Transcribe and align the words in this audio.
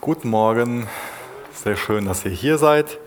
Guten 0.00 0.30
Morgen, 0.30 0.88
sehr 1.52 1.76
schön, 1.76 2.06
dass 2.06 2.24
ihr 2.24 2.30
hier 2.30 2.56
seid. 2.56 2.98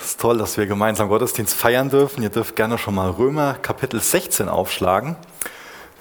Es 0.00 0.06
ist 0.06 0.20
toll, 0.20 0.38
dass 0.38 0.56
wir 0.56 0.66
gemeinsam 0.66 1.08
Gottesdienst 1.08 1.54
feiern 1.54 1.88
dürfen. 1.88 2.24
Ihr 2.24 2.30
dürft 2.30 2.56
gerne 2.56 2.76
schon 2.76 2.96
mal 2.96 3.10
Römer 3.10 3.54
Kapitel 3.54 4.00
16 4.00 4.48
aufschlagen. 4.48 5.14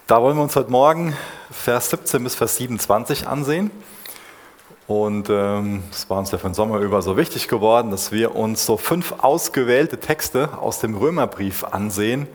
Da 0.07 0.23
wollen 0.23 0.35
wir 0.35 0.41
uns 0.41 0.55
heute 0.55 0.71
Morgen 0.71 1.15
Vers 1.51 1.91
17 1.91 2.23
bis 2.23 2.33
Vers 2.33 2.55
27 2.55 3.27
ansehen. 3.27 3.69
Und 4.87 5.29
ähm, 5.29 5.83
es 5.91 6.05
ähm, 6.05 6.09
war 6.09 6.17
uns 6.17 6.31
ja 6.31 6.39
für 6.39 6.49
den 6.49 6.55
Sommer 6.55 6.79
über 6.79 7.03
so 7.03 7.17
wichtig 7.17 7.49
geworden, 7.49 7.91
dass 7.91 8.11
wir 8.11 8.35
uns 8.35 8.65
so 8.65 8.77
fünf 8.77 9.13
ausgewählte 9.19 9.99
Texte 9.99 10.57
aus 10.57 10.79
dem 10.79 10.97
Römerbrief 10.97 11.65
ansehen 11.65 12.27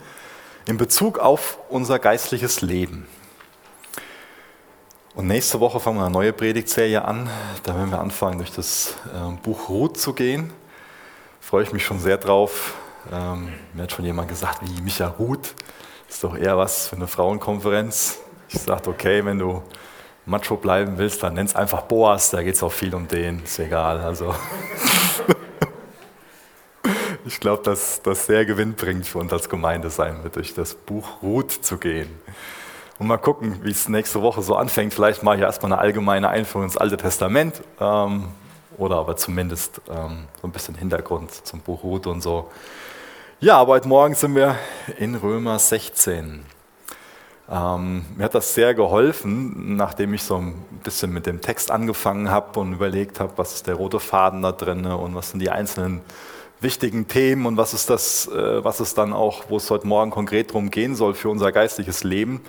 in 0.69 0.77
Bezug 0.77 1.19
auf 1.19 1.59
unser 1.69 1.99
geistliches 1.99 2.61
Leben. 2.61 3.09
Und 5.15 5.29
nächste 5.29 5.61
Woche 5.61 5.79
fangen 5.79 5.99
wir 5.99 6.07
eine 6.07 6.13
neue 6.13 6.33
Predigtserie 6.33 7.05
an. 7.05 7.31
Da 7.63 7.77
werden 7.77 7.91
wir 7.91 8.01
anfangen, 8.01 8.39
durch 8.39 8.51
das 8.51 8.97
äh, 9.15 9.33
Buch 9.45 9.69
Ruth 9.69 9.97
zu 9.97 10.13
gehen. 10.13 10.53
Freue 11.41 11.63
ich 11.63 11.73
mich 11.73 11.85
schon 11.85 12.01
sehr 12.01 12.19
drauf. 12.19 12.75
Ähm, 13.13 13.53
mir 13.75 13.85
hat 13.85 13.93
schon 13.93 14.05
jemand 14.05 14.29
gesagt, 14.29 14.59
wie 14.63 14.83
Micha 14.83 15.07
Ruth, 15.07 15.55
ist 16.09 16.25
doch 16.25 16.37
eher 16.37 16.59
was 16.59 16.89
für 16.89 16.97
eine 16.97 17.07
Frauenkonferenz. 17.07 18.19
Ich 18.49 18.59
sagte, 18.59 18.91
okay, 18.91 19.25
wenn 19.25 19.39
du 19.39 19.63
macho 20.27 20.57
bleiben 20.57 20.99
willst, 20.99 21.23
dann 21.23 21.35
nenn's 21.35 21.55
einfach 21.55 21.83
Boas, 21.83 22.31
da 22.31 22.43
geht 22.43 22.57
es 22.57 22.63
auch 22.65 22.73
viel 22.73 22.93
um 22.93 23.07
den, 23.07 23.45
ist 23.45 23.61
egal. 23.61 24.01
Also 24.01 24.35
ich 27.25 27.39
glaube, 27.39 27.63
dass 27.63 28.03
das 28.03 28.27
sehr 28.27 28.45
gewinnbringend 28.45 29.07
für 29.07 29.19
uns 29.19 29.33
als 29.33 29.49
Gemeinde 29.49 29.91
sein 29.91 30.25
wird, 30.25 30.35
durch 30.35 30.55
das 30.55 30.75
Buch 30.75 31.23
Ruth 31.23 31.53
zu 31.53 31.79
gehen. 31.79 32.11
Und 32.99 33.09
mal 33.09 33.19
gucken, 33.19 33.59
wie 33.63 33.73
es 33.73 33.89
nächste 33.89 34.23
Woche 34.23 34.41
so 34.43 34.55
anfängt. 34.55 34.95
Vielleicht 34.95 35.25
mache 35.25 35.37
ich 35.37 35.43
erstmal 35.43 35.73
eine 35.73 35.81
allgemeine 35.81 36.29
Einführung 36.29 36.67
ins 36.67 36.77
Alte 36.77 36.97
Testament 36.97 37.61
ähm, 37.81 38.29
oder 38.79 38.97
aber 38.97 39.17
zumindest 39.17 39.81
ähm, 39.89 40.25
so 40.41 40.47
ein 40.47 40.53
bisschen 40.53 40.77
Hintergrund 40.77 41.33
zum 41.33 41.59
Buch 41.61 41.83
Ruth 41.83 42.07
und 42.07 42.23
so. 42.23 42.51
Ja, 43.41 43.57
aber 43.57 43.73
heute 43.73 43.89
Morgen 43.89 44.15
sind 44.15 44.37
wir 44.37 44.57
in 44.97 45.17
Römer 45.17 45.59
16. 45.59 46.45
Ähm, 47.51 48.05
mir 48.17 48.25
hat 48.25 48.35
das 48.37 48.55
sehr 48.55 48.75
geholfen, 48.75 49.75
nachdem 49.75 50.15
ich 50.15 50.23
so 50.23 50.37
ein 50.37 50.55
bisschen 50.85 51.13
mit 51.13 51.27
dem 51.27 51.41
Text 51.41 51.73
angefangen 51.73 52.31
habe 52.31 52.61
und 52.61 52.73
überlegt 52.75 53.19
habe, 53.19 53.33
was 53.37 53.55
ist 53.55 53.67
der 53.67 53.75
rote 53.75 53.99
Faden 53.99 54.43
da 54.43 54.53
drin 54.53 54.87
und 54.87 55.17
was 55.17 55.31
sind 55.31 55.41
die 55.41 55.51
einzelnen 55.51 56.01
wichtigen 56.61 57.09
Themen 57.09 57.45
und 57.45 57.57
was 57.57 57.75
ist 57.75 57.91
das, 57.91 58.29
äh, 58.29 58.65
was 58.65 58.79
ist 58.81 58.97
dann 58.97 59.13
auch, 59.13 59.47
wo 59.49 59.57
es 59.57 59.69
heute 59.69 59.87
Morgen 59.89 60.13
konkret 60.13 60.51
darum 60.51 60.71
gehen 60.71 60.95
soll 60.95 61.15
für 61.15 61.29
unser 61.29 61.51
geistliches 61.51 62.05
Leben. 62.05 62.41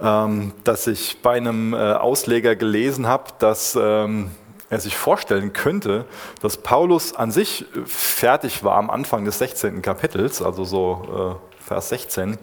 Ähm, 0.00 0.52
dass 0.64 0.86
ich 0.86 1.22
bei 1.22 1.36
einem 1.36 1.72
äh, 1.72 1.76
Ausleger 1.76 2.56
gelesen 2.56 3.06
habe, 3.06 3.32
dass 3.38 3.78
ähm, 3.80 4.30
er 4.70 4.80
sich 4.80 4.96
vorstellen 4.96 5.52
könnte, 5.52 6.04
dass 6.42 6.56
Paulus 6.56 7.14
an 7.14 7.30
sich 7.30 7.64
fertig 7.86 8.64
war 8.64 8.76
am 8.76 8.90
Anfang 8.90 9.24
des 9.24 9.38
16. 9.38 9.82
Kapitels, 9.82 10.42
also 10.42 10.64
so 10.64 11.38
äh, 11.40 11.64
Vers 11.64 11.90
16, 11.90 12.38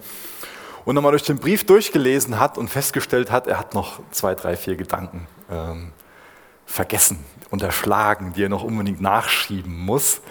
und 0.85 0.95
nochmal 0.95 1.11
durch 1.11 1.23
den 1.23 1.37
Brief 1.37 1.65
durchgelesen 1.65 2.39
hat 2.39 2.57
und 2.57 2.69
festgestellt 2.69 3.31
hat, 3.31 3.47
er 3.47 3.59
hat 3.59 3.73
noch 3.73 3.99
zwei, 4.11 4.33
drei, 4.33 4.55
vier 4.55 4.75
Gedanken 4.75 5.27
ähm, 5.51 5.91
vergessen, 6.65 7.23
unterschlagen, 7.49 8.33
die 8.33 8.45
er 8.45 8.49
noch 8.49 8.63
unbedingt 8.63 9.01
nachschieben 9.01 9.77
muss 9.77 10.21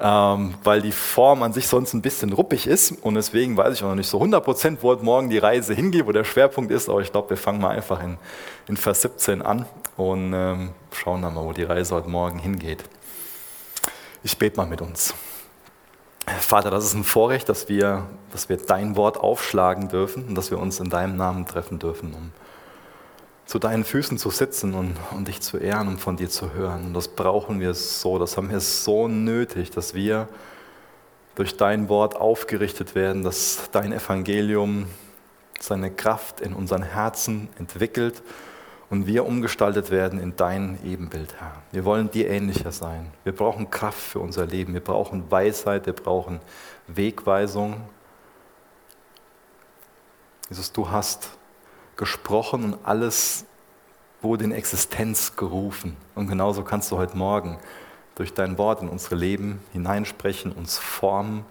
ähm, 0.00 0.54
weil 0.64 0.82
die 0.82 0.92
Form 0.92 1.42
an 1.42 1.52
sich 1.52 1.68
sonst 1.68 1.94
ein 1.94 2.02
bisschen 2.02 2.32
ruppig 2.32 2.66
ist 2.66 2.92
und 3.02 3.14
deswegen 3.14 3.56
weiß 3.56 3.74
ich 3.74 3.82
auch 3.82 3.88
noch 3.88 3.94
nicht 3.94 4.08
so 4.08 4.18
100 4.18 4.46
wo 4.82 4.88
heute 4.88 5.04
morgen 5.04 5.30
die 5.30 5.38
Reise 5.38 5.74
hingeht, 5.74 6.06
wo 6.06 6.12
der 6.12 6.24
Schwerpunkt 6.24 6.70
ist, 6.70 6.88
aber 6.88 7.00
ich 7.00 7.12
glaube, 7.12 7.30
wir 7.30 7.36
fangen 7.36 7.60
mal 7.60 7.70
einfach 7.70 8.02
in, 8.02 8.18
in 8.68 8.76
Vers 8.76 9.02
17 9.02 9.42
an 9.42 9.66
und 9.96 10.32
ähm, 10.34 10.70
schauen 10.92 11.22
dann 11.22 11.34
mal, 11.34 11.44
wo 11.44 11.52
die 11.52 11.62
Reise 11.62 11.94
heute 11.94 12.08
Morgen 12.08 12.38
hingeht. 12.38 12.84
Ich 14.22 14.38
bete 14.38 14.56
mal 14.56 14.66
mit 14.66 14.80
uns. 14.80 15.14
Vater, 16.26 16.70
das 16.70 16.84
ist 16.84 16.94
ein 16.94 17.04
Vorrecht, 17.04 17.48
dass 17.48 17.68
wir, 17.68 18.06
dass 18.32 18.48
wir 18.48 18.56
dein 18.56 18.96
Wort 18.96 19.18
aufschlagen 19.18 19.88
dürfen 19.88 20.24
und 20.26 20.34
dass 20.34 20.50
wir 20.50 20.58
uns 20.58 20.80
in 20.80 20.88
deinem 20.88 21.16
Namen 21.16 21.46
treffen 21.46 21.78
dürfen, 21.78 22.14
um 22.14 22.32
zu 23.46 23.58
deinen 23.58 23.84
Füßen 23.84 24.18
zu 24.18 24.30
sitzen 24.30 24.74
und, 24.74 24.96
und 25.12 25.28
dich 25.28 25.40
zu 25.40 25.58
ehren 25.58 25.88
und 25.88 25.98
von 25.98 26.16
dir 26.16 26.30
zu 26.30 26.54
hören. 26.54 26.86
Und 26.86 26.94
das 26.94 27.08
brauchen 27.08 27.60
wir 27.60 27.74
so, 27.74 28.18
das 28.18 28.36
haben 28.36 28.50
wir 28.50 28.60
so 28.60 29.08
nötig, 29.08 29.70
dass 29.70 29.94
wir 29.94 30.28
durch 31.34 31.56
dein 31.56 31.88
Wort 31.88 32.16
aufgerichtet 32.16 32.94
werden, 32.94 33.22
dass 33.22 33.68
dein 33.72 33.92
Evangelium 33.92 34.86
seine 35.60 35.90
Kraft 35.90 36.40
in 36.40 36.52
unseren 36.52 36.82
Herzen 36.82 37.48
entwickelt 37.58 38.22
und 38.90 39.06
wir 39.06 39.26
umgestaltet 39.26 39.90
werden 39.90 40.20
in 40.20 40.36
dein 40.36 40.78
Ebenbild, 40.84 41.34
Herr. 41.40 41.62
Wir 41.72 41.84
wollen 41.84 42.10
dir 42.10 42.30
ähnlicher 42.30 42.70
sein. 42.70 43.10
Wir 43.24 43.32
brauchen 43.32 43.70
Kraft 43.70 43.98
für 43.98 44.20
unser 44.20 44.46
Leben. 44.46 44.74
Wir 44.74 44.82
brauchen 44.82 45.30
Weisheit. 45.30 45.86
Wir 45.86 45.94
brauchen 45.94 46.40
Wegweisung. 46.86 47.80
Jesus, 50.48 50.70
du 50.70 50.90
hast 50.90 51.30
gesprochen 51.96 52.64
und 52.64 52.78
alles 52.84 53.44
wurde 54.22 54.44
in 54.44 54.52
Existenz 54.52 55.36
gerufen. 55.36 55.96
Und 56.14 56.28
genauso 56.28 56.62
kannst 56.64 56.90
du 56.90 56.96
heute 56.96 57.16
Morgen 57.16 57.58
durch 58.14 58.32
dein 58.32 58.58
Wort 58.58 58.82
in 58.82 58.88
unsere 58.88 59.14
Leben 59.14 59.60
hineinsprechen, 59.72 60.52
uns 60.52 60.78
formen 60.78 61.44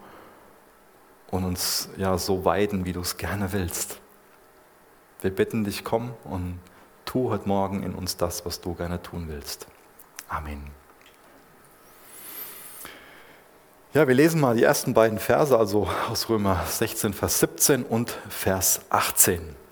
und 1.30 1.46
uns 1.46 1.90
ja 1.98 2.18
so 2.18 2.46
weiden, 2.46 2.86
wie 2.86 2.94
du 2.94 3.02
es 3.02 3.18
gerne 3.18 3.54
willst. 3.54 4.00
Wir 5.22 5.32
bitten 5.32 5.64
dich, 5.64 5.84
komm 5.84 6.14
und 6.24 6.60
tu 7.06 7.30
heute 7.30 7.48
Morgen 7.48 7.84
in 7.84 7.96
uns 7.96 8.18
das, 8.18 8.46
was 8.46 8.60
du 8.60 8.74
gerne 8.74 9.02
tun 9.02 9.26
willst. 9.30 9.68
Amen. 10.28 10.64
Ja, 13.94 14.08
wir 14.08 14.16
lesen 14.16 14.42
mal 14.42 14.56
die 14.56 14.64
ersten 14.64 14.96
beiden 14.96 15.20
Verse, 15.20 15.56
also 15.56 15.88
aus 16.10 16.28
Römer 16.28 16.64
16, 16.66 17.14
Vers 17.14 17.40
17 17.40 17.84
und 17.84 18.10
Vers 18.28 18.82
18. 18.90 19.63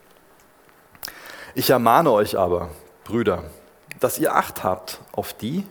Ich 1.53 1.69
ermahne 1.69 2.11
euch 2.11 2.37
aber, 2.37 2.69
Brüder, 3.03 3.43
dass 3.99 4.17
ihr 4.19 4.35
Acht 4.35 4.63
habt 4.63 5.01
auf 5.11 5.33
die, 5.33 5.65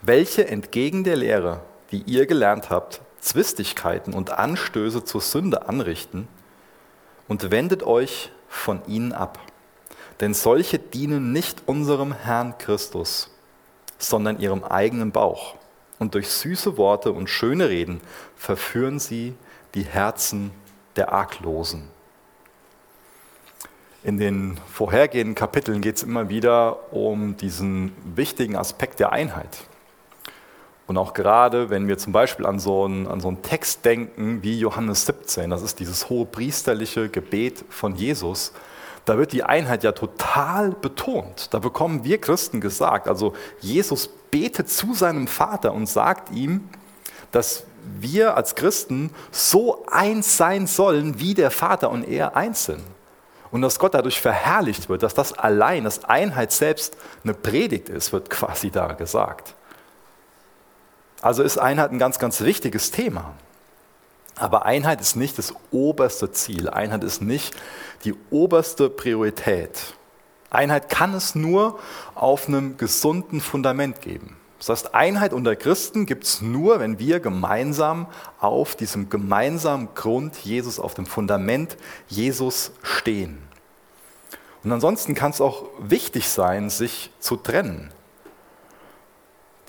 welche 0.00 0.48
entgegen 0.48 1.04
der 1.04 1.16
Lehre, 1.16 1.60
die 1.90 2.02
ihr 2.02 2.26
gelernt 2.26 2.70
habt, 2.70 3.02
Zwistigkeiten 3.20 4.14
und 4.14 4.30
Anstöße 4.30 5.04
zur 5.04 5.20
Sünde 5.20 5.68
anrichten, 5.68 6.28
und 7.26 7.50
wendet 7.50 7.82
euch 7.82 8.32
von 8.48 8.80
ihnen 8.86 9.12
ab. 9.12 9.38
Denn 10.20 10.32
solche 10.32 10.78
dienen 10.78 11.32
nicht 11.32 11.64
unserem 11.66 12.12
Herrn 12.14 12.56
Christus, 12.56 13.30
sondern 13.98 14.40
ihrem 14.40 14.64
eigenen 14.64 15.12
Bauch. 15.12 15.56
Und 15.98 16.14
durch 16.14 16.30
süße 16.30 16.78
Worte 16.78 17.12
und 17.12 17.28
schöne 17.28 17.68
Reden 17.68 18.00
verführen 18.34 18.98
sie 18.98 19.34
die 19.74 19.84
Herzen 19.84 20.52
der 20.96 21.12
Arglosen. 21.12 21.90
In 24.04 24.16
den 24.16 24.56
vorhergehenden 24.72 25.34
Kapiteln 25.34 25.80
geht 25.80 25.96
es 25.96 26.02
immer 26.04 26.28
wieder 26.28 26.92
um 26.92 27.36
diesen 27.36 27.92
wichtigen 28.14 28.54
Aspekt 28.54 29.00
der 29.00 29.10
Einheit. 29.10 29.58
Und 30.86 30.96
auch 30.96 31.14
gerade, 31.14 31.68
wenn 31.68 31.88
wir 31.88 31.98
zum 31.98 32.12
Beispiel 32.12 32.46
an 32.46 32.60
so, 32.60 32.84
einen, 32.84 33.08
an 33.08 33.20
so 33.20 33.26
einen 33.26 33.42
Text 33.42 33.84
denken 33.84 34.42
wie 34.42 34.58
Johannes 34.60 35.04
17, 35.04 35.50
das 35.50 35.62
ist 35.62 35.80
dieses 35.80 36.08
hohe 36.08 36.26
priesterliche 36.26 37.08
Gebet 37.08 37.64
von 37.70 37.96
Jesus, 37.96 38.52
da 39.04 39.18
wird 39.18 39.32
die 39.32 39.42
Einheit 39.42 39.82
ja 39.82 39.92
total 39.92 40.70
betont. 40.70 41.52
Da 41.52 41.58
bekommen 41.58 42.04
wir 42.04 42.20
Christen 42.20 42.60
gesagt, 42.60 43.08
also 43.08 43.34
Jesus 43.60 44.08
betet 44.30 44.70
zu 44.70 44.94
seinem 44.94 45.26
Vater 45.26 45.74
und 45.74 45.88
sagt 45.88 46.30
ihm, 46.30 46.68
dass 47.32 47.64
wir 47.98 48.36
als 48.36 48.54
Christen 48.54 49.10
so 49.32 49.84
eins 49.90 50.36
sein 50.36 50.68
sollen, 50.68 51.18
wie 51.18 51.34
der 51.34 51.50
Vater 51.50 51.90
und 51.90 52.06
er 52.06 52.36
eins 52.36 52.66
sind 52.66 52.82
und 53.50 53.62
dass 53.62 53.78
Gott 53.78 53.94
dadurch 53.94 54.20
verherrlicht 54.20 54.88
wird, 54.88 55.02
dass 55.02 55.14
das 55.14 55.32
allein, 55.32 55.84
dass 55.84 56.04
Einheit 56.04 56.52
selbst 56.52 56.96
eine 57.24 57.34
Predigt 57.34 57.88
ist, 57.88 58.12
wird 58.12 58.30
quasi 58.30 58.70
da 58.70 58.92
gesagt. 58.92 59.54
Also 61.20 61.42
ist 61.42 61.58
Einheit 61.58 61.90
ein 61.90 61.98
ganz, 61.98 62.18
ganz 62.18 62.40
wichtiges 62.40 62.90
Thema. 62.90 63.34
Aber 64.36 64.66
Einheit 64.66 65.00
ist 65.00 65.16
nicht 65.16 65.36
das 65.38 65.52
oberste 65.72 66.30
Ziel. 66.30 66.68
Einheit 66.68 67.02
ist 67.02 67.22
nicht 67.22 67.56
die 68.04 68.14
oberste 68.30 68.88
Priorität. 68.88 69.94
Einheit 70.50 70.88
kann 70.88 71.12
es 71.14 71.34
nur 71.34 71.78
auf 72.14 72.46
einem 72.46 72.76
gesunden 72.76 73.40
Fundament 73.40 74.00
geben. 74.00 74.37
Das 74.58 74.68
heißt, 74.68 74.94
Einheit 74.94 75.32
unter 75.32 75.54
Christen 75.54 76.04
gibt 76.04 76.24
es 76.24 76.42
nur, 76.42 76.80
wenn 76.80 76.98
wir 76.98 77.20
gemeinsam 77.20 78.08
auf 78.40 78.74
diesem 78.74 79.08
gemeinsamen 79.08 79.94
Grund 79.94 80.36
Jesus, 80.38 80.80
auf 80.80 80.94
dem 80.94 81.06
Fundament 81.06 81.76
Jesus 82.08 82.72
stehen. 82.82 83.38
Und 84.64 84.72
ansonsten 84.72 85.14
kann 85.14 85.30
es 85.30 85.40
auch 85.40 85.66
wichtig 85.78 86.28
sein, 86.28 86.70
sich 86.70 87.12
zu 87.20 87.36
trennen. 87.36 87.92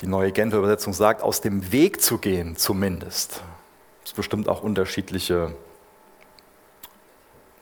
Die 0.01 0.07
neue 0.07 0.31
Genfer 0.31 0.57
Übersetzung 0.57 0.93
sagt, 0.93 1.21
aus 1.21 1.41
dem 1.41 1.71
Weg 1.71 2.01
zu 2.01 2.17
gehen 2.17 2.55
zumindest. 2.55 3.43
Es 4.03 4.13
bestimmt 4.13 4.49
auch 4.49 4.63
unterschiedliche 4.63 5.53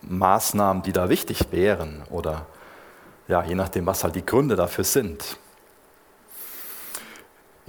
Maßnahmen, 0.02 0.82
die 0.82 0.92
da 0.92 1.10
wichtig 1.10 1.46
wären 1.50 2.02
oder 2.10 2.46
ja, 3.26 3.44
je 3.44 3.54
nachdem, 3.54 3.84
was 3.84 4.04
halt 4.04 4.14
die 4.14 4.24
Gründe 4.24 4.56
dafür 4.56 4.84
sind. 4.84 5.38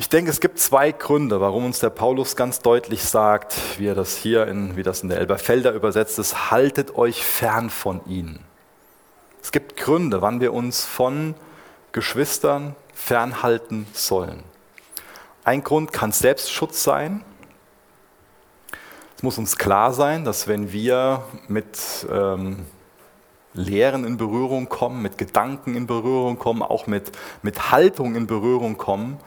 Ich 0.09 0.11
denke, 0.11 0.31
es 0.31 0.39
gibt 0.39 0.57
zwei 0.57 0.91
Gründe, 0.91 1.39
warum 1.39 1.65
uns 1.65 1.77
der 1.77 1.91
Paulus 1.91 2.35
ganz 2.35 2.61
deutlich 2.61 3.03
sagt, 3.03 3.53
wie 3.77 3.85
er 3.85 3.93
das 3.93 4.17
hier 4.17 4.47
in, 4.47 4.75
wie 4.75 4.81
das 4.81 5.03
in 5.03 5.09
der 5.09 5.19
Elberfelder 5.19 5.71
übersetzt 5.71 6.17
ist, 6.17 6.49
haltet 6.49 6.95
euch 6.95 7.23
fern 7.23 7.69
von 7.69 8.01
ihnen. 8.07 8.43
Es 9.39 9.51
gibt 9.51 9.77
Gründe, 9.77 10.23
wann 10.23 10.41
wir 10.41 10.51
uns 10.51 10.83
von 10.83 11.35
Geschwistern 11.91 12.75
fernhalten 12.91 13.85
sollen. 13.93 14.41
Ein 15.43 15.63
Grund 15.63 15.93
kann 15.93 16.11
Selbstschutz 16.11 16.83
sein. 16.83 17.23
Es 19.15 19.21
muss 19.21 19.37
uns 19.37 19.59
klar 19.59 19.93
sein, 19.93 20.25
dass 20.25 20.47
wenn 20.47 20.71
wir 20.71 21.23
mit 21.47 22.07
ähm, 22.11 22.65
Lehren 23.53 24.05
in 24.05 24.17
Berührung 24.17 24.69
kommen, 24.69 25.03
mit 25.03 25.19
Gedanken 25.19 25.75
in 25.75 25.85
Berührung 25.85 26.39
kommen, 26.39 26.63
auch 26.63 26.87
mit, 26.87 27.11
mit 27.43 27.71
Haltung 27.71 28.15
in 28.15 28.25
Berührung 28.25 28.75
kommen, 28.75 29.19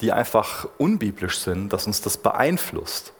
die 0.00 0.12
einfach 0.12 0.68
unbiblisch 0.78 1.38
sind, 1.38 1.72
dass 1.72 1.86
uns 1.86 2.00
das 2.00 2.16
beeinflusst. 2.16 3.12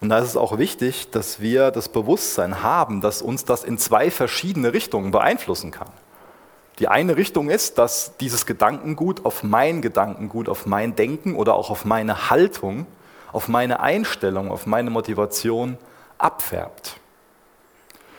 Und 0.00 0.10
da 0.10 0.18
ist 0.18 0.28
es 0.28 0.36
auch 0.36 0.58
wichtig, 0.58 1.10
dass 1.10 1.40
wir 1.40 1.70
das 1.70 1.88
Bewusstsein 1.88 2.62
haben, 2.62 3.00
dass 3.00 3.20
uns 3.20 3.44
das 3.44 3.64
in 3.64 3.78
zwei 3.78 4.10
verschiedene 4.10 4.72
Richtungen 4.72 5.10
beeinflussen 5.10 5.70
kann. 5.70 5.90
Die 6.78 6.86
eine 6.86 7.16
Richtung 7.16 7.50
ist, 7.50 7.78
dass 7.78 8.16
dieses 8.18 8.46
Gedankengut 8.46 9.24
auf 9.24 9.42
mein 9.42 9.82
Gedankengut, 9.82 10.48
auf 10.48 10.66
mein 10.66 10.94
Denken 10.94 11.34
oder 11.34 11.54
auch 11.54 11.70
auf 11.70 11.84
meine 11.84 12.30
Haltung, 12.30 12.86
auf 13.32 13.48
meine 13.48 13.80
Einstellung, 13.80 14.52
auf 14.52 14.66
meine 14.66 14.90
Motivation 14.90 15.76
abfärbt. 16.18 16.96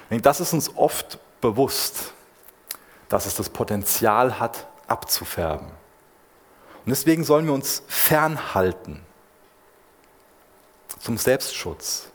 Das 0.10 0.42
ist 0.42 0.54
uns 0.54 0.76
oft 0.76 1.20
bewusst, 1.40 2.14
dass 3.08 3.26
es 3.26 3.36
das 3.36 3.50
Potenzial 3.50 4.40
hat, 4.40 4.68
abzufärben. 4.88 5.79
Und 6.86 6.90
deswegen 6.90 7.24
sollen 7.24 7.46
wir 7.46 7.54
uns 7.54 7.84
fernhalten 7.88 9.02
zum 11.00 11.18
Selbstschutz. 11.18 12.08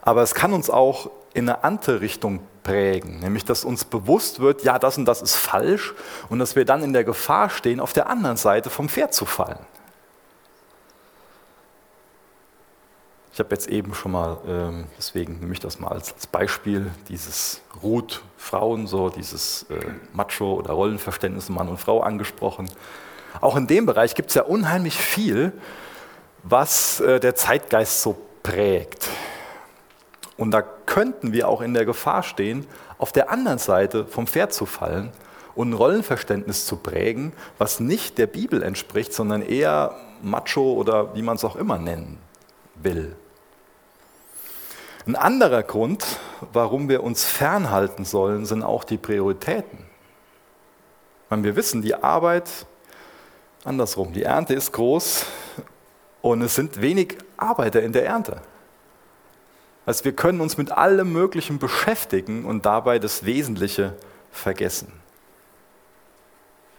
Aber 0.00 0.22
es 0.22 0.34
kann 0.34 0.52
uns 0.52 0.70
auch 0.70 1.10
in 1.34 1.48
eine 1.48 1.64
andere 1.64 2.00
Richtung 2.00 2.40
prägen, 2.62 3.20
nämlich 3.20 3.44
dass 3.44 3.64
uns 3.64 3.84
bewusst 3.84 4.40
wird, 4.40 4.64
ja, 4.64 4.78
das 4.78 4.98
und 4.98 5.04
das 5.04 5.22
ist 5.22 5.36
falsch 5.36 5.94
und 6.28 6.38
dass 6.38 6.56
wir 6.56 6.64
dann 6.64 6.82
in 6.82 6.92
der 6.92 7.04
Gefahr 7.04 7.50
stehen, 7.50 7.80
auf 7.80 7.92
der 7.92 8.08
anderen 8.08 8.36
Seite 8.36 8.70
vom 8.70 8.88
Pferd 8.88 9.14
zu 9.14 9.24
fallen. 9.24 9.58
Ich 13.32 13.38
habe 13.38 13.48
jetzt 13.50 13.68
eben 13.68 13.94
schon 13.94 14.12
mal, 14.12 14.36
ähm, 14.46 14.84
deswegen 14.98 15.40
nehme 15.40 15.54
ich 15.54 15.60
das 15.60 15.80
mal 15.80 15.88
als, 15.88 16.12
Beispiel, 16.26 16.90
dieses 17.08 17.62
Ruth 17.82 18.22
Frauen, 18.36 18.86
so 18.86 19.08
dieses 19.08 19.62
äh, 19.70 19.78
Macho- 20.12 20.56
oder 20.56 20.74
Rollenverständnis 20.74 21.48
Mann 21.48 21.68
und 21.68 21.78
Frau 21.78 22.02
angesprochen. 22.02 22.68
Auch 23.40 23.56
in 23.56 23.66
dem 23.66 23.86
Bereich 23.86 24.14
gibt 24.14 24.28
es 24.28 24.34
ja 24.34 24.42
unheimlich 24.42 24.96
viel, 24.96 25.52
was 26.42 27.00
äh, 27.00 27.20
der 27.20 27.34
Zeitgeist 27.34 28.02
so 28.02 28.16
prägt. 28.42 29.08
Und 30.36 30.50
da 30.50 30.62
könnten 30.62 31.32
wir 31.32 31.48
auch 31.48 31.60
in 31.60 31.74
der 31.74 31.84
Gefahr 31.84 32.22
stehen, 32.22 32.66
auf 32.98 33.12
der 33.12 33.30
anderen 33.30 33.58
Seite 33.58 34.06
vom 34.06 34.26
Pferd 34.26 34.52
zu 34.52 34.66
fallen 34.66 35.12
und 35.54 35.70
ein 35.70 35.74
Rollenverständnis 35.74 36.66
zu 36.66 36.76
prägen, 36.76 37.32
was 37.58 37.80
nicht 37.80 38.18
der 38.18 38.26
Bibel 38.26 38.62
entspricht, 38.62 39.12
sondern 39.12 39.42
eher 39.42 39.96
macho 40.22 40.72
oder 40.72 41.14
wie 41.14 41.22
man 41.22 41.36
es 41.36 41.44
auch 41.44 41.56
immer 41.56 41.78
nennen 41.78 42.18
will. 42.74 43.16
Ein 45.06 45.16
anderer 45.16 45.64
Grund, 45.64 46.04
warum 46.52 46.88
wir 46.88 47.02
uns 47.02 47.24
fernhalten 47.24 48.04
sollen, 48.04 48.46
sind 48.46 48.62
auch 48.62 48.84
die 48.84 48.98
Prioritäten. 48.98 49.78
Wir 51.28 51.56
wissen, 51.56 51.82
die 51.82 51.94
Arbeit 51.94 52.66
Andersrum, 53.64 54.12
die 54.12 54.24
Ernte 54.24 54.54
ist 54.54 54.72
groß 54.72 55.26
und 56.20 56.42
es 56.42 56.54
sind 56.54 56.80
wenig 56.80 57.18
Arbeiter 57.36 57.82
in 57.82 57.92
der 57.92 58.06
Ernte. 58.06 58.40
Also 59.86 60.04
wir 60.04 60.14
können 60.14 60.40
uns 60.40 60.56
mit 60.56 60.72
allem 60.72 61.12
Möglichen 61.12 61.58
beschäftigen 61.58 62.44
und 62.44 62.66
dabei 62.66 62.98
das 62.98 63.24
Wesentliche 63.24 63.94
vergessen. 64.30 64.92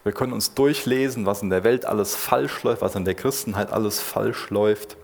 Wir 0.04 0.12
können 0.12 0.34
uns 0.34 0.54
durchlesen, 0.54 1.26
was 1.26 1.42
in 1.42 1.50
der 1.50 1.64
Welt 1.64 1.86
alles 1.86 2.16
falsch 2.16 2.64
läuft, 2.64 2.82
was 2.82 2.96
in 2.96 3.06
der 3.06 3.16
Christenheit 3.16 3.72
alles 3.72 4.02
falsch 4.02 4.50
läuft 4.50 4.98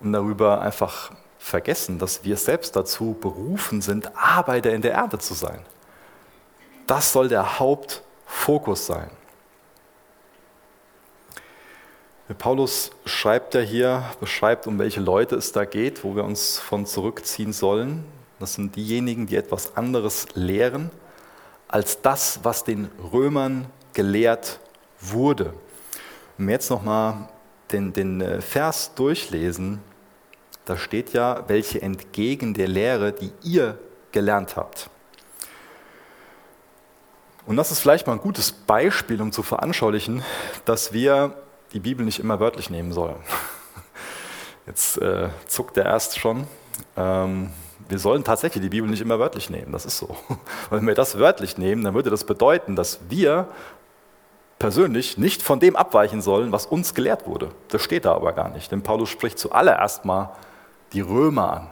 und 0.00 0.12
darüber 0.12 0.62
einfach 0.62 1.12
vergessen, 1.38 1.98
dass 1.98 2.24
wir 2.24 2.36
selbst 2.38 2.74
dazu 2.74 3.16
berufen 3.20 3.82
sind, 3.82 4.16
Arbeiter 4.16 4.72
in 4.72 4.80
der 4.80 4.94
Ernte 4.94 5.18
zu 5.18 5.34
sein. 5.34 5.60
Das 6.86 7.12
soll 7.12 7.28
der 7.28 7.58
Hauptfokus 7.58 8.86
sein. 8.86 9.10
Paulus 12.34 12.90
schreibt 13.04 13.54
ja 13.54 13.60
hier, 13.60 14.04
beschreibt, 14.18 14.66
um 14.66 14.80
welche 14.80 15.00
Leute 15.00 15.36
es 15.36 15.52
da 15.52 15.64
geht, 15.64 16.02
wo 16.02 16.16
wir 16.16 16.24
uns 16.24 16.58
von 16.58 16.84
zurückziehen 16.84 17.52
sollen. 17.52 18.04
Das 18.40 18.54
sind 18.54 18.74
diejenigen, 18.74 19.26
die 19.26 19.36
etwas 19.36 19.76
anderes 19.76 20.26
lehren 20.34 20.90
als 21.68 22.02
das, 22.02 22.40
was 22.42 22.64
den 22.64 22.90
Römern 23.12 23.66
gelehrt 23.92 24.60
wurde. 25.00 25.52
Wenn 26.36 26.48
wir 26.48 26.54
jetzt 26.54 26.70
nochmal 26.70 27.28
den, 27.72 27.92
den 27.92 28.20
äh, 28.20 28.40
Vers 28.40 28.94
durchlesen, 28.94 29.80
da 30.64 30.76
steht 30.76 31.12
ja, 31.12 31.44
welche 31.46 31.80
entgegen 31.80 32.54
der 32.54 32.68
Lehre, 32.68 33.12
die 33.12 33.32
ihr 33.42 33.78
gelernt 34.10 34.56
habt. 34.56 34.90
Und 37.46 37.56
das 37.56 37.70
ist 37.70 37.78
vielleicht 37.78 38.08
mal 38.08 38.14
ein 38.14 38.20
gutes 38.20 38.50
Beispiel, 38.50 39.22
um 39.22 39.30
zu 39.30 39.44
veranschaulichen, 39.44 40.24
dass 40.64 40.92
wir 40.92 41.36
die 41.76 41.80
Bibel 41.80 42.06
nicht 42.06 42.20
immer 42.20 42.40
wörtlich 42.40 42.70
nehmen 42.70 42.92
soll. 42.92 43.16
Jetzt 44.66 44.96
äh, 44.96 45.28
zuckt 45.46 45.76
er 45.76 45.84
erst 45.84 46.18
schon. 46.18 46.46
Ähm, 46.96 47.50
wir 47.86 47.98
sollen 47.98 48.24
tatsächlich 48.24 48.62
die 48.62 48.70
Bibel 48.70 48.88
nicht 48.88 49.02
immer 49.02 49.18
wörtlich 49.18 49.50
nehmen, 49.50 49.72
das 49.72 49.84
ist 49.84 49.98
so. 49.98 50.16
wenn 50.70 50.86
wir 50.86 50.94
das 50.94 51.18
wörtlich 51.18 51.58
nehmen, 51.58 51.84
dann 51.84 51.92
würde 51.92 52.08
das 52.08 52.24
bedeuten, 52.24 52.76
dass 52.76 53.00
wir 53.10 53.48
persönlich 54.58 55.18
nicht 55.18 55.42
von 55.42 55.60
dem 55.60 55.76
abweichen 55.76 56.22
sollen, 56.22 56.50
was 56.50 56.64
uns 56.64 56.94
gelehrt 56.94 57.26
wurde. 57.26 57.50
Das 57.68 57.82
steht 57.82 58.06
da 58.06 58.14
aber 58.14 58.32
gar 58.32 58.48
nicht, 58.48 58.72
denn 58.72 58.82
Paulus 58.82 59.10
spricht 59.10 59.38
zuallererst 59.38 60.06
mal 60.06 60.30
die 60.94 61.02
Römer 61.02 61.52
an. 61.52 61.66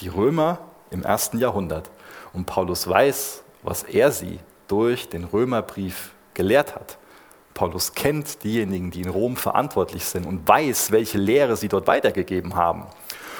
Die 0.00 0.08
Römer 0.08 0.58
im 0.90 1.02
ersten 1.02 1.38
Jahrhundert. 1.38 1.90
Und 2.32 2.46
Paulus 2.46 2.88
weiß, 2.88 3.44
was 3.62 3.82
er 3.82 4.10
sie 4.10 4.40
durch 4.68 5.10
den 5.10 5.24
Römerbrief 5.24 6.12
gelehrt 6.32 6.74
hat. 6.74 6.96
Paulus 7.54 7.94
kennt 7.94 8.42
diejenigen, 8.42 8.90
die 8.90 9.02
in 9.02 9.08
Rom 9.08 9.36
verantwortlich 9.36 10.04
sind 10.04 10.26
und 10.26 10.46
weiß, 10.46 10.90
welche 10.90 11.18
Lehre 11.18 11.56
sie 11.56 11.68
dort 11.68 11.86
weitergegeben 11.86 12.56
haben. 12.56 12.84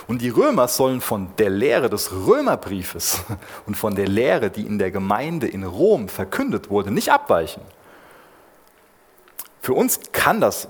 Und 0.07 0.23
die 0.23 0.29
Römer 0.29 0.69
sollen 0.69 1.01
von 1.01 1.29
der 1.39 1.51
Lehre 1.51 1.91
des 1.91 2.13
Römerbriefes 2.13 3.25
und 3.67 3.77
von 3.77 3.95
der 3.97 4.07
Lehre, 4.07 4.51
die 4.51 4.67
in 4.67 4.79
der 4.79 4.91
Gemeinde 4.91 5.49
in 5.49 5.65
Rom 5.65 6.09
verkündet 6.09 6.71
wurde, 6.71 6.91
nicht 6.91 7.11
abweichen. 7.11 7.63
Für 9.61 9.73
uns 9.73 9.99
kann 10.13 10.41
das 10.41 10.69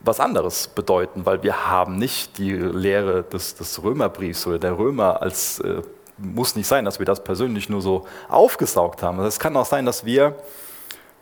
was 0.00 0.20
anderes 0.20 0.68
bedeuten, 0.68 1.26
weil 1.26 1.42
wir 1.42 1.68
haben 1.68 1.96
nicht 1.96 2.38
die 2.38 2.52
Lehre 2.52 3.22
des, 3.24 3.56
des 3.56 3.82
Römerbriefs 3.82 4.46
oder 4.46 4.58
der 4.58 4.78
Römer 4.78 5.20
als, 5.20 5.60
äh, 5.60 5.82
muss 6.16 6.56
nicht 6.56 6.66
sein, 6.66 6.84
dass 6.84 6.98
wir 6.98 7.06
das 7.06 7.22
persönlich 7.22 7.68
nur 7.68 7.82
so 7.82 8.06
aufgesaugt 8.28 9.02
haben. 9.02 9.20
Es 9.20 9.38
kann 9.38 9.56
auch 9.56 9.66
sein, 9.66 9.86
dass 9.86 10.04
wir 10.04 10.36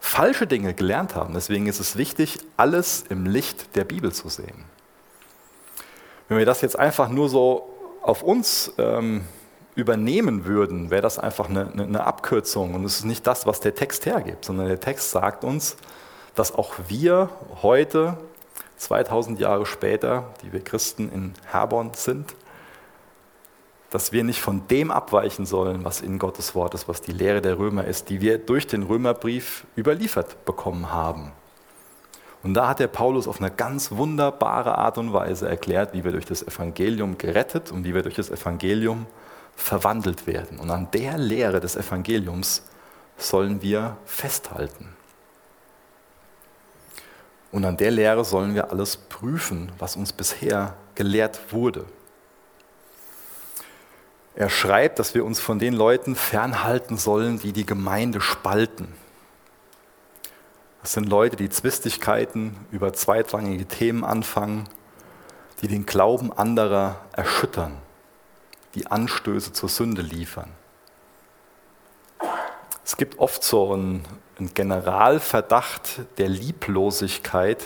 falsche 0.06 0.46
Dinge 0.46 0.72
gelernt 0.72 1.14
haben. 1.14 1.34
Deswegen 1.34 1.66
ist 1.66 1.80
es 1.80 1.96
wichtig, 1.96 2.38
alles 2.56 3.04
im 3.08 3.26
Licht 3.26 3.76
der 3.76 3.84
Bibel 3.84 4.12
zu 4.12 4.28
sehen. 4.28 4.64
Wenn 6.28 6.38
wir 6.38 6.46
das 6.46 6.60
jetzt 6.60 6.78
einfach 6.78 7.08
nur 7.08 7.28
so 7.28 7.68
auf 8.02 8.22
uns 8.22 8.72
ähm, 8.78 9.24
übernehmen 9.74 10.44
würden, 10.44 10.90
wäre 10.90 11.02
das 11.02 11.18
einfach 11.18 11.48
eine, 11.48 11.70
eine 11.72 12.04
Abkürzung 12.04 12.74
und 12.74 12.84
es 12.84 12.98
ist 12.98 13.04
nicht 13.04 13.26
das, 13.26 13.46
was 13.46 13.60
der 13.60 13.74
Text 13.74 14.06
hergibt, 14.06 14.44
sondern 14.44 14.68
der 14.68 14.80
Text 14.80 15.10
sagt 15.10 15.44
uns, 15.44 15.76
dass 16.34 16.54
auch 16.54 16.74
wir 16.88 17.28
heute, 17.62 18.16
2000 18.78 19.40
Jahre 19.40 19.66
später, 19.66 20.34
die 20.42 20.52
wir 20.52 20.62
Christen 20.62 21.10
in 21.10 21.34
Herborn 21.46 21.92
sind, 21.94 22.34
dass 23.96 24.12
wir 24.12 24.24
nicht 24.24 24.42
von 24.42 24.68
dem 24.68 24.90
abweichen 24.90 25.46
sollen, 25.46 25.82
was 25.82 26.02
in 26.02 26.18
Gottes 26.18 26.54
Wort 26.54 26.74
ist, 26.74 26.86
was 26.86 27.00
die 27.00 27.12
Lehre 27.12 27.40
der 27.40 27.58
Römer 27.58 27.86
ist, 27.86 28.10
die 28.10 28.20
wir 28.20 28.36
durch 28.36 28.66
den 28.66 28.82
Römerbrief 28.82 29.64
überliefert 29.74 30.44
bekommen 30.44 30.92
haben. 30.92 31.32
Und 32.42 32.52
da 32.52 32.68
hat 32.68 32.78
der 32.78 32.88
Paulus 32.88 33.26
auf 33.26 33.40
eine 33.40 33.50
ganz 33.50 33.92
wunderbare 33.92 34.76
Art 34.76 34.98
und 34.98 35.14
Weise 35.14 35.48
erklärt, 35.48 35.94
wie 35.94 36.04
wir 36.04 36.12
durch 36.12 36.26
das 36.26 36.42
Evangelium 36.42 37.16
gerettet 37.16 37.72
und 37.72 37.84
wie 37.84 37.94
wir 37.94 38.02
durch 38.02 38.16
das 38.16 38.28
Evangelium 38.28 39.06
verwandelt 39.54 40.26
werden. 40.26 40.58
Und 40.58 40.68
an 40.68 40.90
der 40.90 41.16
Lehre 41.16 41.60
des 41.60 41.74
Evangeliums 41.74 42.64
sollen 43.16 43.62
wir 43.62 43.96
festhalten. 44.04 44.90
Und 47.50 47.64
an 47.64 47.78
der 47.78 47.92
Lehre 47.92 48.26
sollen 48.26 48.54
wir 48.54 48.70
alles 48.70 48.98
prüfen, 48.98 49.72
was 49.78 49.96
uns 49.96 50.12
bisher 50.12 50.74
gelehrt 50.94 51.50
wurde. 51.50 51.86
Er 54.36 54.50
schreibt, 54.50 54.98
dass 54.98 55.14
wir 55.14 55.24
uns 55.24 55.40
von 55.40 55.58
den 55.58 55.72
Leuten 55.72 56.14
fernhalten 56.14 56.98
sollen, 56.98 57.38
die 57.38 57.52
die 57.52 57.64
Gemeinde 57.64 58.20
spalten. 58.20 58.92
Das 60.82 60.92
sind 60.92 61.08
Leute, 61.08 61.36
die 61.36 61.48
Zwistigkeiten 61.48 62.54
über 62.70 62.92
zweitrangige 62.92 63.64
Themen 63.64 64.04
anfangen, 64.04 64.68
die 65.62 65.68
den 65.68 65.86
Glauben 65.86 66.34
anderer 66.34 67.00
erschüttern, 67.12 67.78
die 68.74 68.86
Anstöße 68.86 69.54
zur 69.54 69.70
Sünde 69.70 70.02
liefern. 70.02 70.50
Es 72.84 72.98
gibt 72.98 73.18
oft 73.18 73.42
so 73.42 73.72
einen, 73.72 74.04
einen 74.38 74.52
Generalverdacht 74.52 76.02
der 76.18 76.28
Lieblosigkeit, 76.28 77.64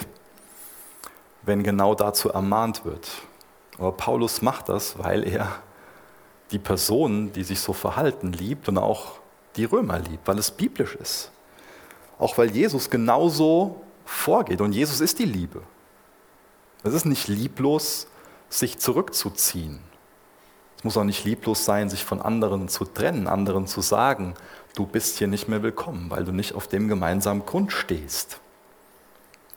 wenn 1.43 1.65
genau 1.65 1.97
dazu 1.97 2.31
ermahnt 2.31 2.85
wird. 2.85 3.11
Aber 3.77 3.91
Paulus 3.91 4.41
macht 4.41 4.69
das, 4.69 4.99
weil 5.01 5.27
er 5.27 5.61
die 6.51 6.59
Personen, 6.59 7.33
die 7.33 7.45
sich 7.45 7.61
so 7.61 7.73
verhalten, 7.73 8.33
liebt 8.33 8.69
und 8.69 8.79
auch 8.79 9.21
die 9.57 9.65
Römer 9.65 9.99
liebt, 9.99 10.27
weil 10.27 10.39
es 10.39 10.51
biblisch 10.51 10.95
ist. 10.97 11.31
Auch 12.19 12.39
weil 12.39 12.51
Jesus 12.51 12.91
genauso 12.91 13.81
vorgeht 14.05 14.61
und 14.61 14.73
Jesus 14.73 15.01
ist 15.01 15.19
die 15.19 15.25
Liebe. 15.25 15.63
Es 16.83 16.95
ist 16.95 17.05
nicht 17.05 17.29
lieblos, 17.29 18.07
sich 18.49 18.79
zurückzuziehen. 18.79 19.81
Es 20.79 20.85
muss 20.85 20.97
auch 20.97 21.05
nicht 21.05 21.25
lieblos 21.25 21.65
sein, 21.65 21.91
sich 21.91 22.05
von 22.05 22.23
anderen 22.23 22.69
zu 22.69 22.85
trennen, 22.85 23.27
anderen 23.27 23.67
zu 23.67 23.83
sagen, 23.83 24.35
du 24.75 24.87
bist 24.87 25.19
hier 25.19 25.29
nicht 25.29 25.49
mehr 25.49 25.63
willkommen, 25.63 26.11
weil 26.11 26.25
du 26.25 26.33
nicht 26.33 26.55
auf 26.55 26.69
dem 26.69 26.89
gemeinsamen 26.89 27.45
Grund 27.45 27.73
stehst. 27.73 28.41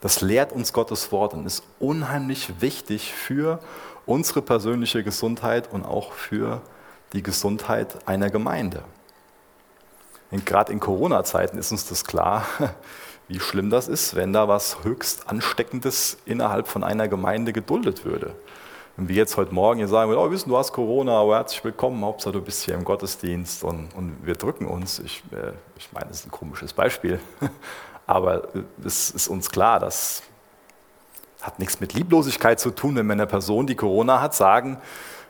Das 0.00 0.20
lehrt 0.20 0.52
uns 0.52 0.74
Gottes 0.74 1.12
Wort 1.12 1.32
und 1.32 1.46
ist 1.46 1.64
unheimlich 1.78 2.60
wichtig 2.60 3.14
für 3.14 3.58
unsere 4.04 4.42
persönliche 4.42 5.02
Gesundheit 5.02 5.72
und 5.72 5.84
auch 5.84 6.12
für 6.12 6.60
die 7.14 7.22
Gesundheit 7.22 8.06
einer 8.06 8.30
Gemeinde. 8.30 8.82
Gerade 10.44 10.72
in 10.72 10.80
Corona-Zeiten 10.80 11.58
ist 11.58 11.70
uns 11.70 11.88
das 11.88 12.04
klar, 12.04 12.44
wie 13.28 13.38
schlimm 13.38 13.70
das 13.70 13.86
ist, 13.86 14.16
wenn 14.16 14.32
da 14.32 14.48
was 14.48 14.82
höchst 14.82 15.28
Ansteckendes 15.28 16.18
innerhalb 16.26 16.66
von 16.66 16.82
einer 16.82 17.06
Gemeinde 17.06 17.52
geduldet 17.52 18.04
würde. 18.04 18.34
Wenn 18.96 19.08
wir 19.08 19.14
jetzt 19.14 19.36
heute 19.36 19.54
Morgen 19.54 19.78
hier 19.78 19.88
sagen, 19.88 20.12
oh, 20.12 20.30
wissen, 20.30 20.48
du 20.48 20.56
hast 20.56 20.72
Corona, 20.72 21.20
aber 21.20 21.36
herzlich 21.36 21.62
willkommen, 21.64 22.04
Hauptsache 22.04 22.32
du 22.32 22.40
bist 22.40 22.64
hier 22.64 22.74
im 22.74 22.84
Gottesdienst 22.84 23.62
und, 23.62 23.94
und 23.94 24.18
wir 24.24 24.34
drücken 24.34 24.66
uns. 24.66 24.98
Ich, 24.98 25.22
äh, 25.32 25.52
ich 25.76 25.92
meine, 25.92 26.08
das 26.08 26.20
ist 26.20 26.26
ein 26.26 26.30
komisches 26.32 26.72
Beispiel, 26.72 27.20
aber 28.06 28.48
es 28.84 29.10
ist 29.10 29.28
uns 29.28 29.50
klar, 29.50 29.78
dass 29.78 30.22
hat 31.42 31.58
nichts 31.58 31.78
mit 31.78 31.92
Lieblosigkeit 31.92 32.58
zu 32.58 32.70
tun, 32.70 32.96
wenn 32.96 33.06
wir 33.06 33.12
einer 33.12 33.26
Person, 33.26 33.66
die 33.66 33.74
Corona 33.74 34.20
hat, 34.20 34.34
sagen, 34.34 34.78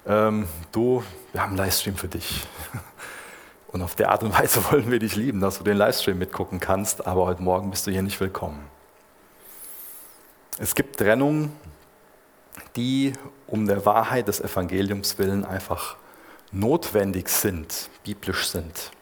ähm, 0.06 0.46
du, 0.70 1.02
wir 1.34 1.42
haben 1.42 1.50
einen 1.50 1.58
Livestream 1.58 1.96
für 1.96 2.06
dich. 2.06 2.46
Und 3.66 3.82
auf 3.82 3.96
der 3.96 4.10
Art 4.10 4.22
und 4.22 4.32
Weise 4.38 4.64
wollen 4.70 4.88
wir 4.88 5.00
dich 5.00 5.16
lieben, 5.16 5.40
dass 5.40 5.58
du 5.58 5.64
den 5.64 5.76
Livestream 5.76 6.16
mitgucken 6.16 6.60
kannst, 6.60 7.08
aber 7.08 7.26
heute 7.26 7.42
Morgen 7.42 7.70
bist 7.70 7.88
du 7.88 7.90
hier 7.90 8.02
nicht 8.02 8.20
willkommen. 8.20 8.64
Es 10.58 10.76
gibt 10.76 10.96
Trennungen, 10.96 11.50
die 12.76 13.14
um 13.48 13.66
der 13.66 13.84
Wahrheit 13.84 14.28
des 14.28 14.40
Evangeliums 14.40 15.18
willen 15.18 15.44
einfach 15.44 15.96
notwendig 16.52 17.28
sind, 17.28 17.90
biblisch 18.04 18.46
sind. 18.46 18.92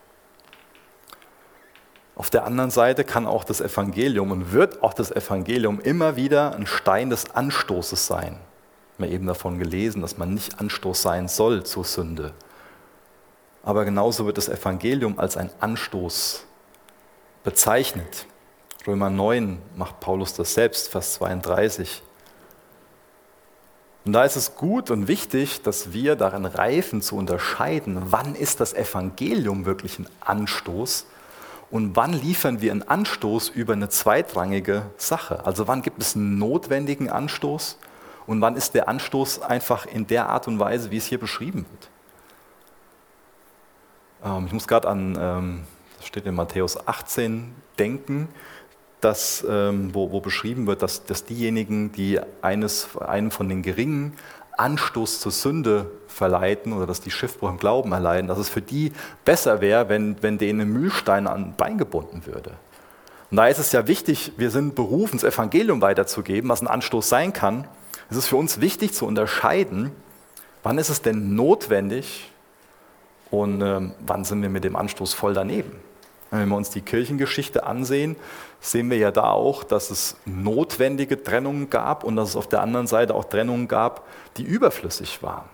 Auf 2.17 2.31
der 2.31 2.47
anderen 2.47 2.71
Seite 2.71 3.05
kann 3.05 3.27
auch 3.27 3.45
das 3.45 3.61
Evangelium 3.61 4.31
und 4.31 4.53
wird 4.53 4.83
auch 4.83 4.95
das 4.95 5.11
Evangelium 5.11 5.81
immer 5.81 6.17
wieder 6.17 6.55
ein 6.55 6.67
Stein 6.67 7.11
des 7.11 7.35
Anstoßes 7.35 8.07
sein 8.07 8.41
wir 8.99 9.11
eben 9.11 9.27
davon 9.27 9.59
gelesen, 9.59 10.03
dass 10.03 10.19
man 10.19 10.35
nicht 10.35 10.61
Anstoß 10.61 11.03
sein 11.03 11.29
soll 11.29 11.65
zur 11.65 11.85
Sünde. 11.85 12.33
Aber 13.63 13.85
genauso 13.85 14.27
wird 14.27 14.39
das 14.39 14.49
Evangelium 14.49 15.19
als 15.19 15.37
ein 15.37 15.51
Anstoß 15.61 16.45
bezeichnet. 17.45 18.27
Römer 18.87 19.11
9 19.11 19.59
macht 19.77 20.01
Paulus 20.01 20.35
das 20.35 20.55
selbst, 20.55 20.89
Vers 20.89 21.15
32. 21.15 22.03
Und 24.05 24.15
da 24.15 24.25
ist 24.25 24.35
es 24.35 24.57
gut 24.57 24.91
und 24.91 25.07
wichtig, 25.07 25.63
dass 25.63 25.93
wir 25.93 26.17
darin 26.17 26.45
reifen 26.45 27.03
zu 27.03 27.17
unterscheiden, 27.17 28.03
wann 28.07 28.35
ist 28.35 28.59
das 28.59 28.75
Evangelium 28.75 29.65
wirklich 29.65 30.01
ein 30.01 30.09
Anstoß 30.21 31.07
und 31.71 31.95
wann 31.95 32.13
liefern 32.13 32.61
wir 32.61 32.73
einen 32.73 32.83
Anstoß 32.83 33.51
über 33.51 33.75
eine 33.75 33.89
zweitrangige 33.89 34.83
Sache. 34.97 35.47
Also 35.47 35.69
wann 35.69 35.83
gibt 35.83 36.03
es 36.03 36.17
einen 36.17 36.37
notwendigen 36.39 37.09
Anstoß 37.09 37.79
und 38.27 38.41
wann 38.41 38.57
ist 38.57 38.75
der 38.75 38.89
Anstoß 38.89 39.43
einfach 39.43 39.87
in 39.87 40.07
der 40.07 40.29
Art 40.29 40.49
und 40.49 40.59
Weise, 40.59 40.91
wie 40.91 40.97
es 40.97 41.07
hier 41.07 41.19
beschrieben 41.19 41.67
wird. 41.71 41.91
Ähm, 44.25 44.47
ich 44.47 44.53
muss 44.53 44.69
gerade 44.69 44.89
an, 44.89 45.19
ähm, 45.21 45.61
das 45.99 46.07
steht 46.07 46.27
in 46.27 46.35
Matthäus 46.35 46.87
18, 46.87 47.55
denken, 47.79 48.29
dass, 49.01 49.45
ähm, 49.49 49.95
wo, 49.95 50.13
wo, 50.13 50.21
beschrieben 50.21 50.67
wird, 50.67 50.83
dass, 50.83 51.05
dass 51.05 51.25
diejenigen, 51.25 51.93
die 51.93 52.21
eines, 52.41 52.97
einem 52.97 53.31
von 53.31 53.49
den 53.49 53.63
geringen 53.63 54.17
Anstoß 54.57 55.21
zur 55.21 55.33
Sünde 55.33 55.91
verleiten 56.07 56.73
oder 56.73 56.87
dass 56.87 57.01
die 57.01 57.11
Schiffbruch 57.11 57.51
im 57.51 57.59
Glauben 57.59 57.93
erleiden, 57.93 58.29
dass 58.29 58.39
es 58.39 58.49
für 58.49 58.63
die 58.63 58.93
besser 59.25 59.61
wäre, 59.61 59.89
wenn, 59.89 60.23
wenn 60.23 60.39
denen 60.39 60.61
ein 60.61 60.73
Mühlstein 60.73 61.27
an 61.27 61.55
Bein 61.57 61.79
gebunden 61.79 62.27
würde. 62.27 62.53
Und 63.31 63.39
da 63.39 63.47
ist 63.47 63.59
es 63.59 63.73
ja 63.73 63.89
wichtig, 63.89 64.33
wir 64.37 64.51
sind 64.51 64.75
berufen, 64.75 65.19
das 65.19 65.25
Evangelium 65.25 65.81
weiterzugeben, 65.81 66.51
was 66.51 66.61
ein 66.61 66.69
Anstoß 66.69 67.09
sein 67.09 67.33
kann. 67.33 67.67
Es 68.11 68.17
ist 68.17 68.27
für 68.27 68.37
uns 68.37 68.61
wichtig 68.61 68.93
zu 68.93 69.07
unterscheiden, 69.07 69.93
wann 70.63 70.79
ist 70.79 70.89
es 70.89 71.03
denn 71.03 71.35
notwendig 71.35 72.31
und 73.31 73.63
äh, 73.63 73.81
wann 74.07 74.25
sind 74.25 74.43
wir 74.43 74.51
mit 74.51 74.65
dem 74.65 74.77
Anstoß 74.77 75.15
voll 75.15 75.35
daneben. 75.35 75.73
Wenn 76.31 76.49
wir 76.49 76.57
uns 76.57 76.71
die 76.71 76.81
Kirchengeschichte 76.81 77.67
ansehen, 77.67 78.17
sehen 78.59 78.89
wir 78.91 78.97
ja 78.97 79.11
da 79.11 79.31
auch, 79.31 79.65
dass 79.65 79.91
es 79.91 80.17
notwendige 80.25 81.23
Trennungen 81.23 81.69
gab 81.69 82.05
und 82.05 82.17
dass 82.17 82.31
es 82.31 82.37
auf 82.37 82.49
der 82.49 82.63
anderen 82.63 82.87
Seite 82.87 83.15
auch 83.15 83.25
Trennungen 83.25 83.69
gab, 83.69 84.07
die 84.39 84.43
überflüssig 84.43 85.23
waren. 85.23 85.45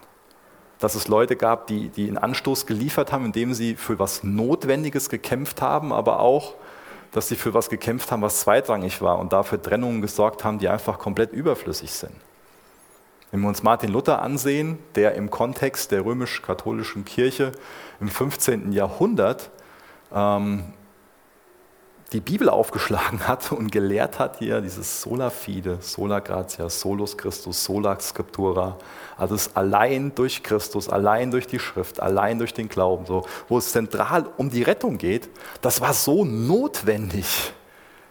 Dass 0.78 0.95
es 0.95 1.09
Leute 1.09 1.35
gab, 1.35 1.67
die, 1.67 1.88
die 1.88 2.07
einen 2.07 2.19
Anstoß 2.19 2.67
geliefert 2.67 3.11
haben, 3.11 3.25
indem 3.25 3.55
sie 3.55 3.75
für 3.75 3.99
was 3.99 4.23
Notwendiges 4.23 5.09
gekämpft 5.09 5.62
haben, 5.62 5.93
aber 5.93 6.21
auch, 6.21 6.55
dass 7.11 7.26
sie 7.26 7.35
für 7.35 7.55
was 7.55 7.71
gekämpft 7.71 8.12
haben, 8.12 8.23
was 8.23 8.40
zweitrangig 8.40 9.02
war 9.02 9.19
und 9.19 9.33
dafür 9.33 9.61
Trennungen 9.61 10.00
gesorgt 10.00 10.45
haben, 10.45 10.61
die 10.61 10.69
einfach 10.69 11.00
komplett 11.00 11.33
überflüssig 11.33 11.90
sind. 11.90 12.14
Wenn 13.30 13.40
wir 13.40 13.49
uns 13.49 13.62
Martin 13.62 13.90
Luther 13.92 14.23
ansehen, 14.23 14.78
der 14.94 15.14
im 15.14 15.30
Kontext 15.30 15.92
der 15.92 16.04
römisch-katholischen 16.04 17.04
Kirche 17.04 17.52
im 18.00 18.08
15. 18.08 18.73
Jahrhundert 18.73 19.50
ähm, 20.12 20.64
die 22.12 22.20
Bibel 22.20 22.49
aufgeschlagen 22.49 23.28
hat 23.28 23.52
und 23.52 23.70
gelehrt 23.70 24.18
hat, 24.18 24.38
hier 24.38 24.62
dieses 24.62 25.02
Sola 25.02 25.28
Fide, 25.28 25.78
Sola 25.80 26.20
Gratia, 26.20 26.70
Solus 26.70 27.18
Christus, 27.18 27.62
Sola 27.62 28.00
Scriptura, 28.00 28.78
also 29.18 29.35
es 29.35 29.54
allein 29.54 30.14
durch 30.14 30.42
Christus, 30.42 30.88
allein 30.88 31.30
durch 31.30 31.47
die 31.47 31.58
Schrift, 31.58 32.00
allein 32.00 32.38
durch 32.38 32.54
den 32.54 32.70
Glauben, 32.70 33.04
so, 33.04 33.26
wo 33.49 33.58
es 33.58 33.73
zentral 33.73 34.26
um 34.38 34.49
die 34.49 34.62
Rettung 34.62 34.97
geht, 34.97 35.28
das 35.61 35.82
war 35.82 35.92
so 35.92 36.25
notwendig, 36.25 37.52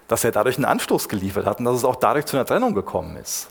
dass 0.08 0.24
er 0.24 0.32
dadurch 0.32 0.58
einen 0.58 0.66
Anstoß 0.66 1.10
geliefert 1.10 1.48
hat 1.48 1.58
und 1.58 1.66
dass 1.66 1.78
es 1.78 1.84
auch 1.84 1.96
dadurch 1.96 2.26
zu 2.26 2.38
einer 2.38 2.46
Trennung 2.46 2.76
gekommen 2.76 3.18
ist. 3.18 3.50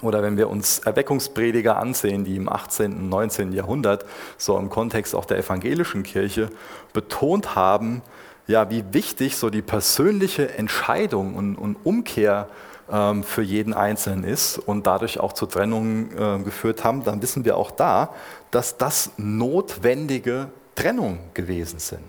Oder 0.00 0.22
wenn 0.22 0.36
wir 0.36 0.48
uns 0.48 0.80
Erweckungsprediger 0.80 1.76
ansehen, 1.76 2.24
die 2.24 2.36
im 2.36 2.48
18. 2.48 2.92
und 2.92 3.08
19. 3.08 3.52
Jahrhundert, 3.52 4.04
so 4.38 4.58
im 4.58 4.70
Kontext 4.70 5.14
auch 5.14 5.26
der 5.26 5.38
evangelischen 5.38 6.02
Kirche, 6.02 6.48
betont 6.92 7.54
haben, 7.54 8.02
ja, 8.46 8.70
wie 8.70 8.84
wichtig 8.92 9.36
so 9.36 9.50
die 9.50 9.62
persönliche 9.62 10.54
Entscheidung 10.54 11.36
und, 11.36 11.56
und 11.56 11.76
Umkehr 11.84 12.48
ähm, 12.90 13.22
für 13.22 13.42
jeden 13.42 13.74
Einzelnen 13.74 14.24
ist 14.24 14.58
und 14.58 14.86
dadurch 14.86 15.20
auch 15.20 15.34
zur 15.34 15.48
Trennung 15.48 16.10
äh, 16.10 16.42
geführt 16.42 16.82
haben, 16.82 17.04
dann 17.04 17.22
wissen 17.22 17.44
wir 17.44 17.56
auch 17.56 17.70
da, 17.70 18.12
dass 18.50 18.78
das 18.78 19.12
notwendige 19.18 20.48
Trennungen 20.74 21.20
gewesen 21.34 21.78
sind. 21.78 22.02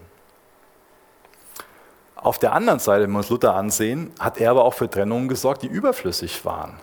Auf 2.16 2.40
der 2.40 2.54
anderen 2.54 2.80
Seite, 2.80 3.04
wenn 3.04 3.12
wir 3.12 3.18
uns 3.18 3.30
Luther 3.30 3.54
ansehen, 3.54 4.12
hat 4.18 4.40
er 4.40 4.52
aber 4.52 4.64
auch 4.64 4.74
für 4.74 4.90
Trennungen 4.90 5.28
gesorgt, 5.28 5.62
die 5.62 5.68
überflüssig 5.68 6.44
waren 6.46 6.74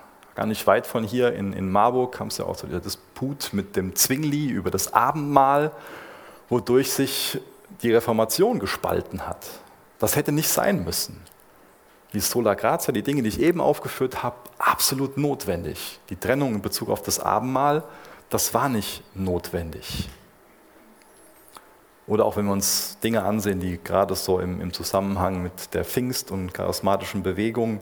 gar 0.40 0.47
nicht 0.47 0.66
weit 0.66 0.87
von 0.87 1.04
hier 1.04 1.35
in, 1.35 1.52
in 1.52 1.70
Marburg 1.70 2.12
kam 2.12 2.28
es 2.28 2.38
ja 2.38 2.47
auch 2.47 2.56
zu 2.56 2.66
der 2.66 2.80
Disput 2.80 3.52
mit 3.52 3.76
dem 3.76 3.94
Zwingli 3.94 4.47
über 4.47 4.70
das 4.70 4.94
Abendmahl, 4.94 5.70
wodurch 6.49 6.90
sich 6.92 7.38
die 7.82 7.92
Reformation 7.92 8.59
gespalten 8.59 9.26
hat. 9.26 9.47
Das 9.99 10.16
hätte 10.16 10.32
nicht 10.32 10.49
sein 10.49 10.82
müssen. 10.82 11.20
Die 12.14 12.20
Sola 12.20 12.54
Gratia, 12.54 12.90
die 12.90 13.02
Dinge, 13.02 13.20
die 13.20 13.28
ich 13.28 13.38
eben 13.38 13.61
aufgeführt 13.61 14.23
habe, 14.23 14.37
absolut 14.56 15.18
notwendig. 15.18 16.00
Die 16.09 16.16
Trennung 16.16 16.54
in 16.54 16.62
Bezug 16.62 16.88
auf 16.88 17.02
das 17.02 17.20
Abendmahl, 17.20 17.85
das 18.30 18.54
war 18.54 18.70
nicht 18.70 19.02
notwendig. 19.14 20.09
Oder 22.06 22.25
auch 22.25 22.38
wenn 22.38 22.47
wir 22.47 22.52
uns 22.52 22.97
Dinge 23.04 23.25
ansehen, 23.25 23.61
die 23.61 23.78
gerade 23.85 24.14
so 24.14 24.40
im, 24.40 24.62
im 24.62 24.73
Zusammenhang 24.73 25.42
mit 25.42 25.75
der 25.75 25.85
Pfingst- 25.85 26.30
und 26.30 26.54
charismatischen 26.54 27.23
Bewegung 27.23 27.80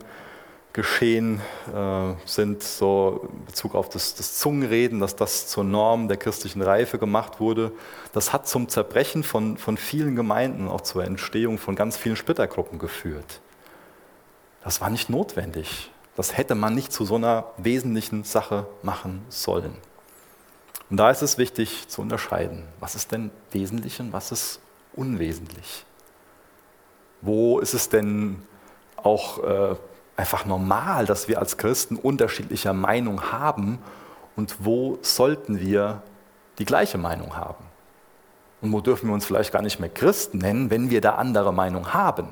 geschehen 0.79 1.41
äh, 1.75 2.13
sind, 2.23 2.63
so 2.63 3.27
in 3.33 3.45
Bezug 3.47 3.75
auf 3.75 3.89
das, 3.89 4.15
das, 4.15 4.37
Zungenreden, 4.37 5.01
dass 5.01 5.13
das 5.13 5.47
zur 5.47 5.65
Norm 5.65 6.07
der 6.07 6.15
christlichen 6.15 6.61
Reife 6.61 6.97
gemacht 6.97 7.41
wurde, 7.41 7.73
das 8.13 8.31
hat 8.31 8.47
zum 8.47 8.69
Zerbrechen 8.69 9.23
von, 9.23 9.57
von 9.57 9.75
vielen 9.75 10.15
Gemeinden, 10.15 10.69
auch 10.69 10.79
zur 10.79 11.03
Entstehung 11.03 11.57
von 11.57 11.75
ganz 11.75 11.97
vielen 11.97 12.15
Splittergruppen 12.15 12.79
geführt. 12.79 13.41
Das 14.63 14.79
war 14.79 14.89
nicht 14.89 15.09
notwendig. 15.09 15.91
Das 16.15 16.37
hätte 16.37 16.55
man 16.55 16.75
nicht 16.75 16.93
zu 16.93 17.03
so 17.03 17.15
einer 17.15 17.47
wesentlichen 17.57 18.23
Sache 18.23 18.65
machen 18.81 19.25
sollen. 19.27 19.73
Und 20.89 20.95
da 20.95 21.11
ist 21.11 21.21
es 21.21 21.37
wichtig 21.37 21.89
zu 21.89 22.01
unterscheiden, 22.01 22.63
was 22.79 22.95
ist 22.95 23.11
denn 23.11 23.31
wesentlich 23.51 23.99
und 23.99 24.13
was 24.13 24.31
ist 24.31 24.61
unwesentlich. 24.93 25.83
Wo 27.19 27.59
ist 27.59 27.73
es 27.73 27.89
denn 27.89 28.43
auch 28.95 29.43
äh, 29.43 29.75
einfach 30.19 30.45
normal, 30.45 31.05
dass 31.05 31.29
wir 31.29 31.39
als 31.39 31.57
Christen 31.57 31.95
unterschiedlicher 31.95 32.73
Meinung 32.73 33.31
haben 33.31 33.79
und 34.35 34.57
wo 34.59 34.99
sollten 35.01 35.61
wir 35.61 36.01
die 36.57 36.65
gleiche 36.65 36.97
Meinung 36.97 37.37
haben? 37.37 37.63
Und 38.61 38.73
wo 38.73 38.81
dürfen 38.81 39.07
wir 39.07 39.13
uns 39.13 39.25
vielleicht 39.25 39.53
gar 39.53 39.61
nicht 39.61 39.79
mehr 39.79 39.87
Christen 39.87 40.39
nennen, 40.39 40.69
wenn 40.69 40.89
wir 40.89 40.99
da 40.99 41.15
andere 41.15 41.53
Meinung 41.53 41.93
haben? 41.93 42.27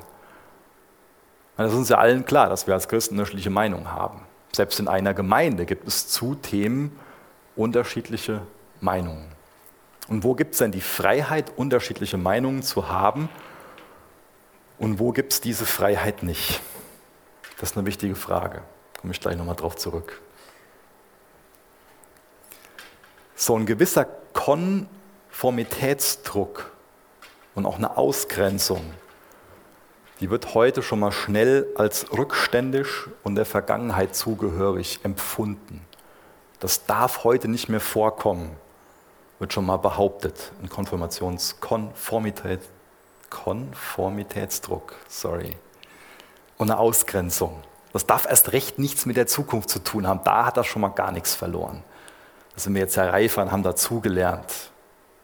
Das 1.55 1.71
ist 1.71 1.77
uns 1.77 1.87
ja 1.87 1.97
allen 1.97 2.25
klar, 2.25 2.49
dass 2.49 2.67
wir 2.67 2.73
als 2.73 2.89
Christen 2.89 3.15
unterschiedliche 3.15 3.49
Meinungen 3.49 3.89
haben. 3.89 4.19
Selbst 4.51 4.81
in 4.81 4.89
einer 4.89 5.13
Gemeinde 5.13 5.65
gibt 5.65 5.87
es 5.87 6.09
zu 6.09 6.35
Themen 6.35 6.91
unterschiedliche 7.55 8.41
Meinungen. 8.81 9.31
Und 10.09 10.25
wo 10.25 10.35
gibt 10.35 10.53
es 10.53 10.59
denn 10.59 10.73
die 10.73 10.81
Freiheit, 10.81 11.53
unterschiedliche 11.55 12.17
Meinungen 12.17 12.63
zu 12.63 12.89
haben? 12.89 13.29
Und 14.77 14.99
wo 14.99 15.13
gibt 15.13 15.31
es 15.31 15.41
diese 15.41 15.65
Freiheit 15.65 16.21
nicht? 16.21 16.61
Das 17.59 17.71
ist 17.71 17.77
eine 17.77 17.87
wichtige 17.87 18.15
Frage. 18.15 18.61
Komme 19.01 19.13
ich 19.13 19.19
gleich 19.19 19.35
nochmal 19.35 19.55
drauf 19.55 19.75
zurück. 19.75 20.21
So 23.35 23.55
ein 23.55 23.65
gewisser 23.65 24.05
Konformitätsdruck 24.33 26.71
und 27.55 27.65
auch 27.65 27.77
eine 27.77 27.97
Ausgrenzung, 27.97 28.93
die 30.19 30.29
wird 30.29 30.53
heute 30.55 30.81
schon 30.81 30.99
mal 30.99 31.11
schnell 31.11 31.67
als 31.75 32.11
rückständisch 32.11 33.09
und 33.23 33.35
der 33.35 33.45
Vergangenheit 33.45 34.15
zugehörig 34.15 34.99
empfunden. 35.03 35.85
Das 36.59 36.85
darf 36.85 37.23
heute 37.23 37.47
nicht 37.47 37.69
mehr 37.69 37.79
vorkommen, 37.79 38.55
wird 39.37 39.53
schon 39.53 39.67
mal 39.67 39.77
behauptet. 39.77 40.51
Ein 40.61 40.69
Konformitätsdruck, 43.29 44.95
sorry 45.07 45.57
und 46.57 46.71
eine 46.71 46.79
Ausgrenzung. 46.79 47.61
Das 47.93 48.05
darf 48.05 48.25
erst 48.25 48.51
recht 48.53 48.79
nichts 48.79 49.05
mit 49.05 49.17
der 49.17 49.27
Zukunft 49.27 49.69
zu 49.69 49.79
tun 49.79 50.07
haben. 50.07 50.21
Da 50.23 50.45
hat 50.45 50.57
er 50.57 50.63
schon 50.63 50.81
mal 50.81 50.89
gar 50.89 51.11
nichts 51.11 51.33
verloren. 51.33 51.83
Da 52.53 52.61
sind 52.61 52.73
wir 52.73 52.81
jetzt 52.81 52.95
ja 52.95 53.09
reifer 53.09 53.41
und 53.41 53.51
haben 53.51 53.63
dazugelernt. 53.63 54.47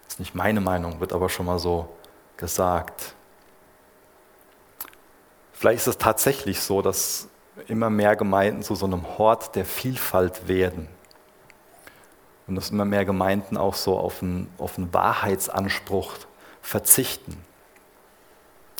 Das 0.05 0.13
ist 0.13 0.19
nicht 0.19 0.35
meine 0.35 0.61
Meinung, 0.61 0.99
wird 0.99 1.13
aber 1.13 1.29
schon 1.29 1.45
mal 1.45 1.59
so 1.59 1.89
gesagt. 2.37 3.15
Vielleicht 5.51 5.81
ist 5.81 5.87
es 5.87 5.97
tatsächlich 5.97 6.61
so, 6.61 6.81
dass 6.81 7.27
immer 7.67 7.89
mehr 7.89 8.15
Gemeinden 8.15 8.63
zu 8.63 8.75
so 8.75 8.85
einem 8.85 9.17
Hort 9.17 9.55
der 9.55 9.65
Vielfalt 9.65 10.47
werden. 10.47 10.87
Und 12.47 12.55
dass 12.55 12.71
immer 12.71 12.85
mehr 12.85 13.05
Gemeinden 13.05 13.55
auch 13.55 13.75
so 13.75 13.97
auf 13.97 14.21
einen, 14.21 14.51
auf 14.57 14.77
einen 14.77 14.93
Wahrheitsanspruch 14.93 16.13
verzichten. 16.61 17.37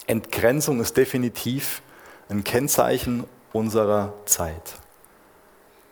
Entgrenzung 0.06 0.82
ist 0.82 0.98
definitiv 0.98 1.82
ein 2.30 2.44
Kennzeichen 2.44 3.26
unserer 3.52 4.14
Zeit. 4.26 4.80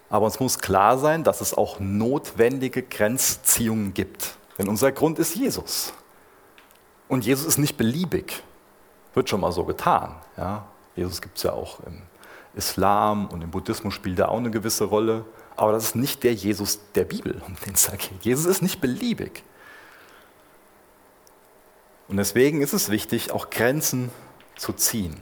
Aber 0.10 0.26
uns 0.26 0.40
muss 0.40 0.60
klar 0.60 0.98
sein, 0.98 1.24
dass 1.24 1.40
es 1.40 1.54
auch 1.54 1.80
notwendige 1.80 2.84
Grenzziehungen 2.84 3.94
gibt. 3.94 4.36
Denn 4.58 4.68
unser 4.68 4.92
Grund 4.92 5.20
ist 5.20 5.36
Jesus. 5.36 5.94
Und 7.08 7.26
Jesus 7.26 7.46
ist 7.46 7.58
nicht 7.58 7.78
beliebig. 7.78 8.44
Wird 9.14 9.30
schon 9.30 9.42
mal 9.42 9.52
so 9.52 9.64
getan. 9.64 10.16
Ja? 10.38 10.66
Jesus 10.96 11.22
gibt 11.22 11.38
es 11.38 11.44
ja 11.44 11.54
auch 11.54 11.80
im 11.86 12.02
Islam 12.56 13.28
und 13.28 13.42
im 13.42 13.52
Buddhismus 13.52 13.94
spielt 13.94 14.20
er 14.20 14.29
auch 14.29 14.38
eine 14.38 14.51
gewisse 14.51 14.84
Rolle. 14.84 15.25
Aber 15.55 15.72
das 15.72 15.86
ist 15.86 15.96
nicht 15.96 16.24
der 16.24 16.34
Jesus 16.34 16.79
der 16.96 17.05
Bibel, 17.05 17.42
um 17.48 17.55
den 17.66 17.74
es 17.75 17.84
da 17.84 17.96
geht. 17.96 18.24
Jesus 18.24 18.46
ist 18.46 18.62
nicht 18.62 18.82
beliebig. 18.82 19.44
Und 22.10 22.18
deswegen 22.18 22.62
ist 22.62 22.74
es 22.74 22.90
wichtig, 22.90 23.32
auch 23.32 23.50
Grenzen 23.50 24.12
zu 24.58 24.74
ziehen. 24.74 25.16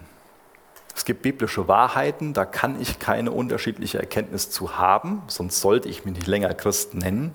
Es 0.96 1.06
gibt 1.06 1.22
biblische 1.22 1.68
Wahrheiten, 1.68 2.34
da 2.34 2.46
kann 2.46 2.80
ich 2.82 3.00
keine 3.00 3.32
unterschiedliche 3.32 4.00
Erkenntnis 4.00 4.50
zu 4.50 4.78
haben, 4.78 5.22
sonst 5.28 5.62
sollte 5.62 5.88
ich 5.88 6.06
mich 6.06 6.16
nicht 6.16 6.28
länger 6.28 6.54
Christ 6.54 6.94
nennen. 6.94 7.34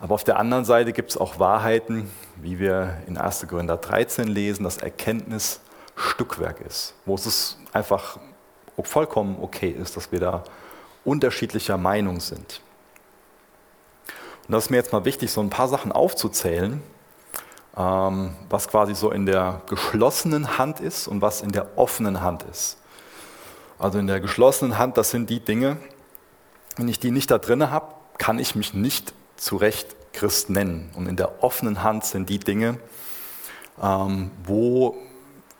Aber 0.00 0.14
auf 0.14 0.24
der 0.24 0.38
anderen 0.38 0.64
Seite 0.64 0.92
gibt 0.92 1.10
es 1.10 1.16
auch 1.16 1.38
Wahrheiten, 1.38 2.10
wie 2.36 2.58
wir 2.58 2.96
in 3.06 3.18
1. 3.18 3.46
Korinther 3.48 3.76
13 3.76 4.28
lesen, 4.28 4.64
dass 4.64 4.78
Erkenntnis 4.78 5.60
Stückwerk 5.94 6.60
ist, 6.62 6.94
wo 7.04 7.14
es 7.14 7.58
einfach 7.72 8.18
vollkommen 8.82 9.36
okay 9.40 9.68
ist, 9.70 9.96
dass 9.96 10.10
wir 10.10 10.20
da 10.20 10.44
unterschiedlicher 11.04 11.76
Meinung 11.76 12.20
sind. 12.20 12.62
Und 14.48 14.54
das 14.54 14.64
ist 14.64 14.70
mir 14.70 14.78
jetzt 14.78 14.92
mal 14.92 15.04
wichtig, 15.04 15.30
so 15.30 15.40
ein 15.42 15.50
paar 15.50 15.68
Sachen 15.68 15.92
aufzuzählen, 15.92 16.82
ähm, 17.76 18.30
was 18.48 18.68
quasi 18.68 18.94
so 18.94 19.10
in 19.10 19.26
der 19.26 19.62
geschlossenen 19.68 20.58
Hand 20.58 20.80
ist 20.80 21.08
und 21.08 21.22
was 21.22 21.42
in 21.42 21.52
der 21.52 21.78
offenen 21.78 22.20
Hand 22.20 22.44
ist. 22.44 22.78
Also 23.78 23.98
in 23.98 24.06
der 24.06 24.20
geschlossenen 24.20 24.78
Hand, 24.78 24.96
das 24.96 25.10
sind 25.10 25.30
die 25.30 25.40
Dinge, 25.40 25.78
wenn 26.76 26.88
ich 26.88 27.00
die 27.00 27.10
nicht 27.10 27.30
da 27.30 27.38
drin 27.38 27.70
habe, 27.70 27.94
kann 28.18 28.38
ich 28.38 28.54
mich 28.54 28.74
nicht 28.74 29.14
zu 29.36 29.56
Recht 29.56 29.96
Christ 30.12 30.50
nennen. 30.50 30.90
Und 30.94 31.06
in 31.06 31.16
der 31.16 31.42
offenen 31.42 31.82
Hand 31.82 32.04
sind 32.04 32.28
die 32.28 32.38
Dinge, 32.38 32.78
ähm, 33.80 34.30
wo 34.44 34.96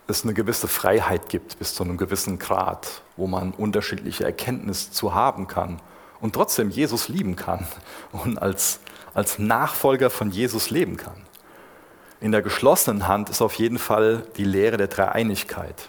es 0.06 0.24
eine 0.24 0.34
gewisse 0.34 0.68
Freiheit 0.68 1.28
gibt 1.28 1.58
bis 1.58 1.74
zu 1.74 1.84
einem 1.84 1.96
gewissen 1.96 2.38
Grad, 2.38 3.02
wo 3.16 3.26
man 3.26 3.52
unterschiedliche 3.52 4.24
Erkenntnisse 4.24 4.90
zu 4.90 5.14
haben 5.14 5.46
kann 5.46 5.80
und 6.20 6.34
trotzdem 6.34 6.70
Jesus 6.70 7.08
lieben 7.08 7.36
kann 7.36 7.66
und 8.12 8.38
als, 8.38 8.80
als 9.14 9.38
Nachfolger 9.38 10.10
von 10.10 10.30
Jesus 10.30 10.70
leben 10.70 10.96
kann. 10.96 11.29
In 12.20 12.32
der 12.32 12.42
geschlossenen 12.42 13.08
Hand 13.08 13.30
ist 13.30 13.40
auf 13.40 13.54
jeden 13.54 13.78
Fall 13.78 14.26
die 14.36 14.44
Lehre 14.44 14.76
der 14.76 14.88
Dreieinigkeit. 14.88 15.88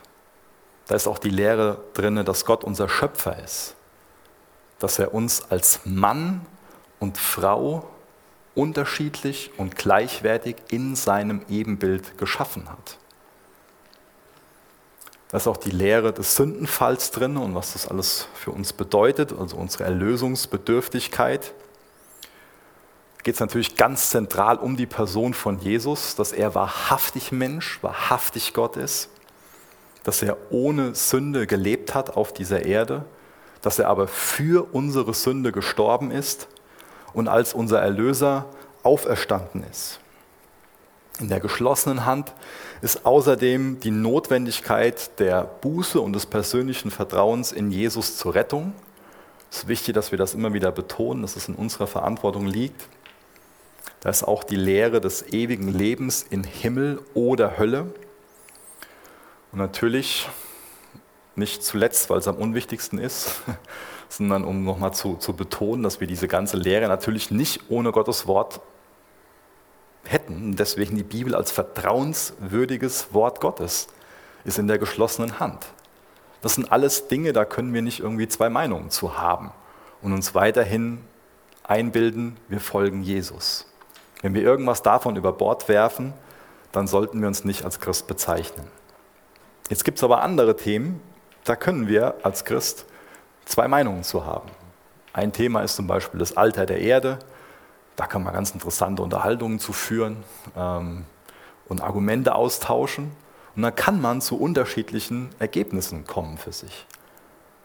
Da 0.88 0.96
ist 0.96 1.08
auch 1.08 1.20
die 1.20 1.30
Lehre 1.30 1.84
drin, 1.94 2.24
dass 2.24 2.46
Gott 2.46 2.64
unser 2.64 2.88
Schöpfer 2.88 3.38
ist. 3.44 3.76
Dass 4.80 4.98
er 4.98 5.14
uns 5.14 5.52
als 5.52 5.82
Mann 5.84 6.46
und 7.00 7.18
Frau 7.18 7.90
unterschiedlich 8.56 9.52
und 9.58 9.76
gleichwertig 9.76 10.56
in 10.70 10.96
seinem 10.96 11.42
Ebenbild 11.50 12.18
geschaffen 12.18 12.70
hat. 12.70 12.98
Da 15.30 15.38
ist 15.38 15.48
auch 15.48 15.58
die 15.58 15.72
Lehre 15.72 16.12
des 16.12 16.36
Sündenfalls 16.36 17.12
drin 17.12 17.38
und 17.38 17.56
was 17.56 17.74
das 17.74 17.88
alles 17.88 18.28
für 18.34 18.52
uns 18.52 18.74
bedeutet, 18.74 19.34
also 19.38 19.56
unsere 19.56 19.86
Erlösungsbedürftigkeit 19.86 21.54
geht 23.24 23.36
es 23.36 23.40
natürlich 23.40 23.76
ganz 23.76 24.10
zentral 24.10 24.58
um 24.58 24.78
die 24.78 24.86
Person 24.86 25.34
von 25.34 25.60
Jesus, 25.60 26.16
dass 26.16 26.32
er 26.32 26.56
wahrhaftig 26.56 27.32
Mensch, 27.32 27.80
wahrhaftig 27.82 28.54
Gott 28.54 28.78
ist, 28.78 29.10
dass 30.04 30.22
er 30.24 30.38
ohne 30.50 30.96
Sünde 30.96 31.46
gelebt 31.46 31.94
hat 31.94 32.18
auf 32.18 32.34
dieser 32.34 32.66
Erde, 32.66 33.06
dass 33.62 33.78
er 33.78 33.90
aber 33.90 34.08
für 34.08 34.74
unsere 34.74 35.14
Sünde 35.14 35.52
gestorben 35.52 36.10
ist 36.10 36.48
und 37.14 37.28
als 37.28 37.54
unser 37.54 37.80
Erlöser 37.80 38.46
auferstanden 38.84 39.64
ist. 39.70 40.00
In 41.20 41.30
der 41.30 41.40
geschlossenen 41.40 42.06
Hand 42.06 42.34
ist 42.82 43.06
außerdem 43.06 43.80
die 43.80 43.92
Notwendigkeit 43.92 45.20
der 45.20 45.44
Buße 45.44 46.02
und 46.02 46.14
des 46.14 46.26
persönlichen 46.26 46.90
Vertrauens 46.90 47.52
in 47.52 47.70
Jesus 47.70 48.18
zur 48.18 48.34
Rettung. 48.34 48.74
Es 49.52 49.60
ist 49.60 49.68
wichtig, 49.68 49.94
dass 49.94 50.12
wir 50.12 50.18
das 50.18 50.34
immer 50.34 50.54
wieder 50.54 50.72
betonen, 50.72 51.22
dass 51.22 51.36
es 51.36 51.48
in 51.48 51.54
unserer 51.54 51.86
Verantwortung 51.86 52.48
liegt. 52.48 52.88
Da 54.02 54.10
ist 54.10 54.24
auch 54.24 54.44
die 54.44 54.56
Lehre 54.56 55.00
des 55.00 55.32
ewigen 55.32 55.68
Lebens 55.68 56.26
in 56.28 56.44
Himmel 56.44 57.02
oder 57.14 57.58
Hölle. 57.60 57.94
Und 59.52 59.60
natürlich, 59.60 60.28
nicht 61.36 61.64
zuletzt, 61.64 62.10
weil 62.10 62.18
es 62.18 62.28
am 62.28 62.36
unwichtigsten 62.36 62.98
ist, 62.98 63.42
sondern 64.10 64.44
um 64.44 64.64
nochmal 64.64 64.94
zu, 64.94 65.16
zu 65.16 65.34
betonen, 65.34 65.84
dass 65.84 66.00
wir 66.00 66.08
diese 66.08 66.28
ganze 66.28 66.58
Lehre 66.58 66.88
natürlich 66.88 67.30
nicht 67.30 67.70
ohne 67.70 67.92
Gottes 67.92 68.26
Wort 68.26 68.60
hätten. 70.04 70.56
Deswegen 70.56 70.98
die 70.98 71.04
Bibel 71.04 71.36
als 71.36 71.52
vertrauenswürdiges 71.52 73.14
Wort 73.14 73.40
Gottes 73.40 73.88
ist 74.44 74.58
in 74.58 74.68
der 74.68 74.80
geschlossenen 74.80 75.40
Hand. 75.40 75.68
Das 76.42 76.56
sind 76.56 76.72
alles 76.72 77.08
Dinge, 77.08 77.34
da 77.34 77.46
können 77.46 77.72
wir 77.72 77.84
nicht 77.84 78.00
irgendwie 78.00 78.28
zwei 78.28 78.50
Meinungen 78.50 78.90
zu 78.90 79.20
haben 79.20 79.52
und 80.02 80.12
uns 80.12 80.34
weiterhin 80.34 81.04
einbilden, 81.64 82.38
wir 82.50 82.60
folgen 82.60 83.04
Jesus. 83.04 83.71
Wenn 84.22 84.34
wir 84.34 84.42
irgendwas 84.42 84.82
davon 84.84 85.16
über 85.16 85.34
Bord 85.34 85.68
werfen, 85.68 86.14
dann 86.72 86.88
sollten 86.88 87.20
wir 87.22 87.28
uns 87.28 87.44
nicht 87.44 87.66
als 87.66 87.80
Christ 87.80 88.08
bezeichnen. 88.08 88.68
Jetzt 89.70 89.84
gibt 89.84 89.98
es 89.98 90.04
aber 90.04 90.22
andere 90.22 90.56
Themen, 90.56 91.02
da 91.44 91.56
können 91.56 91.88
wir 91.88 92.16
als 92.24 92.46
Christ 92.46 92.86
zwei 93.46 93.68
Meinungen 93.68 94.04
zu 94.04 94.26
haben. 94.26 94.50
Ein 95.14 95.34
Thema 95.34 95.62
ist 95.62 95.76
zum 95.76 95.88
Beispiel 95.88 96.20
das 96.20 96.38
Alter 96.38 96.66
der 96.66 96.80
Erde. 96.80 97.20
Da 97.96 98.06
kann 98.06 98.24
man 98.24 98.34
ganz 98.34 98.52
interessante 98.52 99.02
Unterhaltungen 99.02 99.60
zu 99.60 99.74
führen 99.74 100.24
ähm, 100.56 101.06
und 101.68 101.82
Argumente 101.82 102.36
austauschen. 102.36 103.12
Und 103.56 103.64
dann 103.64 103.76
kann 103.76 104.00
man 104.00 104.22
zu 104.22 104.40
unterschiedlichen 104.40 105.30
Ergebnissen 105.40 106.06
kommen 106.06 106.38
für 106.38 106.54
sich. 106.54 106.86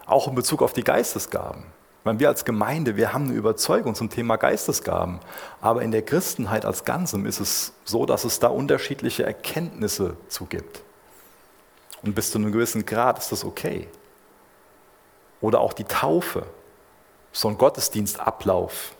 Auch 0.07 0.27
in 0.27 0.35
Bezug 0.35 0.63
auf 0.63 0.73
die 0.73 0.83
Geistesgaben. 0.83 1.65
Meine, 2.07 2.21
wir 2.21 2.29
als 2.29 2.45
Gemeinde, 2.45 2.95
wir 2.95 3.13
haben 3.13 3.25
eine 3.25 3.35
Überzeugung 3.35 3.97
zum 3.97 4.11
Thema 4.11 4.37
Geistesgaben. 4.37 5.19
Aber 5.61 5.83
in 5.83 5.91
der 5.91 6.03
Christenheit 6.03 6.65
als 6.65 6.85
Ganzem 6.85 7.27
ist 7.27 7.41
es 7.41 7.73
so, 7.85 8.07
dass 8.07 8.23
es 8.23 8.39
da 8.39 8.47
unterschiedliche 8.47 9.25
Erkenntnisse 9.25 10.17
zu 10.29 10.45
gibt. 10.45 10.83
Und 12.05 12.15
bis 12.15 12.31
zu 12.31 12.39
einem 12.39 12.53
gewissen 12.53 12.87
Grad 12.87 13.19
ist 13.19 13.33
das 13.33 13.45
okay. 13.45 13.89
Oder 15.41 15.59
auch 15.59 15.73
die 15.73 15.83
Taufe, 15.83 16.47
so 17.33 17.49
ein 17.49 17.59
Gottesdienstablauf, 17.59 18.95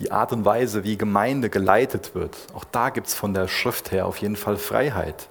die 0.00 0.10
Art 0.10 0.32
und 0.32 0.44
Weise, 0.44 0.82
wie 0.82 0.98
Gemeinde 0.98 1.48
geleitet 1.48 2.16
wird. 2.16 2.36
Auch 2.54 2.64
da 2.64 2.90
gibt 2.90 3.06
es 3.06 3.14
von 3.14 3.34
der 3.34 3.46
Schrift 3.46 3.92
her 3.92 4.06
auf 4.06 4.16
jeden 4.16 4.34
Fall 4.34 4.56
Freiheit. 4.56 5.28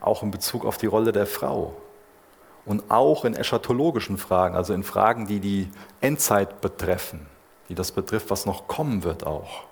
Auch 0.00 0.24
in 0.24 0.32
Bezug 0.32 0.64
auf 0.64 0.78
die 0.78 0.86
Rolle 0.86 1.12
der 1.12 1.26
Frau. 1.26 1.76
Und 2.66 2.90
auch 2.90 3.24
in 3.24 3.34
eschatologischen 3.34 4.18
Fragen, 4.18 4.56
also 4.56 4.74
in 4.74 4.82
Fragen, 4.82 5.26
die 5.26 5.40
die 5.40 5.70
Endzeit 6.00 6.60
betreffen, 6.60 7.26
die 7.68 7.74
das 7.74 7.92
betrifft, 7.92 8.28
was 8.28 8.44
noch 8.44 8.66
kommen 8.66 9.04
wird 9.04 9.24
auch. 9.24 9.64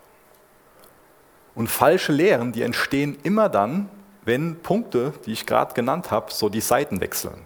Und 1.54 1.68
falsche 1.68 2.12
Lehren, 2.12 2.52
die 2.52 2.62
entstehen 2.62 3.18
immer 3.22 3.48
dann, 3.48 3.88
wenn 4.24 4.60
Punkte, 4.60 5.12
die 5.26 5.32
ich 5.32 5.44
gerade 5.44 5.74
genannt 5.74 6.10
habe, 6.10 6.32
so 6.32 6.48
die 6.48 6.60
Seiten 6.60 7.00
wechseln. 7.00 7.42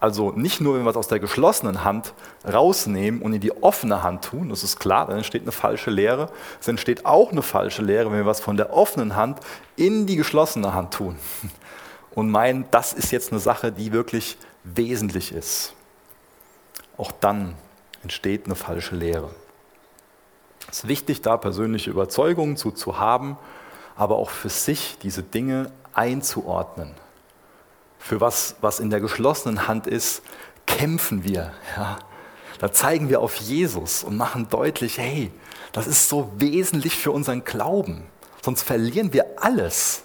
Also 0.00 0.32
nicht 0.32 0.60
nur, 0.60 0.76
wenn 0.76 0.84
wir 0.84 0.90
es 0.90 0.96
aus 0.96 1.08
der 1.08 1.18
geschlossenen 1.18 1.82
Hand 1.82 2.12
rausnehmen 2.46 3.22
und 3.22 3.32
in 3.32 3.40
die 3.40 3.62
offene 3.62 4.02
Hand 4.02 4.24
tun, 4.24 4.50
das 4.50 4.62
ist 4.62 4.78
klar, 4.78 5.06
dann 5.06 5.16
entsteht 5.16 5.42
eine 5.42 5.52
falsche 5.52 5.90
Lehre. 5.90 6.30
Es 6.60 6.68
entsteht 6.68 7.06
auch 7.06 7.32
eine 7.32 7.40
falsche 7.40 7.80
Lehre, 7.80 8.10
wenn 8.10 8.18
wir 8.18 8.26
was 8.26 8.40
von 8.40 8.58
der 8.58 8.74
offenen 8.74 9.16
Hand 9.16 9.38
in 9.76 10.06
die 10.06 10.16
geschlossene 10.16 10.74
Hand 10.74 10.92
tun 10.92 11.16
und 12.14 12.30
meinen, 12.30 12.66
das 12.70 12.92
ist 12.92 13.12
jetzt 13.12 13.32
eine 13.32 13.40
Sache, 13.40 13.72
die 13.72 13.92
wirklich 13.92 14.36
wesentlich 14.64 15.32
ist. 15.32 15.74
Auch 16.96 17.12
dann 17.12 17.54
entsteht 18.02 18.46
eine 18.46 18.54
falsche 18.54 18.96
Lehre. 18.96 19.30
Es 20.70 20.78
ist 20.78 20.88
wichtig, 20.88 21.22
da 21.22 21.36
persönliche 21.36 21.90
Überzeugungen 21.90 22.56
zu, 22.56 22.70
zu 22.70 22.98
haben, 22.98 23.38
aber 23.96 24.16
auch 24.16 24.30
für 24.30 24.48
sich 24.48 24.98
diese 25.02 25.22
Dinge 25.22 25.70
einzuordnen. 25.92 26.94
Für 27.98 28.20
was, 28.20 28.56
was 28.60 28.80
in 28.80 28.90
der 28.90 29.00
geschlossenen 29.00 29.68
Hand 29.68 29.86
ist, 29.86 30.22
kämpfen 30.66 31.24
wir. 31.24 31.52
Ja. 31.76 31.98
Da 32.58 32.72
zeigen 32.72 33.08
wir 33.08 33.20
auf 33.20 33.36
Jesus 33.36 34.04
und 34.04 34.16
machen 34.16 34.48
deutlich, 34.48 34.98
hey, 34.98 35.30
das 35.72 35.86
ist 35.86 36.08
so 36.08 36.30
wesentlich 36.36 36.96
für 36.96 37.10
unseren 37.10 37.44
Glauben. 37.44 38.06
Sonst 38.42 38.62
verlieren 38.62 39.12
wir 39.12 39.26
alles. 39.42 40.02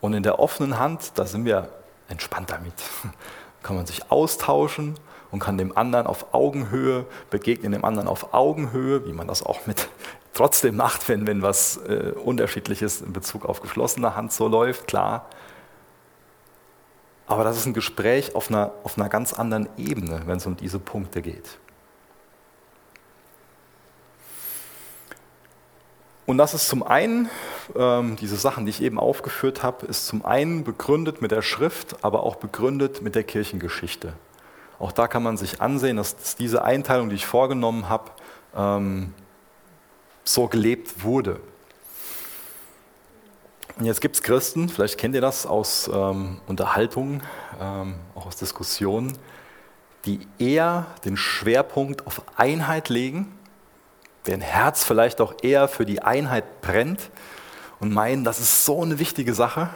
Und 0.00 0.14
in 0.14 0.22
der 0.22 0.38
offenen 0.38 0.78
Hand, 0.78 1.12
da 1.16 1.26
sind 1.26 1.44
wir 1.44 1.70
entspannt 2.08 2.50
damit. 2.50 2.74
Kann 3.62 3.76
man 3.76 3.86
sich 3.86 4.10
austauschen 4.10 4.94
und 5.32 5.40
kann 5.40 5.58
dem 5.58 5.76
anderen 5.76 6.06
auf 6.06 6.32
Augenhöhe 6.32 7.04
begegnen, 7.30 7.72
dem 7.72 7.84
anderen 7.84 8.06
auf 8.06 8.32
Augenhöhe, 8.32 9.04
wie 9.06 9.12
man 9.12 9.26
das 9.26 9.42
auch 9.42 9.66
mit 9.66 9.88
trotzdem 10.34 10.76
macht, 10.76 11.08
wenn, 11.08 11.26
wenn 11.26 11.42
was 11.42 11.78
äh, 11.78 12.12
Unterschiedliches 12.12 13.00
in 13.00 13.12
Bezug 13.12 13.44
auf 13.44 13.60
geschlossene 13.60 14.14
Hand 14.14 14.32
so 14.32 14.46
läuft, 14.46 14.86
klar. 14.86 15.26
Aber 17.26 17.42
das 17.42 17.56
ist 17.56 17.66
ein 17.66 17.74
Gespräch 17.74 18.36
auf 18.36 18.50
einer, 18.50 18.72
auf 18.84 18.96
einer 18.96 19.08
ganz 19.08 19.32
anderen 19.32 19.68
Ebene, 19.76 20.22
wenn 20.26 20.36
es 20.36 20.46
um 20.46 20.56
diese 20.56 20.78
Punkte 20.78 21.22
geht. 21.22 21.58
Und 26.26 26.38
das 26.38 26.54
ist 26.54 26.68
zum 26.68 26.82
einen, 26.82 27.30
ähm, 27.76 28.16
diese 28.16 28.36
Sachen, 28.36 28.66
die 28.66 28.70
ich 28.70 28.82
eben 28.82 28.98
aufgeführt 28.98 29.62
habe, 29.62 29.86
ist 29.86 30.08
zum 30.08 30.24
einen 30.24 30.64
begründet 30.64 31.22
mit 31.22 31.30
der 31.30 31.42
Schrift, 31.42 32.04
aber 32.04 32.24
auch 32.24 32.36
begründet 32.36 33.00
mit 33.00 33.14
der 33.14 33.22
Kirchengeschichte. 33.22 34.12
Auch 34.80 34.90
da 34.90 35.06
kann 35.06 35.22
man 35.22 35.36
sich 35.36 35.62
ansehen, 35.62 35.96
dass 35.96 36.34
diese 36.34 36.64
Einteilung, 36.64 37.08
die 37.08 37.14
ich 37.14 37.26
vorgenommen 37.26 37.88
habe, 37.88 38.10
ähm, 38.56 39.14
so 40.24 40.48
gelebt 40.48 41.04
wurde. 41.04 41.40
Und 43.78 43.84
jetzt 43.84 44.00
gibt 44.00 44.16
es 44.16 44.22
Christen, 44.22 44.68
vielleicht 44.68 44.98
kennt 44.98 45.14
ihr 45.14 45.20
das 45.20 45.46
aus 45.46 45.88
ähm, 45.92 46.40
Unterhaltungen, 46.46 47.22
ähm, 47.60 47.94
auch 48.14 48.26
aus 48.26 48.36
Diskussionen, 48.36 49.16
die 50.06 50.26
eher 50.38 50.86
den 51.04 51.16
Schwerpunkt 51.16 52.06
auf 52.06 52.22
Einheit 52.36 52.88
legen, 52.88 53.36
deren 54.26 54.40
Herz 54.40 54.84
vielleicht 54.84 55.20
auch 55.20 55.34
eher 55.42 55.68
für 55.68 55.86
die 55.86 56.02
Einheit 56.02 56.60
brennt 56.60 57.10
und 57.80 57.92
meinen, 57.92 58.24
das 58.24 58.40
ist 58.40 58.64
so 58.64 58.82
eine 58.82 58.98
wichtige 58.98 59.34
Sache. 59.34 59.68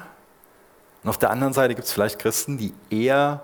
Und 1.02 1.10
auf 1.10 1.18
der 1.18 1.30
anderen 1.30 1.52
Seite 1.52 1.74
gibt 1.74 1.86
es 1.86 1.92
vielleicht 1.92 2.18
Christen, 2.18 2.58
die 2.58 2.74
eher 2.90 3.42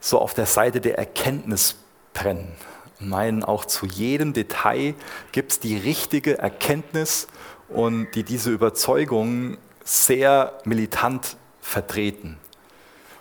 so 0.00 0.20
auf 0.20 0.34
der 0.34 0.46
Seite 0.46 0.80
der 0.80 0.98
Erkenntnis 0.98 1.76
brennen 2.12 2.52
und 3.00 3.08
meinen, 3.08 3.44
auch 3.44 3.64
zu 3.64 3.86
jedem 3.86 4.32
Detail 4.32 4.94
gibt 5.32 5.52
es 5.52 5.60
die 5.60 5.76
richtige 5.76 6.38
Erkenntnis 6.38 7.26
und 7.68 8.12
die 8.14 8.22
diese 8.22 8.50
Überzeugung 8.50 9.58
sehr 9.84 10.58
militant 10.64 11.36
vertreten. 11.60 12.38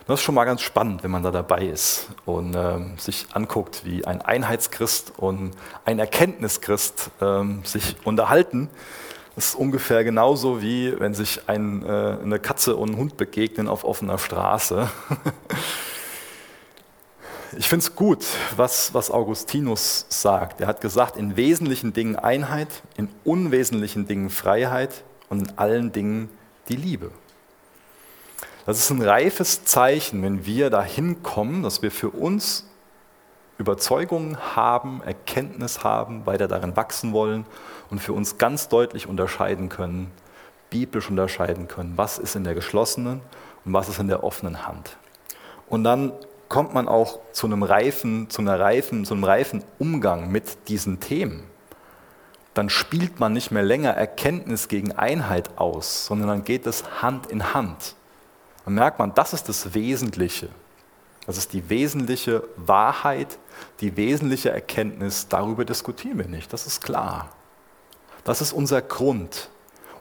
Das 0.05 0.19
ist 0.19 0.25
schon 0.25 0.35
mal 0.35 0.43
ganz 0.43 0.61
spannend, 0.61 1.01
wenn 1.03 1.11
man 1.11 1.23
da 1.23 1.31
dabei 1.31 1.65
ist 1.65 2.09
und 2.25 2.55
ähm, 2.57 2.97
sich 2.97 3.27
anguckt, 3.31 3.85
wie 3.85 4.03
ein 4.03 4.21
Einheitschrist 4.21 5.13
und 5.15 5.51
ein 5.85 5.97
Erkenntnischrist 5.97 7.09
ähm, 7.21 7.63
sich 7.63 7.95
unterhalten. 8.03 8.69
Das 9.35 9.49
ist 9.49 9.55
ungefähr 9.55 10.03
genauso 10.03 10.61
wie 10.61 10.99
wenn 10.99 11.13
sich 11.13 11.47
ein, 11.47 11.85
äh, 11.85 12.17
eine 12.21 12.37
Katze 12.39 12.75
und 12.75 12.91
ein 12.91 12.97
Hund 12.97 13.15
begegnen 13.15 13.69
auf 13.69 13.85
offener 13.85 14.17
Straße. 14.17 14.89
ich 17.57 17.69
finde 17.69 17.85
es 17.85 17.95
gut, 17.95 18.25
was, 18.57 18.93
was 18.93 19.09
Augustinus 19.09 20.05
sagt. 20.09 20.59
Er 20.59 20.67
hat 20.67 20.81
gesagt, 20.81 21.15
in 21.15 21.37
wesentlichen 21.37 21.93
Dingen 21.93 22.17
Einheit, 22.17 22.83
in 22.97 23.07
unwesentlichen 23.23 24.05
Dingen 24.05 24.29
Freiheit 24.29 25.05
und 25.29 25.47
in 25.47 25.57
allen 25.57 25.93
Dingen 25.93 26.29
die 26.67 26.75
Liebe. 26.75 27.09
Das 28.65 28.79
ist 28.79 28.89
ein 28.89 29.01
reifes 29.01 29.65
Zeichen, 29.65 30.23
wenn 30.23 30.45
wir 30.45 30.69
dahin 30.69 31.21
kommen, 31.21 31.63
dass 31.63 31.81
wir 31.81 31.91
für 31.91 32.09
uns 32.09 32.65
Überzeugungen 33.57 34.37
haben, 34.55 35.01
Erkenntnis 35.03 35.83
haben, 35.83 36.25
weiter 36.25 36.47
darin 36.47 36.75
wachsen 36.75 37.13
wollen 37.13 37.45
und 37.89 37.99
für 37.99 38.13
uns 38.13 38.37
ganz 38.37 38.69
deutlich 38.69 39.07
unterscheiden 39.07 39.69
können, 39.69 40.11
biblisch 40.69 41.09
unterscheiden 41.09 41.67
können, 41.67 41.93
was 41.97 42.17
ist 42.17 42.35
in 42.35 42.43
der 42.43 42.55
geschlossenen 42.55 43.21
und 43.65 43.73
was 43.73 43.89
ist 43.89 43.99
in 43.99 44.07
der 44.07 44.23
offenen 44.23 44.65
Hand. 44.65 44.97
Und 45.67 45.83
dann 45.83 46.13
kommt 46.49 46.73
man 46.73 46.87
auch 46.87 47.19
zu 47.31 47.47
einem 47.47 47.63
reifen, 47.63 48.29
zu 48.29 48.41
einer 48.41 48.59
reifen, 48.59 49.05
zu 49.05 49.13
einem 49.13 49.23
reifen 49.23 49.63
Umgang 49.77 50.31
mit 50.31 50.69
diesen 50.69 50.99
Themen 50.99 51.43
dann 52.53 52.69
spielt 52.69 53.19
man 53.19 53.33
nicht 53.33 53.51
mehr 53.51 53.63
länger 53.63 53.91
Erkenntnis 53.91 54.67
gegen 54.67 54.91
Einheit 54.91 55.57
aus, 55.57 56.05
sondern 56.05 56.27
dann 56.27 56.43
geht 56.43 56.67
es 56.67 57.01
Hand 57.01 57.27
in 57.27 57.53
Hand. 57.53 57.95
Dann 58.65 58.75
merkt 58.75 58.99
man, 58.99 59.13
das 59.13 59.33
ist 59.33 59.49
das 59.49 59.73
Wesentliche. 59.73 60.49
Das 61.25 61.37
ist 61.37 61.53
die 61.53 61.69
wesentliche 61.69 62.43
Wahrheit, 62.57 63.39
die 63.79 63.95
wesentliche 63.95 64.49
Erkenntnis. 64.49 65.27
Darüber 65.27 65.65
diskutieren 65.65 66.17
wir 66.17 66.27
nicht, 66.27 66.51
das 66.51 66.67
ist 66.67 66.83
klar. 66.83 67.29
Das 68.23 68.41
ist 68.41 68.53
unser 68.53 68.81
Grund. 68.81 69.49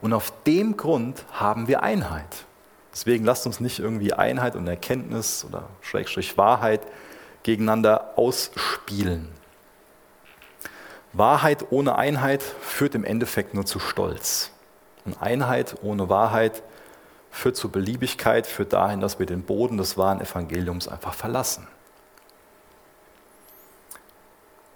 Und 0.01 0.13
auf 0.13 0.33
dem 0.45 0.77
Grund 0.77 1.25
haben 1.33 1.69
wir 1.69 1.83
Einheit. 1.83 2.45
Deswegen 2.93 3.25
lasst 3.25 3.47
uns 3.47 3.61
nicht 3.61 3.79
irgendwie 3.79 4.13
Einheit 4.13 4.57
und 4.57 4.67
Erkenntnis 4.67 5.45
oder 5.45 5.69
Schrägstrich 5.81 6.37
Wahrheit 6.37 6.83
gegeneinander 7.43 8.13
ausspielen. 8.17 9.29
Wahrheit 11.13 11.67
ohne 11.71 11.97
Einheit 11.97 12.43
führt 12.43 12.95
im 12.95 13.05
Endeffekt 13.05 13.55
nur 13.55 13.65
zu 13.65 13.79
Stolz. 13.79 14.51
Und 15.05 15.21
Einheit 15.21 15.77
ohne 15.83 16.09
Wahrheit 16.09 16.63
führt 17.33 17.57
zu 17.57 17.69
Beliebigkeit, 17.69 18.47
führt 18.47 18.73
dahin, 18.73 19.01
dass 19.01 19.19
wir 19.19 19.27
den 19.27 19.43
Boden 19.43 19.77
des 19.79 19.99
wahren 19.99 20.21
Evangeliums 20.21 20.87
einfach 20.87 21.15
verlassen. 21.15 21.67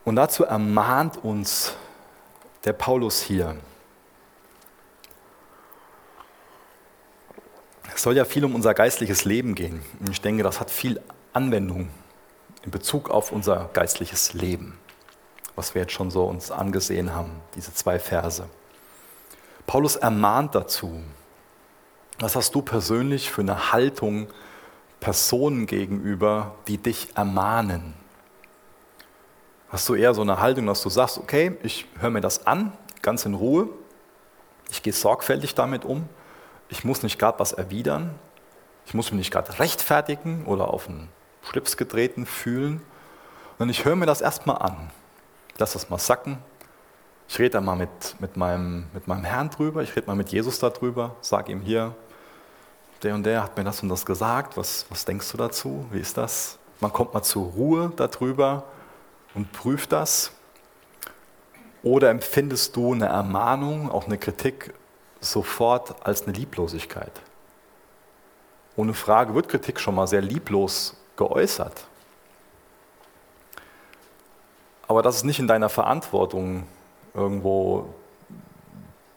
Und 0.04 0.16
dazu 0.16 0.44
ermahnt 0.44 1.22
uns 1.22 1.74
der 2.64 2.72
Paulus 2.72 3.20
hier. 3.20 3.56
Es 7.94 8.02
soll 8.02 8.16
ja 8.16 8.24
viel 8.24 8.44
um 8.44 8.56
unser 8.56 8.74
geistliches 8.74 9.24
Leben 9.24 9.54
gehen. 9.54 9.82
Und 10.00 10.10
ich 10.10 10.20
denke, 10.20 10.42
das 10.42 10.58
hat 10.58 10.70
viel 10.70 11.00
Anwendung 11.32 11.90
in 12.64 12.72
Bezug 12.72 13.10
auf 13.10 13.30
unser 13.30 13.70
geistliches 13.72 14.32
Leben 14.32 14.78
was 15.56 15.74
wir 15.74 15.82
jetzt 15.82 15.92
schon 15.92 16.10
so 16.10 16.24
uns 16.26 16.50
angesehen 16.50 17.12
haben, 17.14 17.32
diese 17.54 17.74
zwei 17.74 17.98
Verse. 17.98 18.48
Paulus 19.66 19.96
ermahnt 19.96 20.54
dazu, 20.54 21.02
was 22.18 22.37
hast 22.37 22.55
du 22.55 22.62
persönlich 22.62 23.31
für 23.31 23.42
eine 23.42 23.72
Haltung 23.72 24.29
Personen 25.00 25.66
gegenüber, 25.66 26.55
die 26.66 26.79
dich 26.79 27.16
ermahnen? 27.16 27.94
Hast 29.68 29.88
du 29.88 29.94
eher 29.94 30.14
so 30.14 30.22
eine 30.22 30.40
Haltung, 30.40 30.66
dass 30.66 30.83
du 30.83 30.88
sagst, 30.88 31.18
okay, 31.18 31.57
ich 31.62 31.87
höre 31.98 32.11
mir 32.11 32.20
das 32.20 32.46
an, 32.46 32.72
ganz 33.02 33.26
in 33.26 33.35
Ruhe, 33.35 33.68
ich 34.70 34.83
gehe 34.83 34.92
sorgfältig 34.92 35.55
damit 35.55 35.85
um, 35.85 36.09
ich 36.68 36.85
muss 36.85 37.02
nicht 37.02 37.18
gerade 37.18 37.38
was 37.38 37.52
erwidern, 37.52 38.14
ich 38.87 38.94
muss 38.94 39.11
mich 39.11 39.18
nicht 39.18 39.31
gerade 39.31 39.59
rechtfertigen 39.59 40.46
oder 40.46 40.68
auf 40.72 40.87
den 40.87 41.09
Schlips 41.42 41.76
getreten 41.76 42.24
fühlen, 42.24 42.81
sondern 43.59 43.70
ich 43.70 43.85
höre 43.85 43.96
mir 43.96 44.07
das 44.07 44.20
erstmal 44.20 44.59
an, 44.59 44.90
lass 45.59 45.74
das 45.74 45.90
mal 45.90 45.98
sacken, 45.98 46.38
ich 47.29 47.38
rede 47.38 47.50
da 47.50 47.61
mal 47.61 47.76
mit, 47.76 48.16
mit, 48.20 48.37
meinem, 48.37 48.87
mit 48.94 49.09
meinem 49.09 49.24
Herrn 49.24 49.50
drüber, 49.50 49.83
ich 49.83 49.94
rede 49.96 50.07
mal 50.07 50.16
mit 50.16 50.31
Jesus 50.31 50.59
darüber, 50.59 51.16
sage 51.20 51.52
ihm 51.52 51.61
hier, 51.61 51.94
der 53.02 53.14
und 53.14 53.24
der 53.24 53.42
hat 53.42 53.56
mir 53.56 53.64
das 53.64 53.82
und 53.82 53.88
das 53.88 54.04
gesagt, 54.06 54.56
was, 54.56 54.87
was 54.88 55.04
denkst 55.04 55.30
du 55.32 55.37
dazu, 55.37 55.87
wie 55.90 56.00
ist 56.00 56.16
das? 56.16 56.59
Man 56.80 56.92
kommt 56.92 57.14
mal 57.14 57.22
zur 57.22 57.46
Ruhe 57.46 57.92
darüber 57.96 58.64
und 59.35 59.52
prüft 59.52 59.92
das. 59.92 60.30
Oder 61.82 62.11
empfindest 62.11 62.74
du 62.76 62.92
eine 62.92 63.06
Ermahnung, 63.06 63.90
auch 63.90 64.06
eine 64.06 64.18
Kritik 64.18 64.74
sofort 65.20 65.94
als 66.04 66.22
eine 66.24 66.32
Lieblosigkeit? 66.32 67.12
Ohne 68.76 68.92
Frage 68.92 69.35
wird 69.35 69.48
Kritik 69.48 69.80
schon 69.80 69.94
mal 69.94 70.06
sehr 70.06 70.20
lieblos 70.20 70.96
geäußert. 71.16 71.87
Aber 74.88 75.02
das 75.02 75.16
ist 75.16 75.24
nicht 75.24 75.38
in 75.38 75.48
deiner 75.48 75.68
Verantwortung, 75.68 76.64
irgendwo 77.14 77.94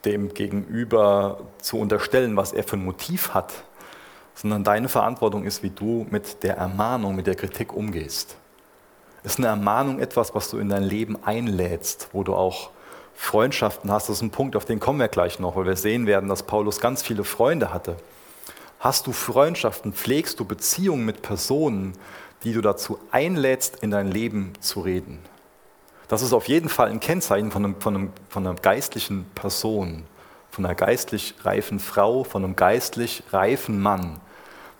dem 0.06 0.34
Gegenüber 0.34 1.42
zu 1.60 1.78
unterstellen, 1.78 2.38
was 2.38 2.54
er 2.54 2.64
für 2.64 2.78
ein 2.78 2.86
Motiv 2.86 3.34
hat, 3.34 3.64
sondern 4.42 4.64
deine 4.64 4.88
Verantwortung 4.88 5.44
ist, 5.44 5.64
wie 5.64 5.70
du 5.70 6.08
mit 6.12 6.44
der 6.44 6.56
Ermahnung, 6.56 7.14
mit 7.14 7.28
der 7.28 7.36
Kritik 7.36 7.74
umgehst. 7.74 8.38
Ist 9.24 9.38
eine 9.38 9.48
Ermahnung 9.48 10.00
etwas, 10.00 10.34
was 10.34 10.50
du 10.50 10.60
in 10.60 10.70
dein 10.70 10.84
Leben 10.84 11.22
einlädst, 11.26 12.08
wo 12.14 12.24
du 12.24 12.34
auch 12.34 12.70
Freundschaften 13.14 13.92
hast? 13.92 14.08
Das 14.08 14.16
ist 14.16 14.22
ein 14.22 14.30
Punkt, 14.30 14.56
auf 14.56 14.64
den 14.64 14.80
kommen 14.80 15.00
wir 15.00 15.10
gleich 15.10 15.40
noch, 15.40 15.58
weil 15.58 15.66
wir 15.66 15.76
sehen 15.76 16.08
werden, 16.08 16.30
dass 16.30 16.44
Paulus 16.44 16.80
ganz 16.80 17.02
viele 17.02 17.26
Freunde 17.26 17.74
hatte. 17.74 17.98
Hast 18.80 19.08
du 19.08 19.12
Freundschaften, 19.12 19.92
pflegst 19.92 20.40
du 20.40 20.46
Beziehungen 20.46 21.06
mit 21.06 21.22
Personen, 21.22 21.92
die 22.46 22.54
du 22.54 22.62
dazu 22.62 22.98
einlädst, 23.12 23.84
in 23.84 23.92
dein 23.92 24.10
Leben 24.10 24.54
zu 24.62 24.80
reden? 24.80 25.20
Das 26.08 26.22
ist 26.22 26.32
auf 26.32 26.48
jeden 26.48 26.70
Fall 26.70 26.90
ein 26.90 27.02
Kennzeichen 27.02 27.52
von, 27.52 27.66
einem, 27.66 27.82
von, 27.82 27.94
einem, 27.94 28.14
von 28.30 28.48
einer 28.48 28.56
geistlichen 28.56 29.26
Person, 29.36 30.06
von 30.50 30.66
einer 30.66 30.76
geistlich 30.76 31.36
reifen 31.44 31.82
Frau, 31.82 32.24
von 32.24 32.46
einem 32.46 32.56
geistlich 32.56 33.22
reifen 33.34 33.82
Mann, 33.82 34.22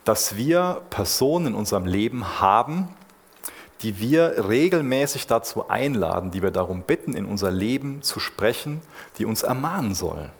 dass 0.04 0.36
wir 0.36 0.82
Personen 0.90 1.48
in 1.48 1.54
unserem 1.54 1.86
Leben 1.86 2.40
haben, 2.40 2.88
die 3.82 3.98
wir 3.98 4.48
regelmäßig 4.48 5.26
dazu 5.26 5.68
einladen, 5.68 6.30
die 6.30 6.42
wir 6.42 6.50
darum 6.50 6.82
bitten, 6.82 7.14
in 7.14 7.24
unser 7.24 7.50
Leben 7.50 8.02
zu 8.02 8.20
sprechen, 8.20 8.82
die 9.18 9.24
uns 9.24 9.42
ermahnen 9.42 9.94
sollen, 9.94 10.30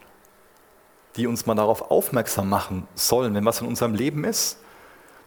die 1.16 1.26
uns 1.26 1.46
mal 1.46 1.54
darauf 1.54 1.90
aufmerksam 1.90 2.48
machen 2.48 2.86
sollen, 2.94 3.34
wenn 3.34 3.44
was 3.44 3.60
in 3.60 3.66
unserem 3.66 3.94
Leben 3.94 4.24
ist, 4.24 4.58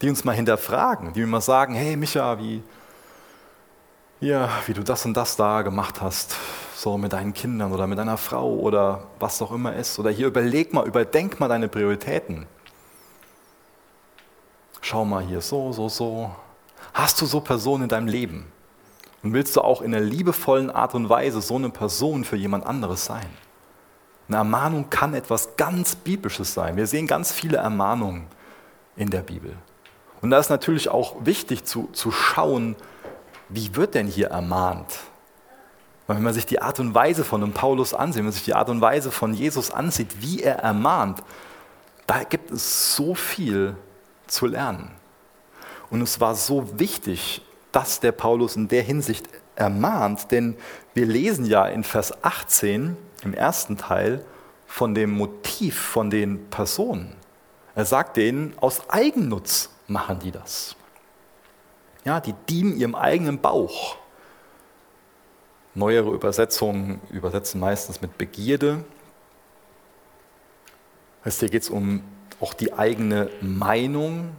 die 0.02 0.10
uns 0.10 0.24
mal 0.24 0.36
hinterfragen, 0.36 1.14
die 1.14 1.26
mal 1.26 1.42
sagen, 1.42 1.74
hey 1.74 1.96
Micha, 1.96 2.38
wie, 2.38 2.62
ja, 4.20 4.50
wie 4.68 4.74
du 4.74 4.84
das 4.84 5.06
und 5.06 5.16
das 5.16 5.36
da 5.36 5.62
gemacht 5.64 6.02
hast, 6.02 6.36
so 6.76 6.98
mit 6.98 7.14
deinen 7.14 7.34
Kindern 7.34 7.72
oder 7.72 7.88
mit 7.88 7.98
deiner 7.98 8.18
Frau 8.18 8.54
oder 8.54 9.06
was 9.20 9.42
auch 9.42 9.52
immer 9.52 9.76
ist. 9.76 9.98
Oder 10.00 10.12
hier 10.12 10.28
überleg 10.28 10.74
mal, 10.74 10.86
überdenk 10.86 11.40
mal 11.40 11.48
deine 11.48 11.68
Prioritäten. 11.70 12.46
Schau 14.86 15.06
mal 15.06 15.24
hier 15.24 15.40
so, 15.40 15.72
so, 15.72 15.88
so. 15.88 16.30
Hast 16.94 17.22
du 17.22 17.26
so 17.26 17.40
Personen 17.40 17.84
in 17.84 17.90
deinem 17.90 18.08
Leben? 18.08 18.52
Und 19.24 19.32
willst 19.32 19.56
du 19.56 19.62
auch 19.62 19.82
in 19.82 19.96
einer 19.96 20.04
liebevollen 20.04 20.70
Art 20.70 20.94
und 20.94 21.08
Weise 21.08 21.42
so 21.42 21.56
eine 21.56 21.70
Person 21.70 22.26
für 22.26 22.36
jemand 22.36 22.66
anderes 22.68 23.06
sein? 23.06 23.26
Eine 24.28 24.38
Ermahnung 24.40 24.90
kann 24.90 25.14
etwas 25.14 25.56
ganz 25.56 25.96
Biblisches 25.96 26.54
sein. 26.54 26.76
Wir 26.76 26.86
sehen 26.86 27.08
ganz 27.08 27.32
viele 27.32 27.60
Ermahnungen 27.60 28.28
in 28.98 29.10
der 29.10 29.22
Bibel. 29.22 29.56
Und 30.22 30.32
da 30.32 30.38
ist 30.38 30.50
natürlich 30.50 30.90
auch 30.90 31.16
wichtig 31.24 31.64
zu, 31.64 31.88
zu 31.94 32.12
schauen, 32.12 32.76
wie 33.48 33.78
wird 33.78 33.96
denn 33.96 34.08
hier 34.08 34.32
ermahnt? 34.32 35.00
Weil 36.08 36.18
wenn 36.18 36.24
man 36.24 36.34
sich 36.34 36.46
die 36.46 36.62
Art 36.62 36.82
und 36.82 36.94
Weise 36.94 37.24
von 37.24 37.42
einem 37.42 37.54
Paulus 37.54 37.94
ansieht, 37.94 38.18
wenn 38.18 38.26
man 38.26 38.34
sich 38.34 38.44
die 38.44 38.54
Art 38.54 38.68
und 38.68 38.82
Weise 38.82 39.12
von 39.12 39.34
Jesus 39.34 39.72
ansieht, 39.72 40.22
wie 40.22 40.44
er 40.44 40.58
ermahnt, 40.58 41.24
da 42.06 42.24
gibt 42.24 42.52
es 42.52 42.98
so 42.98 43.16
viel 43.16 43.78
zu 44.28 44.48
lernen. 44.48 44.92
Und 45.90 46.02
es 46.02 46.20
war 46.20 46.36
so 46.36 46.80
wichtig, 46.80 47.42
dass 47.72 48.00
der 48.00 48.12
Paulus 48.12 48.56
in 48.56 48.68
der 48.68 48.84
Hinsicht 48.84 49.28
ermahnt, 49.56 50.32
denn 50.32 50.56
wir 50.94 51.06
lesen 51.06 51.46
ja 51.46 51.66
in 51.68 51.84
Vers 51.84 52.24
18 52.24 52.98
im 53.24 53.34
ersten 53.34 53.78
Teil 53.78 54.24
von 54.66 54.96
dem 54.96 55.12
Motiv 55.12 55.80
von 55.80 56.10
den 56.10 56.50
Personen. 56.50 57.16
Er 57.76 57.86
sagt 57.86 58.18
denen, 58.18 58.54
aus 58.60 58.90
Eigennutz 58.90 59.70
machen 59.88 60.20
die 60.20 60.32
das. 60.32 60.76
Ja, 62.06 62.20
die 62.20 62.34
dienen 62.50 62.78
ihrem 62.78 62.96
eigenen 62.96 63.40
Bauch. 63.40 63.98
Neuere 65.76 66.12
Übersetzungen 66.12 67.02
übersetzen 67.10 67.60
meistens 67.60 68.02
mit 68.02 68.18
Begierde. 68.18 68.84
heißt, 71.26 71.40
hier 71.40 71.50
geht 71.50 71.64
es 71.64 71.70
um 71.70 72.04
auch 72.44 72.54
die 72.54 72.74
eigene 72.74 73.30
Meinung, 73.40 74.36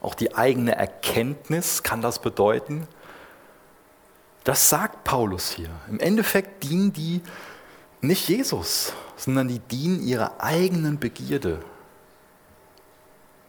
auch 0.00 0.16
die 0.16 0.34
eigene 0.34 0.74
Erkenntnis 0.74 1.84
kann 1.84 2.02
das 2.02 2.18
bedeuten. 2.18 2.88
Das 4.42 4.68
sagt 4.68 5.04
Paulus 5.04 5.52
hier. 5.52 5.70
Im 5.88 6.00
Endeffekt 6.00 6.64
dienen 6.64 6.92
die 6.92 7.22
nicht 8.00 8.28
Jesus, 8.28 8.94
sondern 9.16 9.46
die 9.46 9.60
dienen 9.60 10.02
ihrer 10.02 10.42
eigenen 10.42 10.98
Begierde 10.98 11.60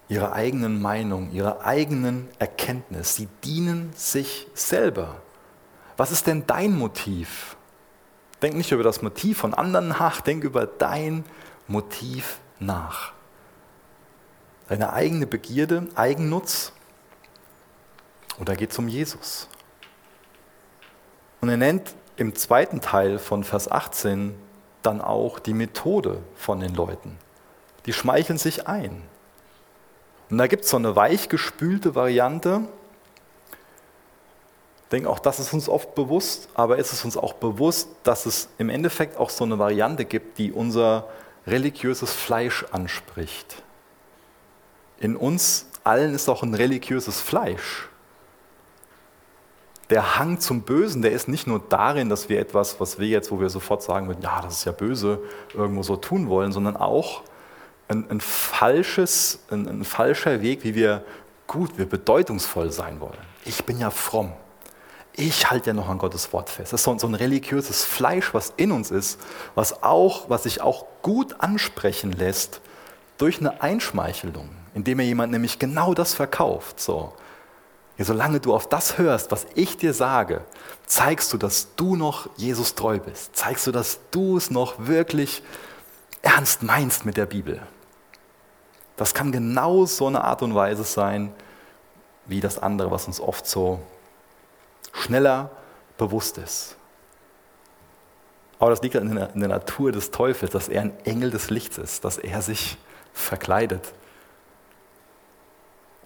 ihrer 0.10 0.34
eigenen 0.34 0.82
Meinung, 0.82 1.32
ihrer 1.32 1.66
eigenen 1.66 2.28
Erkenntnis. 2.40 3.16
Sie 3.16 3.28
dienen 3.44 3.94
sich 3.96 4.48
selber. 4.56 5.22
Was 5.98 6.12
ist 6.12 6.28
denn 6.28 6.46
dein 6.48 6.78
Motiv? 6.78 7.56
Denk 8.42 8.56
nicht 8.56 8.72
über 8.72 8.84
das 8.84 9.02
Motiv 9.02 9.38
von 9.38 9.54
anderen 9.54 9.90
nach, 9.90 10.22
denk 10.22 10.44
über 10.44 10.66
dein 10.66 11.26
Motiv 11.68 12.40
nach. 12.60 13.14
Deine 14.70 14.94
eigene 14.94 15.26
Begierde, 15.26 15.88
Eigennutz 15.96 16.72
oder 18.40 18.56
geht 18.56 18.72
es 18.72 18.78
um 18.78 18.88
Jesus? 18.88 19.48
Und 21.42 21.50
er 21.50 21.58
nennt 21.58 21.96
im 22.18 22.36
zweiten 22.36 22.80
Teil 22.80 23.18
von 23.18 23.44
Vers 23.44 23.70
18 23.70 24.36
dann 24.84 25.02
auch 25.02 25.40
die 25.40 25.54
Methode 25.54 26.22
von 26.36 26.60
den 26.60 26.76
Leuten. 26.76 27.18
Die 27.86 27.94
schmeicheln 27.94 28.38
sich 28.38 28.68
ein. 28.68 29.02
Und 30.30 30.38
da 30.38 30.48
gibt 30.48 30.66
es 30.66 30.70
so 30.70 30.78
eine 30.78 30.96
weichgespülte 30.96 31.96
Variante. 31.96 32.68
Ich 34.84 34.90
denke, 34.92 35.10
auch 35.10 35.20
das 35.20 35.40
ist 35.40 35.52
uns 35.54 35.68
oft 35.68 35.96
bewusst, 35.96 36.50
aber 36.54 36.78
ist 36.78 36.94
es 36.94 37.04
uns 37.04 37.18
auch 37.18 37.34
bewusst, 37.34 37.90
dass 38.04 38.26
es 38.26 38.50
im 38.60 38.70
Endeffekt 38.70 39.18
auch 39.18 39.32
so 39.32 39.44
eine 39.44 39.58
Variante 39.58 40.06
gibt, 40.06 40.38
die 40.38 40.52
unser 40.52 41.08
religiöses 41.48 42.14
Fleisch 42.14 42.66
anspricht. 42.72 43.64
In 45.00 45.16
uns 45.16 45.68
allen 45.84 46.14
ist 46.14 46.30
auch 46.30 46.44
ein 46.44 46.54
religiöses 46.54 47.22
Fleisch. 47.22 47.88
Der 49.90 50.20
Hang 50.20 50.40
zum 50.40 50.62
Bösen, 50.62 51.02
der 51.02 51.12
ist 51.12 51.28
nicht 51.28 51.48
nur 51.48 51.60
darin, 51.68 52.10
dass 52.10 52.30
wir 52.30 52.40
etwas, 52.40 52.80
was 52.80 53.00
wir 53.00 53.08
jetzt, 53.08 53.32
wo 53.32 53.40
wir 53.40 53.50
sofort 53.50 53.82
sagen 53.82 54.08
würden, 54.08 54.22
ja, 54.22 54.42
das 54.42 54.60
ist 54.60 54.66
ja 54.66 54.72
böse, 54.72 55.20
irgendwo 55.54 55.82
so 55.82 55.96
tun 55.96 56.30
wollen, 56.30 56.52
sondern 56.52 56.78
auch, 56.78 57.24
ein, 57.88 58.08
ein, 58.12 58.22
falsches, 58.22 59.40
ein, 59.50 59.68
ein 59.68 59.84
falscher 59.84 60.42
Weg, 60.42 60.64
wie 60.64 60.76
wir 60.76 61.04
gut, 61.48 61.78
wir 61.78 61.88
bedeutungsvoll 61.88 62.72
sein 62.72 63.00
wollen. 63.00 63.18
Ich 63.46 63.66
bin 63.66 63.80
ja 63.80 63.90
fromm. 63.90 64.32
Ich 65.14 65.50
halte 65.50 65.72
ja 65.72 65.74
noch 65.74 65.90
an 65.90 65.98
Gottes 65.98 66.32
Wort 66.32 66.50
fest. 66.50 66.72
Das 66.72 66.82
ist 66.82 66.86
so, 66.86 66.98
so 67.00 67.08
ein 67.08 67.16
religiöses 67.16 67.84
Fleisch, 67.84 68.34
was 68.34 68.54
in 68.58 68.72
uns 68.72 68.92
ist, 68.92 69.20
was, 69.56 69.82
auch, 69.82 70.30
was 70.30 70.44
sich 70.44 70.62
auch 70.62 70.86
gut 71.02 71.36
ansprechen 71.40 72.12
lässt 72.12 72.62
durch 73.18 73.40
eine 73.40 73.62
Einschmeichelung, 73.62 74.50
indem 74.74 75.00
er 75.00 75.06
jemand 75.06 75.32
nämlich 75.32 75.60
genau 75.60 75.94
das 75.94 76.14
verkauft. 76.14 76.80
So. 76.80 77.14
Ja, 77.98 78.06
solange 78.06 78.40
du 78.40 78.54
auf 78.54 78.70
das 78.70 78.98
hörst, 78.98 79.32
was 79.32 79.46
ich 79.56 79.78
dir 79.78 79.94
sage, 79.94 80.42
zeigst 80.86 81.34
du, 81.34 81.38
dass 81.38 81.76
du 81.76 81.96
noch 81.96 82.30
Jesus 82.38 82.76
treu 82.76 83.00
bist. 83.00 83.36
Zeigst 83.36 83.68
du, 83.68 83.72
dass 83.72 84.00
du 84.12 84.38
es 84.38 84.52
noch 84.52 84.76
wirklich 84.88 85.44
ernst 86.22 86.64
meinst 86.64 87.06
mit 87.06 87.18
der 87.18 87.26
Bibel. 87.26 87.62
Das 88.96 89.14
kann 89.14 89.32
genau 89.32 89.86
so 89.86 90.08
eine 90.08 90.24
Art 90.24 90.42
und 90.42 90.56
Weise 90.56 90.84
sein, 90.84 91.34
wie 92.26 92.42
das 92.42 92.60
andere, 92.60 92.92
was 92.92 93.08
uns 93.08 93.20
oft 93.20 93.48
so 93.48 93.80
schneller 94.94 95.50
bewusst 95.98 96.38
ist. 96.38 96.76
Aber 98.60 98.72
das 98.72 98.82
liegt 98.82 98.96
in 98.96 99.16
der, 99.16 99.34
in 99.34 99.40
der 99.40 99.50
Natur 99.50 99.92
des 99.92 100.12
Teufels, 100.12 100.52
dass 100.52 100.68
er 100.68 100.82
ein 100.82 101.06
Engel 101.06 101.32
des 101.32 101.50
Lichts 101.50 101.78
ist, 101.78 102.04
dass 102.04 102.18
er 102.18 102.42
sich 102.42 102.78
verkleidet. 103.14 103.94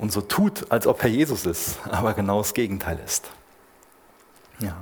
Und 0.04 0.12
so 0.12 0.20
tut, 0.20 0.70
als 0.70 0.86
ob 0.86 1.02
er 1.02 1.10
Jesus 1.10 1.46
ist, 1.46 1.80
aber 1.90 2.14
genau 2.14 2.40
das 2.40 2.54
Gegenteil 2.54 3.00
ist. 3.06 3.32
Ja. 4.60 4.76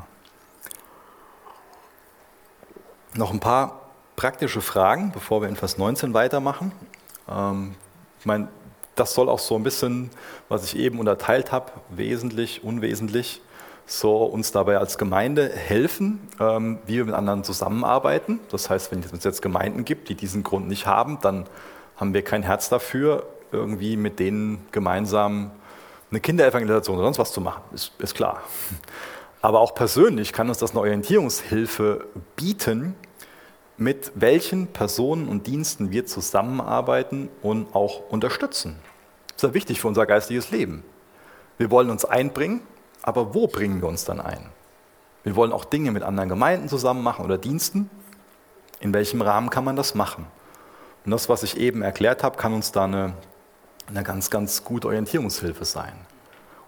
Noch 3.13 3.31
ein 3.31 3.39
paar 3.39 3.81
praktische 4.15 4.61
Fragen, 4.61 5.11
bevor 5.11 5.43
wir 5.43 5.47
in 5.47 5.55
Vers 5.55 5.77
19 5.77 6.15
weitermachen. 6.15 6.71
Ähm, 7.29 7.75
ich 8.19 8.25
meine, 8.25 8.47
das 8.95 9.13
soll 9.13 9.29
auch 9.29 9.37
so 9.37 9.55
ein 9.55 9.61
bisschen, 9.61 10.09
was 10.49 10.63
ich 10.63 10.75
eben 10.79 10.97
unterteilt 10.97 11.51
habe, 11.51 11.71
wesentlich, 11.89 12.63
unwesentlich, 12.63 13.43
so 13.85 14.23
uns 14.23 14.51
dabei 14.51 14.79
als 14.79 14.97
Gemeinde 14.97 15.51
helfen, 15.55 16.27
ähm, 16.39 16.79
wie 16.87 16.95
wir 16.95 17.05
mit 17.05 17.13
anderen 17.13 17.43
zusammenarbeiten. 17.43 18.39
Das 18.49 18.71
heißt, 18.71 18.91
wenn 18.91 19.01
es 19.01 19.23
jetzt 19.23 19.43
Gemeinden 19.43 19.85
gibt, 19.85 20.09
die 20.09 20.15
diesen 20.15 20.41
Grund 20.41 20.67
nicht 20.67 20.87
haben, 20.87 21.19
dann 21.21 21.45
haben 21.95 22.15
wir 22.15 22.23
kein 22.23 22.41
Herz 22.41 22.69
dafür, 22.69 23.27
irgendwie 23.51 23.97
mit 23.97 24.19
denen 24.19 24.65
gemeinsam 24.71 25.51
eine 26.09 26.19
Kinderevangelisation 26.19 26.97
oder 26.97 27.05
sonst 27.05 27.19
was 27.19 27.31
zu 27.31 27.41
machen, 27.41 27.61
ist, 27.73 27.93
ist 27.99 28.15
klar. 28.15 28.41
Aber 29.41 29.59
auch 29.59 29.73
persönlich 29.73 30.33
kann 30.33 30.49
uns 30.49 30.59
das 30.59 30.71
eine 30.71 30.81
Orientierungshilfe 30.81 32.05
bieten, 32.35 32.95
mit 33.77 34.11
welchen 34.13 34.67
Personen 34.67 35.27
und 35.27 35.47
Diensten 35.47 35.91
wir 35.91 36.05
zusammenarbeiten 36.05 37.29
und 37.41 37.73
auch 37.73 38.09
unterstützen. 38.09 38.79
Das 39.27 39.37
ist 39.37 39.43
ja 39.43 39.53
wichtig 39.53 39.81
für 39.81 39.87
unser 39.87 40.05
geistiges 40.05 40.51
Leben. 40.51 40.83
Wir 41.57 41.71
wollen 41.71 41.89
uns 41.89 42.05
einbringen, 42.05 42.61
aber 43.01 43.33
wo 43.33 43.47
bringen 43.47 43.81
wir 43.81 43.87
uns 43.87 44.05
dann 44.05 44.19
ein? 44.19 44.49
Wir 45.23 45.35
wollen 45.35 45.51
auch 45.51 45.65
Dinge 45.65 45.91
mit 45.91 46.03
anderen 46.03 46.29
Gemeinden 46.29 46.69
zusammen 46.69 47.03
machen 47.03 47.25
oder 47.25 47.37
Diensten. 47.37 47.89
In 48.79 48.93
welchem 48.93 49.21
Rahmen 49.21 49.49
kann 49.49 49.63
man 49.63 49.75
das 49.75 49.95
machen? 49.95 50.27
Und 51.05 51.11
das, 51.11 51.29
was 51.29 51.43
ich 51.43 51.57
eben 51.57 51.81
erklärt 51.81 52.23
habe, 52.23 52.37
kann 52.37 52.53
uns 52.53 52.71
da 52.71 52.83
eine, 52.85 53.13
eine 53.87 54.03
ganz, 54.03 54.29
ganz 54.29 54.63
gute 54.63 54.87
Orientierungshilfe 54.87 55.65
sein. 55.65 55.93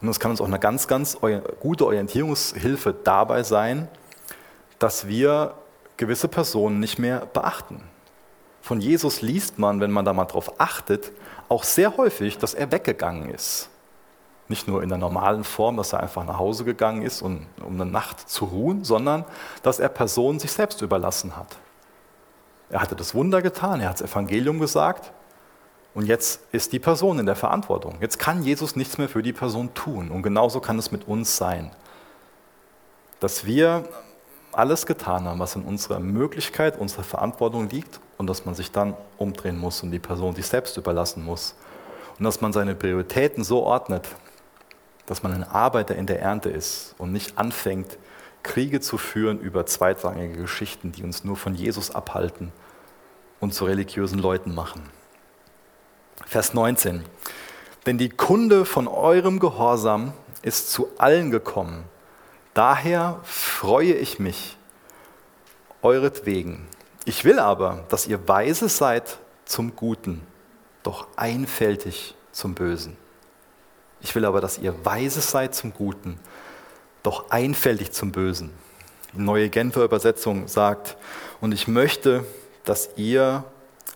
Und 0.02 0.10
es 0.10 0.19
kann 0.19 0.32
uns 0.32 0.41
auch 0.41 0.47
eine 0.47 0.60
ganz, 0.60 0.88
ganz 0.88 1.17
gute 1.60 1.86
Orientierungshilfe 1.86 2.93
dabei 3.04 3.43
sein, 3.43 3.88
dass 4.78 5.08
wir 5.08 5.54
gewisse 5.95 6.28
Personen 6.28 6.80
nicht 6.80 6.99
mehr 6.99 7.26
beachten. 7.26 7.82
Von 8.62 8.82
Jesus 8.82 9.21
liest 9.21 9.60
man, 9.60 9.80
wenn 9.80 9.91
man 9.91 10.04
da 10.04 10.13
mal 10.13 10.26
drauf 10.26 10.60
achtet, 10.60 11.12
auch 11.47 11.63
sehr 11.63 11.95
häufig, 11.97 12.38
dass 12.38 12.54
er 12.54 12.71
weggegangen 12.71 13.30
ist. 13.30 13.69
Nicht 14.49 14.67
nur 14.67 14.84
in 14.84 14.89
der 14.89 14.97
normalen 14.97 15.45
Form, 15.45 15.78
dass 15.78 15.93
er 15.93 16.02
einfach 16.02 16.26
nach 16.26 16.38
Hause 16.38 16.65
gegangen 16.65 17.02
ist, 17.02 17.21
um, 17.21 17.45
um 17.65 17.80
eine 17.80 17.89
Nacht 17.89 18.30
zu 18.30 18.45
ruhen, 18.45 18.84
sondern 18.84 19.23
dass 19.62 19.80
er 19.80 19.89
Personen 19.89 20.39
sich 20.39 20.52
selbst 20.52 20.82
überlassen 20.82 21.38
hat. 21.38 21.58
Er 22.69 22.82
hatte 22.82 22.95
das 22.95 23.15
Wunder 23.15 23.41
getan, 23.41 23.80
er 23.80 23.89
hat 23.89 24.02
das 24.02 24.12
Evangelium 24.12 24.60
gesagt 24.60 25.13
und 25.93 26.08
jetzt 26.08 26.41
ist 26.51 26.73
die 26.73 26.79
Person 26.79 27.19
in 27.19 27.25
der 27.25 27.36
Verantwortung. 27.36 27.97
Jetzt 28.01 28.17
kann 28.17 28.43
Jesus 28.43 28.75
nichts 28.75 28.97
mehr 28.97 29.10
für 29.10 29.21
die 29.21 29.34
Person 29.34 29.73
tun 29.73 30.10
und 30.10 30.23
genauso 30.23 30.60
kann 30.60 30.79
es 30.79 30.91
mit 30.91 31.08
uns 31.08 31.38
sein. 31.38 31.71
Dass 33.19 33.45
wir 33.45 33.88
alles 34.51 34.86
getan 34.86 35.25
haben, 35.25 35.39
was 35.39 35.56
in 35.56 35.63
unserer 35.63 35.99
Möglichkeit, 35.99 36.79
unserer 36.79 37.03
Verantwortung 37.03 37.69
liegt 37.69 37.99
und 38.17 38.27
dass 38.27 38.45
man 38.45 38.56
sich 38.56 38.71
dann 38.71 38.95
umdrehen 39.17 39.58
muss 39.58 39.84
und 39.84 39.91
die 39.91 39.99
Person 39.99 40.36
sich 40.36 40.47
selbst 40.47 40.77
überlassen 40.77 41.23
muss. 41.23 41.56
Und 42.17 42.25
dass 42.25 42.41
man 42.41 42.53
seine 42.53 42.75
Prioritäten 42.75 43.43
so 43.43 43.63
ordnet, 43.63 44.08
dass 45.06 45.23
man 45.23 45.34
ein 45.34 45.43
Arbeiter 45.43 45.95
in 45.95 46.06
der 46.06 46.21
Ernte 46.21 46.49
ist 46.49 46.95
und 46.97 47.12
nicht 47.12 47.38
anfängt, 47.38 47.97
Kriege 48.41 48.82
zu 48.82 48.97
führen 48.97 49.39
über 49.39 49.65
zweitrangige 49.65 50.41
Geschichten, 50.41 50.91
die 50.91 51.03
uns 51.03 51.23
nur 51.23 51.38
von 51.38 51.56
Jesus 51.56 51.91
abhalten 51.91 52.51
und 53.39 53.53
zu 53.53 53.65
religiösen 53.65 54.19
Leuten 54.19 54.53
machen. 54.53 54.84
Vers 56.26 56.54
19. 56.54 57.04
Denn 57.86 57.98
die 57.98 58.10
Kunde 58.10 58.66
von 58.66 58.88
eurem 58.88 59.40
Gehorsam 59.40 60.14
ist 60.42 60.72
zu 60.72 60.90
allen 60.98 61.32
gekommen 61.32 61.86
Daher 62.54 63.20
freue 63.24 63.94
ich 63.94 64.20
mich 64.20 64.58
euretwegen. 65.82 66.68
Ich 67.04 67.26
will 67.26 67.40
aber, 67.40 67.84
dass 67.90 68.06
ihr 68.06 68.28
weise 68.28 68.70
seid 68.70 69.18
zum 69.46 69.76
Guten, 69.76 70.22
doch 70.84 71.08
einfältig 71.16 72.14
zum 72.32 72.54
Bösen. 72.54 72.96
Ich 74.02 74.14
will 74.14 74.26
aber, 74.26 74.40
dass 74.40 74.60
ihr 74.60 74.86
weise 74.86 75.22
seid 75.22 75.56
zum 75.56 75.74
Guten, 75.74 76.20
doch 77.02 77.32
einfältig 77.32 77.92
zum 77.92 78.12
Bösen. 78.12 78.52
Die 79.14 79.22
neue 79.22 79.50
Genfer 79.50 79.84
Übersetzung 79.84 80.48
sagt, 80.48 80.96
und 81.42 81.54
ich 81.54 81.68
möchte, 81.68 82.24
dass 82.66 82.92
ihr 82.98 83.44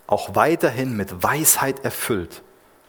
auch 0.06 0.34
weiterhin 0.34 0.96
mit 0.96 1.22
Weisheit 1.22 1.84
erfüllt 1.84 2.42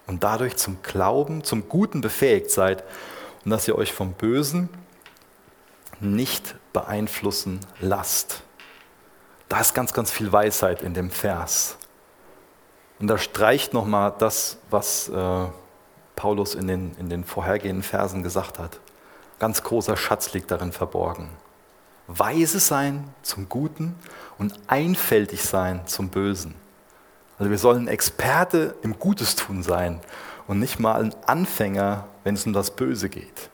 und 0.07 0.23
dadurch 0.23 0.55
zum 0.55 0.81
Glauben, 0.81 1.43
zum 1.43 1.69
Guten 1.69 2.01
befähigt 2.01 2.49
seid 2.49 2.83
und 3.45 3.51
dass 3.51 3.67
ihr 3.67 3.77
euch 3.77 3.93
vom 3.93 4.13
Bösen 4.13 4.69
nicht 5.99 6.55
beeinflussen 6.73 7.59
lasst. 7.79 8.41
Da 9.49 9.59
ist 9.59 9.73
ganz, 9.73 9.93
ganz 9.93 10.12
viel 10.12 10.31
Weisheit 10.31 10.81
in 10.81 10.93
dem 10.93 11.09
Vers. 11.09 11.77
Und 12.99 13.07
da 13.07 13.17
streicht 13.17 13.73
nochmal 13.73 14.13
das, 14.17 14.57
was 14.69 15.09
äh, 15.09 15.45
Paulus 16.15 16.55
in 16.55 16.67
den, 16.67 16.95
in 16.99 17.09
den 17.09 17.23
vorhergehenden 17.23 17.83
Versen 17.83 18.23
gesagt 18.23 18.59
hat. 18.59 18.79
Ganz 19.39 19.63
großer 19.63 19.95
Schatz 19.95 20.33
liegt 20.33 20.51
darin 20.51 20.71
verborgen. 20.71 21.29
Weise 22.07 22.59
sein 22.59 23.13
zum 23.21 23.47
Guten 23.47 23.95
und 24.38 24.53
einfältig 24.67 25.43
sein 25.43 25.85
zum 25.85 26.09
Bösen. 26.09 26.55
Also 27.39 27.49
wir 27.49 27.58
sollen 27.58 27.88
Experte 27.88 28.75
im 28.84 28.99
Gutes 28.99 29.36
tun 29.36 29.63
sein 29.63 30.02
und 30.45 30.60
nicht 30.60 30.80
mal 30.80 31.02
ein 31.02 31.15
Anfänger, 31.25 32.08
wenn 32.23 32.36
es 32.36 32.45
um 32.45 32.54
das 32.54 32.71
Böse 32.75 33.10
geht. 33.10 33.49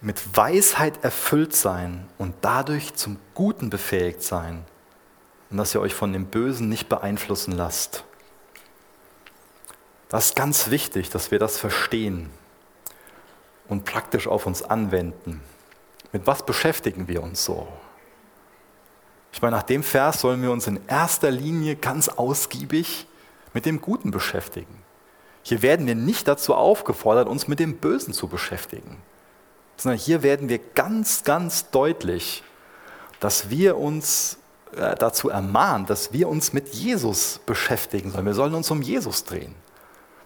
mit 0.00 0.36
Weisheit 0.36 1.04
erfüllt 1.04 1.54
sein 1.54 2.08
und 2.18 2.34
dadurch 2.40 2.94
zum 2.94 3.18
Guten 3.34 3.70
befähigt 3.70 4.22
sein 4.22 4.64
und 5.50 5.58
dass 5.58 5.74
ihr 5.74 5.80
euch 5.80 5.94
von 5.94 6.12
dem 6.12 6.26
Bösen 6.26 6.68
nicht 6.68 6.88
beeinflussen 6.88 7.52
lasst. 7.52 8.04
Das 10.08 10.26
ist 10.26 10.36
ganz 10.36 10.70
wichtig, 10.70 11.10
dass 11.10 11.30
wir 11.30 11.38
das 11.38 11.58
verstehen 11.58 12.30
und 13.68 13.84
praktisch 13.84 14.26
auf 14.26 14.46
uns 14.46 14.62
anwenden. 14.62 15.40
Mit 16.12 16.26
was 16.26 16.44
beschäftigen 16.44 17.06
wir 17.06 17.22
uns 17.22 17.44
so? 17.44 17.68
Ich 19.32 19.42
meine, 19.42 19.56
nach 19.56 19.62
dem 19.62 19.82
Vers 19.82 20.20
sollen 20.20 20.42
wir 20.42 20.50
uns 20.50 20.66
in 20.66 20.80
erster 20.86 21.30
Linie 21.30 21.76
ganz 21.76 22.08
ausgiebig 22.08 23.06
mit 23.54 23.66
dem 23.66 23.80
Guten 23.80 24.10
beschäftigen. 24.10 24.82
Hier 25.42 25.62
werden 25.62 25.86
wir 25.86 25.94
nicht 25.94 26.28
dazu 26.28 26.54
aufgefordert, 26.54 27.28
uns 27.28 27.48
mit 27.48 27.58
dem 27.58 27.76
Bösen 27.76 28.12
zu 28.12 28.28
beschäftigen 28.28 28.98
sondern 29.80 29.98
hier 29.98 30.22
werden 30.22 30.48
wir 30.48 30.58
ganz, 30.58 31.24
ganz 31.24 31.70
deutlich, 31.70 32.42
dass 33.18 33.48
wir 33.48 33.78
uns 33.78 34.38
äh, 34.76 34.94
dazu 34.94 35.30
ermahnen, 35.30 35.86
dass 35.86 36.12
wir 36.12 36.28
uns 36.28 36.52
mit 36.52 36.68
Jesus 36.74 37.40
beschäftigen 37.46 38.10
sollen. 38.10 38.26
Wir 38.26 38.34
sollen 38.34 38.54
uns 38.54 38.70
um 38.70 38.82
Jesus 38.82 39.24
drehen. 39.24 39.54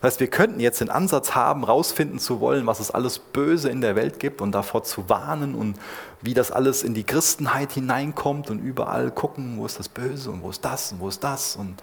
Das 0.05 0.13
heißt, 0.13 0.21
wir 0.21 0.29
könnten 0.29 0.61
jetzt 0.61 0.83
den 0.83 0.91
Ansatz 0.91 1.35
haben, 1.35 1.65
rausfinden 1.65 2.19
zu 2.19 2.39
wollen, 2.39 2.67
was 2.67 2.79
es 2.79 2.91
alles 2.91 3.19
Böse 3.19 3.71
in 3.71 3.81
der 3.81 3.97
Welt 3.97 4.21
gibt 4.21 4.43
und 4.43 4.53
davor 4.53 4.85
zu 4.85 5.09
warnen 5.09 5.55
und 5.55 5.79
wie 6.21 6.35
das 6.35 6.51
alles 6.51 6.83
in 6.83 6.93
die 6.93 7.05
Christenheit 7.05 7.73
hineinkommt 7.73 8.51
und 8.51 8.59
überall 8.59 9.11
gucken, 9.11 9.57
wo 9.57 9.65
ist 9.65 9.79
das 9.79 9.89
Böse 9.89 10.31
und 10.31 10.43
wo 10.43 10.51
ist 10.51 10.63
das 10.63 10.93
und 10.93 11.01
wo 11.01 11.09
ist 11.09 11.25
das 11.25 11.57
und 11.57 11.83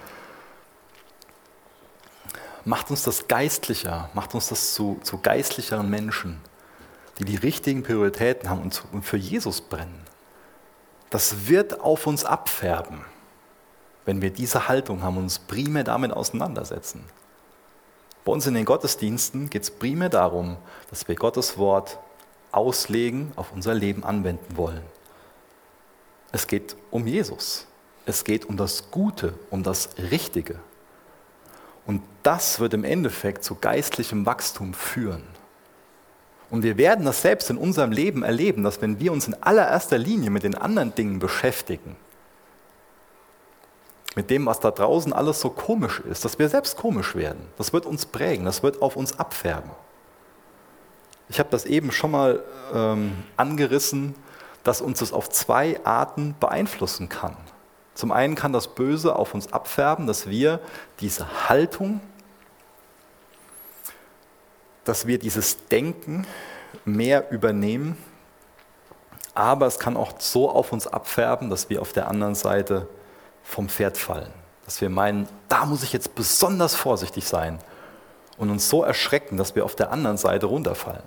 macht 2.64 2.92
uns 2.92 3.02
das 3.02 3.28
geistlicher, 3.28 4.12
macht 4.14 4.36
uns 4.36 4.50
das 4.50 4.76
zu, 4.76 5.00
zu 5.02 5.18
geistlicheren 5.18 5.90
Menschen 5.90 6.40
die 7.18 7.26
die 7.26 7.38
richtigen 7.38 7.82
Prioritäten 7.82 8.52
haben 8.52 8.70
und 8.92 9.04
für 9.04 9.18
Jesus 9.18 9.62
brennen, 9.62 10.06
das 11.10 11.48
wird 11.48 11.80
auf 11.80 12.06
uns 12.06 12.24
abfärben, 12.24 13.02
wenn 14.06 14.22
wir 14.22 14.30
diese 14.30 14.68
Haltung 14.68 15.02
haben 15.02 15.18
und 15.18 15.24
uns 15.24 15.40
primär 15.40 15.84
damit 15.84 16.14
auseinandersetzen. 16.14 17.04
Bei 18.24 18.32
uns 18.32 18.46
in 18.46 18.54
den 18.54 18.66
Gottesdiensten 18.66 19.50
geht 19.50 19.64
es 19.64 19.72
primär 19.72 20.10
darum, 20.10 20.58
dass 20.90 21.08
wir 21.08 21.16
Gottes 21.16 21.58
Wort 21.58 21.98
auslegen, 22.52 23.32
auf 23.36 23.52
unser 23.52 23.74
Leben 23.74 24.04
anwenden 24.04 24.58
wollen. 24.58 24.84
Es 26.32 26.48
geht 26.48 26.76
um 26.92 27.08
Jesus. 27.08 27.68
Es 28.06 28.24
geht 28.24 28.46
um 28.46 28.58
das 28.58 28.92
Gute, 28.92 29.34
um 29.50 29.64
das 29.64 29.90
Richtige. 29.98 30.60
Und 31.86 32.04
das 32.24 32.60
wird 32.60 32.74
im 32.74 32.84
Endeffekt 32.84 33.44
zu 33.44 33.56
geistlichem 33.56 34.26
Wachstum 34.26 34.74
führen. 34.74 35.24
Und 36.50 36.64
wir 36.64 36.78
werden 36.78 37.06
das 37.06 37.22
selbst 37.22 37.50
in 37.50 37.58
unserem 37.58 37.92
Leben 37.92 38.24
erleben, 38.24 38.64
dass 38.64 38.82
wenn 38.82 39.00
wir 39.00 39.12
uns 39.12 39.28
in 39.28 39.42
allererster 39.42 39.98
Linie 39.98 40.30
mit 40.30 40.44
den 40.44 40.56
anderen 40.56 40.94
Dingen 40.94 41.20
beschäftigen, 41.20 41.96
mit 44.16 44.30
dem, 44.30 44.46
was 44.46 44.60
da 44.60 44.72
draußen 44.72 45.14
alles 45.14 45.40
so 45.40 45.50
komisch 45.50 46.02
ist, 46.02 46.26
dass 46.26 46.38
wir 46.38 46.50
selbst 46.50 46.78
komisch 46.78 47.16
werden. 47.16 47.48
Das 47.58 47.74
wird 47.74 47.86
uns 47.86 48.06
prägen, 48.06 48.46
das 48.46 48.62
wird 48.64 48.82
auf 48.82 48.96
uns 48.96 49.18
abfärben. 49.18 49.72
Ich 51.30 51.40
habe 51.40 51.50
das 51.50 51.66
eben 51.66 51.92
schon 51.92 52.12
mal 52.12 52.44
ähm, 52.74 53.24
angerissen, 53.38 54.16
dass 54.64 54.82
uns 54.82 55.00
das 55.00 55.14
auf 55.14 55.30
zwei 55.30 55.80
Arten 55.86 56.36
beeinflussen 56.40 57.08
kann. 57.08 57.38
Zum 57.96 58.12
einen 58.12 58.36
kann 58.36 58.54
das 58.54 58.68
Böse 58.68 59.16
auf 59.16 59.34
uns 59.34 59.52
abfärben, 59.54 60.08
dass 60.08 60.28
wir 60.30 60.60
diese 61.00 61.50
Haltung 61.50 62.02
dass 64.84 65.08
wir 65.08 65.20
dieses 65.20 65.68
Denken 65.68 66.26
mehr 66.86 67.32
übernehmen, 67.32 67.98
aber 69.34 69.66
es 69.68 69.80
kann 69.80 69.96
auch 69.96 70.20
so 70.20 70.50
auf 70.50 70.74
uns 70.74 70.88
abfärben, 70.88 71.50
dass 71.50 71.70
wir 71.70 71.82
auf 71.82 71.94
der 71.94 72.08
anderen 72.08 72.36
Seite 72.36 72.88
vom 73.52 73.68
Pferd 73.70 73.98
fallen. 73.98 74.32
Dass 74.66 74.80
wir 74.80 74.90
meinen, 74.90 75.28
da 75.50 75.66
muss 75.66 75.84
ich 75.84 75.92
jetzt 75.92 76.16
besonders 76.16 76.74
vorsichtig 76.74 77.28
sein 77.28 77.60
und 78.38 78.50
uns 78.50 78.70
so 78.70 78.84
erschrecken, 78.84 79.38
dass 79.38 79.56
wir 79.56 79.66
auf 79.66 79.76
der 79.76 79.92
anderen 79.92 80.18
Seite 80.18 80.46
runterfallen. 80.46 81.04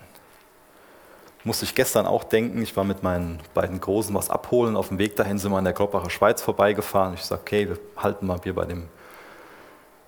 Musste 1.43 1.65
ich 1.65 1.75
gestern 1.75 2.07
auch 2.07 2.25
denken, 2.25 2.63
ich 2.63 2.77
war 2.77 2.85
mit 2.85 3.03
meinen 3.03 3.41
beiden 3.55 3.81
Großen 3.81 4.15
was 4.15 4.31
abholen. 4.31 4.77
Auf 4.77 4.89
dem 4.89 4.99
Weg 4.99 5.17
dahin 5.17 5.39
sind 5.39 5.53
wir 5.53 5.59
in 5.59 5.65
der 5.65 5.75
Kloppacher 5.75 6.11
Schweiz 6.11 6.41
vorbeigefahren. 6.41 7.15
Ich 7.15 7.25
sage, 7.25 7.41
okay, 7.41 7.69
wir 7.69 7.79
halten 7.97 8.27
mal 8.27 8.41
hier 8.43 8.55
bei 8.55 8.65
dem 8.65 8.89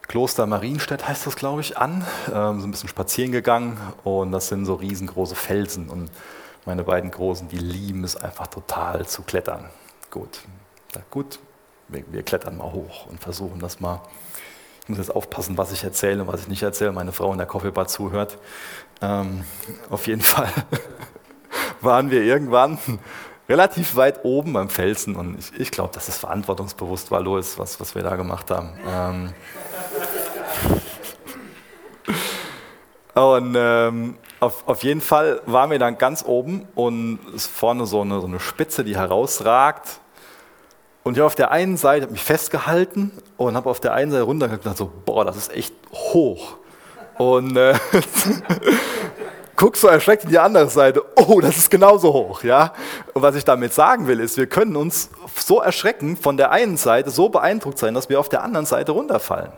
Kloster 0.03 0.47
Marienstedt, 0.47 1.09
heißt 1.09 1.27
das, 1.27 1.37
glaube 1.37 1.61
ich, 1.63 1.77
an. 1.77 2.07
Ähm, 2.33 2.61
so 2.61 2.67
ein 2.67 2.71
bisschen 2.71 2.89
spazieren 2.89 3.33
gegangen 3.33 3.79
und 4.05 4.33
das 4.33 4.49
sind 4.49 4.65
so 4.65 4.75
riesengroße 4.75 5.35
Felsen. 5.35 5.89
Und 5.89 6.11
meine 6.65 6.85
beiden 6.85 7.11
Großen, 7.11 7.49
die 7.49 7.59
lieben 7.59 8.05
es 8.05 8.17
einfach 8.17 8.47
total 8.47 9.07
zu 9.07 9.23
klettern. 9.23 9.69
Gut, 10.11 10.41
sag, 10.95 11.11
gut, 11.11 11.39
wir, 11.89 12.05
wir 12.11 12.23
klettern 12.23 12.57
mal 12.57 12.73
hoch 12.73 13.07
und 13.07 13.21
versuchen 13.21 13.59
das 13.59 13.81
mal. 13.81 14.01
Ich 14.83 14.89
muss 14.89 14.99
jetzt 14.99 15.15
aufpassen, 15.15 15.59
was 15.59 15.73
ich 15.73 15.83
erzähle 15.83 16.23
und 16.23 16.29
was 16.29 16.43
ich 16.43 16.49
nicht 16.49 16.63
erzähle. 16.63 16.93
Meine 16.93 17.13
Frau 17.13 17.33
in 17.33 17.39
der 17.39 17.47
Coffeebar 17.47 17.89
zuhört. 17.89 18.39
Ähm, 19.03 19.45
auf 19.91 20.07
jeden 20.07 20.23
Fall 20.23 20.53
waren 21.81 22.11
wir 22.11 22.23
irgendwann 22.23 22.79
relativ 23.49 23.97
weit 23.97 24.25
oben 24.25 24.53
beim 24.53 24.69
Felsen 24.69 25.17
und 25.17 25.39
ich, 25.39 25.61
ich 25.61 25.71
glaube, 25.71 25.95
dass 25.95 26.09
es 26.09 26.19
verantwortungsbewusst 26.19 27.11
war, 27.11 27.21
Louis, 27.21 27.59
was, 27.59 27.81
was 27.81 27.95
wir 27.95 28.03
da 28.03 28.17
gemacht 28.17 28.51
haben. 28.51 28.71
Ähm, 28.89 29.33
und 33.15 33.55
ähm, 33.57 34.19
auf, 34.41 34.69
auf, 34.69 34.83
jeden 34.83 35.01
Fall 35.01 35.41
waren 35.47 35.71
wir 35.71 35.79
dann 35.79 35.97
ganz 35.97 36.25
oben 36.25 36.69
und 36.75 37.19
ist 37.35 37.47
vorne 37.47 37.87
so 37.87 38.03
eine, 38.03 38.21
so 38.21 38.27
eine 38.27 38.41
Spitze, 38.41 38.85
die 38.85 38.97
herausragt. 38.97 40.01
Und 41.07 41.13
ich 41.13 41.19
habe 41.21 41.27
auf 41.27 41.37
der 41.37 41.53
einen 41.53 41.77
Seite 41.77 42.09
mich 42.09 42.25
festgehalten 42.25 43.13
und 43.37 43.55
habe 43.55 43.71
auf 43.71 43.79
der 43.79 43.93
einen 43.93 44.11
Seite 44.11 44.25
runtergeguckt 44.25 44.77
so, 44.77 44.91
boah, 45.05 45.25
das 45.25 45.37
ist 45.37 45.55
echt 45.55 45.73
hoch. 45.93 46.57
Und 47.17 47.57
äh, 47.57 47.75
guckst 49.57 49.83
so 49.83 49.87
erschreckt 49.87 50.25
in 50.25 50.31
die 50.31 50.39
andere 50.41 50.69
Seite, 50.69 51.05
oh, 51.15 51.41
das 51.41 51.59
ist 51.59 51.71
genauso 51.71 52.13
hoch. 52.13 52.43
Ja? 52.43 52.73
Und 53.15 53.23
was 53.23 53.37
ich 53.37 53.45
damit 53.45 53.73
sagen 53.73 54.09
will, 54.09 54.19
ist, 54.19 54.37
wir 54.37 54.49
können 54.49 54.75
uns 54.75 55.11
so 55.39 55.61
erschrecken 55.61 56.17
von 56.17 56.37
der 56.37 56.51
einen 56.51 56.77
Seite, 56.77 57.11
so 57.11 57.29
beeindruckt 57.29 57.79
sein, 57.79 57.95
dass 57.95 58.09
wir 58.09 58.19
auf 58.19 58.29
der 58.29 58.43
anderen 58.43 58.67
Seite 58.67 58.91
runterfallen. 58.91 59.53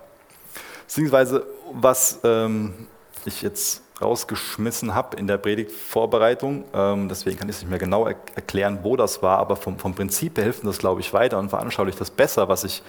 Beziehungsweise, 0.86 1.46
was 1.72 2.18
ähm, 2.24 2.88
ich 3.24 3.40
jetzt 3.40 3.80
rausgeschmissen 4.01 4.94
habe 4.94 5.16
in 5.16 5.26
der 5.26 5.38
Predigtvorbereitung, 5.38 6.64
ähm, 6.72 7.09
deswegen 7.09 7.38
kann 7.38 7.49
ich 7.49 7.57
es 7.57 7.62
nicht 7.62 7.70
mehr 7.70 7.78
genau 7.78 8.07
er 8.07 8.16
erklären, 8.34 8.80
wo 8.82 8.96
das 8.96 9.22
war, 9.22 9.38
aber 9.38 9.57
vom, 9.57 9.78
vom 9.78 9.94
Prinzip 9.94 10.36
her 10.36 10.44
hilft 10.44 10.64
das, 10.64 10.78
glaube 10.78 11.01
ich, 11.01 11.12
weiter 11.12 11.38
und 11.38 11.51
veranschaulicht 11.51 12.01
das 12.01 12.11
besser, 12.11 12.49
was 12.49 12.64
ich 12.64 12.82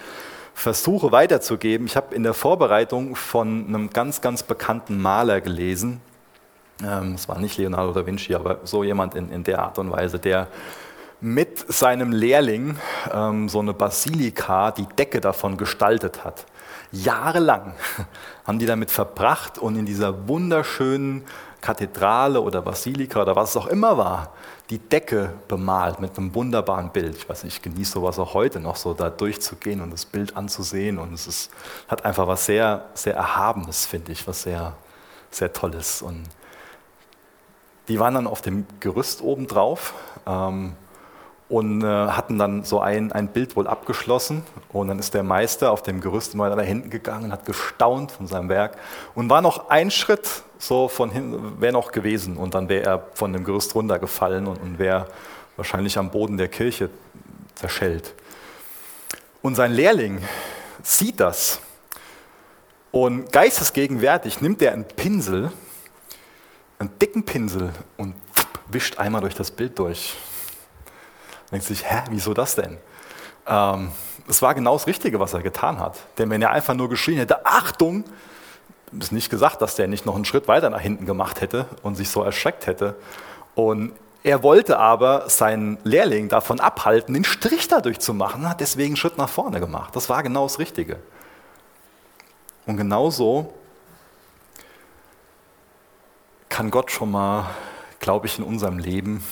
versuche 0.54 1.12
weiterzugeben. 1.12 1.86
Ich 1.86 1.96
habe 1.96 2.14
in 2.14 2.22
der 2.22 2.34
Vorbereitung 2.34 3.16
von 3.16 3.66
einem 3.66 3.90
ganz, 3.90 4.20
ganz 4.20 4.42
bekannten 4.42 5.00
Maler 5.00 5.40
gelesen, 5.40 6.00
ähm, 6.82 7.14
es 7.14 7.28
war 7.28 7.38
nicht 7.38 7.58
Leonardo 7.58 7.92
da 7.92 8.06
Vinci, 8.06 8.34
aber 8.34 8.60
so 8.64 8.84
jemand 8.84 9.14
in, 9.14 9.30
in 9.30 9.44
der 9.44 9.60
Art 9.60 9.78
und 9.78 9.90
Weise, 9.90 10.18
der 10.18 10.48
mit 11.20 11.70
seinem 11.70 12.12
Lehrling 12.12 12.78
ähm, 13.12 13.48
so 13.48 13.60
eine 13.60 13.74
Basilika, 13.74 14.70
die 14.70 14.86
Decke 14.86 15.20
davon 15.20 15.56
gestaltet 15.56 16.24
hat. 16.24 16.46
Jahrelang 16.92 17.74
haben 18.46 18.58
die 18.58 18.66
damit 18.66 18.90
verbracht 18.90 19.58
und 19.58 19.76
in 19.76 19.86
dieser 19.86 20.28
wunderschönen 20.28 21.24
Kathedrale 21.60 22.40
oder 22.40 22.62
Basilika 22.62 23.22
oder 23.22 23.36
was 23.36 23.50
es 23.50 23.56
auch 23.56 23.66
immer 23.66 23.98
war, 23.98 24.32
die 24.70 24.78
Decke 24.78 25.34
bemalt 25.48 26.00
mit 26.00 26.16
einem 26.16 26.34
wunderbaren 26.34 26.90
Bild. 26.90 27.16
Ich 27.16 27.28
weiß 27.28 27.44
nicht, 27.44 27.56
ich 27.56 27.62
genieße 27.62 27.92
sowas 27.92 28.18
auch 28.18 28.34
heute 28.34 28.60
noch, 28.60 28.76
so 28.76 28.94
da 28.94 29.10
durchzugehen 29.10 29.80
und 29.80 29.92
das 29.92 30.06
Bild 30.06 30.36
anzusehen. 30.36 30.98
Und 30.98 31.12
es 31.12 31.26
ist, 31.26 31.50
hat 31.88 32.04
einfach 32.04 32.26
was 32.26 32.46
sehr, 32.46 32.86
sehr 32.94 33.14
Erhabenes, 33.14 33.86
finde 33.86 34.12
ich, 34.12 34.26
was 34.26 34.42
sehr, 34.42 34.74
sehr 35.30 35.52
Tolles. 35.52 36.02
Und 36.02 36.22
die 37.88 37.98
waren 37.98 38.14
dann 38.14 38.26
auf 38.26 38.42
dem 38.42 38.66
Gerüst 38.78 39.20
oben 39.20 39.46
drauf 39.48 39.94
ähm, 40.26 40.74
und 41.50 41.82
äh, 41.82 41.86
hatten 41.86 42.38
dann 42.38 42.64
so 42.64 42.80
ein, 42.80 43.12
ein 43.12 43.28
Bild 43.28 43.56
wohl 43.56 43.66
abgeschlossen. 43.66 44.42
Und 44.72 44.88
dann 44.88 44.98
ist 44.98 45.12
der 45.12 45.22
Meister 45.22 45.70
auf 45.70 45.82
dem 45.82 46.00
Gerüst 46.00 46.34
mal 46.34 46.50
da 46.54 46.62
hinten 46.62 46.88
gegangen 46.88 47.26
und 47.26 47.32
hat 47.32 47.44
gestaunt 47.44 48.12
von 48.12 48.26
seinem 48.26 48.48
Werk. 48.48 48.78
Und 49.14 49.28
war 49.28 49.42
noch 49.42 49.68
ein 49.68 49.90
Schritt 49.90 50.42
so 50.58 50.88
von 50.88 51.10
hinten, 51.10 51.60
wäre 51.60 51.74
noch 51.74 51.92
gewesen. 51.92 52.38
Und 52.38 52.54
dann 52.54 52.68
wäre 52.68 52.84
er 52.84 53.06
von 53.14 53.32
dem 53.32 53.44
Gerüst 53.44 53.74
runtergefallen 53.74 54.46
und, 54.46 54.62
und 54.62 54.78
wäre 54.78 55.08
wahrscheinlich 55.56 55.98
am 55.98 56.10
Boden 56.10 56.38
der 56.38 56.48
Kirche 56.48 56.88
zerschellt. 57.56 58.14
Und 59.42 59.56
sein 59.56 59.72
Lehrling 59.72 60.22
sieht 60.82 61.20
das. 61.20 61.60
Und 62.90 63.32
geistesgegenwärtig 63.32 64.40
nimmt 64.40 64.62
er 64.62 64.72
einen 64.72 64.84
Pinsel 64.84 65.50
einen 66.80 66.98
dicken 66.98 67.24
Pinsel 67.24 67.72
und 67.98 68.14
wischt 68.70 68.98
einmal 68.98 69.20
durch 69.20 69.34
das 69.34 69.50
Bild 69.50 69.78
durch. 69.78 70.16
Denkt 71.50 71.66
sich, 71.66 71.90
hä, 71.90 72.02
wieso 72.10 72.34
das 72.34 72.54
denn? 72.54 72.78
Ähm, 73.46 73.90
es 74.28 74.42
war 74.42 74.54
genau 74.54 74.74
das 74.74 74.86
Richtige, 74.86 75.18
was 75.18 75.34
er 75.34 75.42
getan 75.42 75.80
hat. 75.80 75.96
Denn 76.18 76.30
wenn 76.30 76.42
er 76.42 76.50
einfach 76.50 76.74
nur 76.74 76.88
geschrien 76.88 77.18
hätte, 77.18 77.44
Achtung, 77.44 78.04
ist 78.98 79.12
nicht 79.12 79.30
gesagt, 79.30 79.62
dass 79.62 79.74
der 79.74 79.88
nicht 79.88 80.06
noch 80.06 80.14
einen 80.14 80.24
Schritt 80.24 80.48
weiter 80.48 80.70
nach 80.70 80.80
hinten 80.80 81.06
gemacht 81.06 81.40
hätte 81.40 81.66
und 81.82 81.96
sich 81.96 82.10
so 82.10 82.22
erschreckt 82.22 82.66
hätte. 82.66 82.96
Und 83.54 83.92
er 84.22 84.42
wollte 84.42 84.78
aber 84.78 85.28
seinen 85.30 85.78
Lehrling 85.84 86.28
davon 86.28 86.60
abhalten, 86.60 87.14
den 87.14 87.24
Strich 87.24 87.68
dadurch 87.68 88.00
zu 88.00 88.12
machen, 88.12 88.48
hat 88.48 88.60
deswegen 88.60 88.90
einen 88.90 88.96
Schritt 88.96 89.16
nach 89.16 89.28
vorne 89.28 89.60
gemacht. 89.60 89.96
Das 89.96 90.08
war 90.08 90.22
genau 90.22 90.44
das 90.44 90.58
Richtige. 90.58 90.98
Und 92.66 92.76
genauso 92.76 93.54
kann 96.48 96.70
Gott 96.70 96.90
schon 96.90 97.10
mal, 97.10 97.46
glaube 98.00 98.26
ich, 98.26 98.38
in 98.38 98.44
unserem 98.44 98.78
Leben 98.78 99.24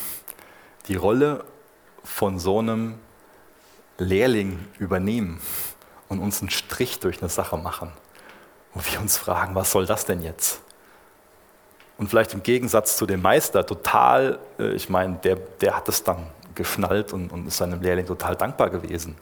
die 0.86 0.94
Rolle 0.94 1.44
von 2.04 2.38
so 2.38 2.58
einem 2.58 2.98
Lehrling 3.98 4.66
übernehmen 4.78 5.40
und 6.08 6.20
uns 6.20 6.40
einen 6.40 6.50
Strich 6.50 7.00
durch 7.00 7.20
eine 7.20 7.28
Sache 7.28 7.56
machen. 7.56 7.92
Und 8.74 8.90
wir 8.92 9.00
uns 9.00 9.16
fragen, 9.16 9.54
was 9.54 9.72
soll 9.72 9.86
das 9.86 10.04
denn 10.04 10.20
jetzt? 10.20 10.60
Und 11.96 12.08
vielleicht 12.08 12.32
im 12.32 12.42
Gegensatz 12.42 12.96
zu 12.96 13.06
dem 13.06 13.22
Meister 13.22 13.66
total, 13.66 14.38
äh, 14.58 14.72
ich 14.72 14.88
meine, 14.88 15.16
der, 15.16 15.36
der 15.36 15.76
hat 15.76 15.88
es 15.88 16.04
dann 16.04 16.26
geschnallt 16.54 17.12
und, 17.12 17.32
und 17.32 17.46
ist 17.46 17.56
seinem 17.56 17.82
Lehrling 17.82 18.06
total 18.06 18.36
dankbar 18.36 18.70
gewesen. 18.70 19.16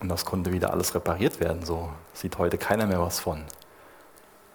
Und 0.00 0.08
das 0.08 0.24
konnte 0.24 0.52
wieder 0.52 0.72
alles 0.72 0.94
repariert 0.94 1.40
werden. 1.40 1.64
So 1.64 1.90
sieht 2.14 2.38
heute 2.38 2.56
keiner 2.56 2.86
mehr 2.86 3.00
was 3.00 3.20
von. 3.20 3.44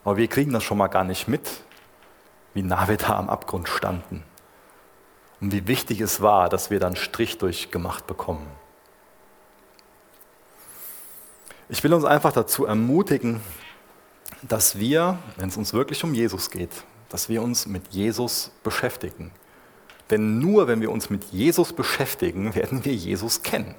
Aber 0.03 0.17
wir 0.17 0.27
kriegen 0.27 0.51
das 0.53 0.63
schon 0.63 0.77
mal 0.77 0.87
gar 0.87 1.03
nicht 1.03 1.27
mit, 1.27 1.49
wie 2.53 2.63
nah 2.63 2.87
wir 2.87 2.97
da 2.97 3.17
am 3.17 3.29
Abgrund 3.29 3.69
standen 3.69 4.23
und 5.43 5.51
wie 5.51 5.67
wichtig 5.67 5.99
es 5.99 6.21
war, 6.21 6.47
dass 6.47 6.69
wir 6.69 6.79
dann 6.79 6.95
Strich 6.95 7.37
durchgemacht 7.37 8.07
bekommen. 8.07 8.47
Ich 11.67 11.83
will 11.83 11.93
uns 11.93 12.05
einfach 12.05 12.31
dazu 12.31 12.65
ermutigen, 12.65 13.41
dass 14.41 14.79
wir, 14.79 15.17
wenn 15.35 15.49
es 15.49 15.57
uns 15.57 15.73
wirklich 15.73 16.01
um 16.05 16.13
Jesus 16.13 16.49
geht, 16.49 16.85
dass 17.09 17.27
wir 17.27 17.41
uns 17.41 17.67
mit 17.67 17.89
Jesus 17.89 18.51
beschäftigen. 18.63 19.31
Denn 20.09 20.39
nur 20.39 20.67
wenn 20.67 20.79
wir 20.79 20.89
uns 20.89 21.09
mit 21.09 21.25
Jesus 21.25 21.73
beschäftigen, 21.73 22.55
werden 22.55 22.85
wir 22.85 22.95
Jesus 22.95 23.43
kennen. 23.43 23.75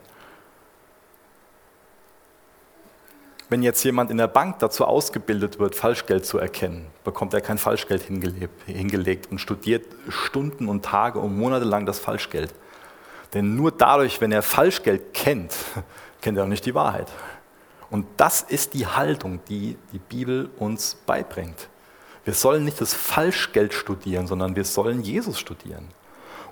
Wenn 3.54 3.62
jetzt 3.62 3.84
jemand 3.84 4.10
in 4.10 4.16
der 4.16 4.26
Bank 4.26 4.58
dazu 4.58 4.84
ausgebildet 4.84 5.60
wird, 5.60 5.76
Falschgeld 5.76 6.26
zu 6.26 6.38
erkennen, 6.38 6.88
bekommt 7.04 7.34
er 7.34 7.40
kein 7.40 7.56
Falschgeld 7.56 8.02
hingelegt 8.66 9.30
und 9.30 9.38
studiert 9.38 9.86
Stunden 10.08 10.66
und 10.66 10.84
Tage 10.84 11.20
und 11.20 11.38
Monate 11.38 11.64
lang 11.64 11.86
das 11.86 12.00
Falschgeld. 12.00 12.52
Denn 13.32 13.54
nur 13.54 13.70
dadurch, 13.70 14.20
wenn 14.20 14.32
er 14.32 14.42
Falschgeld 14.42 15.14
kennt, 15.14 15.54
kennt 16.20 16.36
er 16.36 16.42
auch 16.42 16.48
nicht 16.48 16.66
die 16.66 16.74
Wahrheit. 16.74 17.06
Und 17.90 18.06
das 18.16 18.42
ist 18.42 18.74
die 18.74 18.88
Haltung, 18.88 19.38
die 19.48 19.76
die 19.92 20.00
Bibel 20.00 20.50
uns 20.58 20.96
beibringt. 21.06 21.68
Wir 22.24 22.34
sollen 22.34 22.64
nicht 22.64 22.80
das 22.80 22.92
Falschgeld 22.92 23.72
studieren, 23.72 24.26
sondern 24.26 24.56
wir 24.56 24.64
sollen 24.64 25.00
Jesus 25.00 25.38
studieren. 25.38 25.86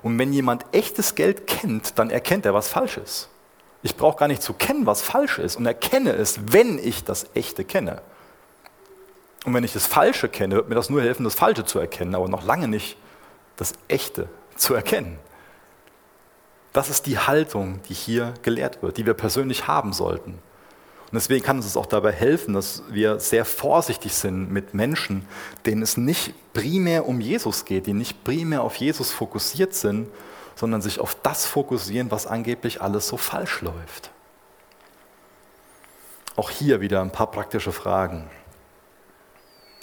Und 0.03 0.17
wenn 0.17 0.31
jemand 0.31 0.67
echtes 0.71 1.15
Geld 1.15 1.47
kennt, 1.47 1.99
dann 1.99 2.09
erkennt 2.09 2.45
er, 2.45 2.53
was 2.53 2.69
falsch 2.69 2.95
ist. 2.95 3.27
Ich 3.83 3.97
brauche 3.97 4.17
gar 4.17 4.27
nicht 4.27 4.41
zu 4.41 4.53
kennen, 4.53 4.85
was 4.85 5.01
falsch 5.01 5.39
ist 5.39 5.57
und 5.57 5.65
erkenne 5.65 6.13
es, 6.13 6.39
wenn 6.51 6.79
ich 6.79 7.03
das 7.03 7.27
Echte 7.33 7.65
kenne. 7.65 8.01
Und 9.45 9.53
wenn 9.53 9.65
ich 9.65 9.73
das 9.73 9.85
Falsche 9.85 10.29
kenne, 10.29 10.55
wird 10.55 10.69
mir 10.69 10.75
das 10.75 10.89
nur 10.89 11.01
helfen, 11.01 11.25
das 11.25 11.35
Falsche 11.35 11.65
zu 11.65 11.79
erkennen, 11.79 12.15
aber 12.15 12.29
noch 12.29 12.45
lange 12.45 12.69
nicht 12.69 12.97
das 13.57 13.73
Echte 13.89 14.29
zu 14.55 14.73
erkennen. 14.73 15.19
Das 16.71 16.89
ist 16.89 17.05
die 17.05 17.19
Haltung, 17.19 17.81
die 17.89 17.93
hier 17.93 18.33
gelehrt 18.41 18.81
wird, 18.81 18.97
die 18.97 19.05
wir 19.05 19.13
persönlich 19.13 19.67
haben 19.67 19.93
sollten. 19.93 20.31
Und 20.31 21.17
deswegen 21.17 21.45
kann 21.45 21.57
uns 21.57 21.67
es 21.67 21.77
auch 21.77 21.85
dabei 21.85 22.11
helfen, 22.11 22.55
dass 22.55 22.81
wir 22.89 23.19
sehr 23.19 23.45
vorsichtig 23.45 24.15
sind 24.15 24.51
mit 24.51 24.73
Menschen, 24.73 25.27
denen 25.65 25.83
es 25.83 25.97
nicht 25.97 26.33
primär 26.53 27.07
um 27.07 27.19
Jesus 27.19 27.65
geht, 27.65 27.85
die 27.85 27.93
nicht 27.93 28.23
primär 28.23 28.63
auf 28.63 28.77
Jesus 28.77 29.11
fokussiert 29.11 29.75
sind, 29.75 30.07
sondern 30.55 30.81
sich 30.81 30.99
auf 30.99 31.15
das 31.21 31.45
fokussieren, 31.45 32.11
was 32.11 32.27
angeblich 32.27 32.81
alles 32.81 33.07
so 33.07 33.17
falsch 33.17 33.61
läuft. 33.61 34.11
Auch 36.35 36.49
hier 36.49 36.81
wieder 36.81 37.01
ein 37.01 37.11
paar 37.11 37.27
praktische 37.27 37.71
Fragen. 37.71 38.29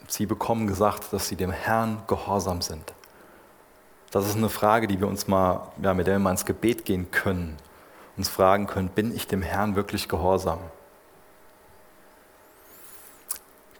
Sie 0.08 0.26
bekommen 0.26 0.66
gesagt, 0.66 1.12
dass 1.12 1.28
sie 1.28 1.36
dem 1.36 1.52
Herrn 1.52 2.02
gehorsam 2.08 2.62
sind. 2.62 2.92
Das 4.10 4.26
ist 4.26 4.36
eine 4.36 4.48
Frage, 4.48 4.88
die 4.88 4.98
wir 4.98 5.06
uns 5.06 5.28
mal, 5.28 5.70
ja, 5.80 5.94
mit 5.94 6.08
der 6.08 6.14
wir 6.14 6.18
mal 6.18 6.32
ins 6.32 6.44
Gebet 6.44 6.84
gehen 6.84 7.12
können, 7.12 7.56
uns 8.16 8.28
fragen 8.28 8.66
können, 8.66 8.88
bin 8.88 9.14
ich 9.14 9.28
dem 9.28 9.42
Herrn 9.42 9.76
wirklich 9.76 10.08
gehorsam? 10.08 10.58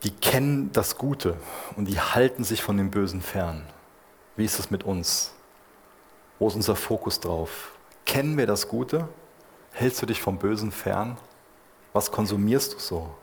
Die 0.04 0.12
kennen 0.12 0.70
das 0.72 0.96
Gute 0.96 1.36
und 1.76 1.86
die 1.86 2.00
halten 2.00 2.44
sich 2.44 2.62
von 2.62 2.76
dem 2.76 2.90
Bösen 2.90 3.20
fern. 3.20 3.66
Wie 4.36 4.44
ist 4.44 4.58
es 4.58 4.70
mit 4.70 4.84
uns? 4.84 5.34
Wo 6.40 6.48
ist 6.48 6.56
unser 6.56 6.74
Fokus 6.74 7.20
drauf? 7.20 7.72
Kennen 8.06 8.36
wir 8.36 8.46
das 8.46 8.66
Gute? 8.66 9.06
Hältst 9.72 10.00
du 10.02 10.06
dich 10.06 10.20
vom 10.20 10.38
Bösen 10.38 10.72
fern? 10.72 11.18
Was 11.92 12.10
konsumierst 12.10 12.74
du 12.74 12.78
so? 12.78 13.14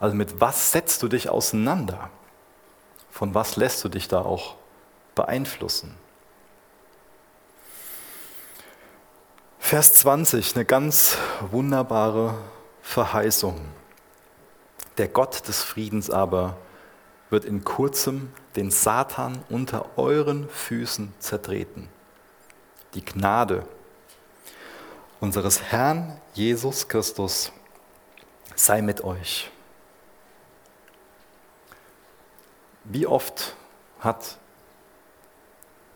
Also 0.00 0.16
mit 0.16 0.40
was 0.40 0.72
setzt 0.72 1.02
du 1.02 1.08
dich 1.08 1.28
auseinander? 1.28 2.10
Von 3.10 3.34
was 3.34 3.56
lässt 3.56 3.84
du 3.84 3.90
dich 3.90 4.08
da 4.08 4.22
auch 4.22 4.56
beeinflussen? 5.14 5.94
Vers 9.58 9.94
20, 9.94 10.56
eine 10.56 10.64
ganz 10.64 11.18
wunderbare 11.50 12.34
Verheißung. 12.80 13.60
Der 14.96 15.08
Gott 15.08 15.46
des 15.48 15.62
Friedens 15.62 16.08
aber 16.08 16.56
wird 17.28 17.44
in 17.44 17.62
kurzem 17.62 18.32
den 18.56 18.70
Satan 18.70 19.44
unter 19.50 19.98
euren 19.98 20.48
Füßen 20.48 21.12
zertreten. 21.18 21.90
Die 22.94 23.04
Gnade 23.04 23.66
unseres 25.18 25.62
Herrn 25.62 26.20
Jesus 26.34 26.88
Christus 26.88 27.52
sei 28.54 28.82
mit 28.82 29.02
euch. 29.02 29.50
Wie 32.84 33.06
oft 33.06 33.56
hat 34.00 34.36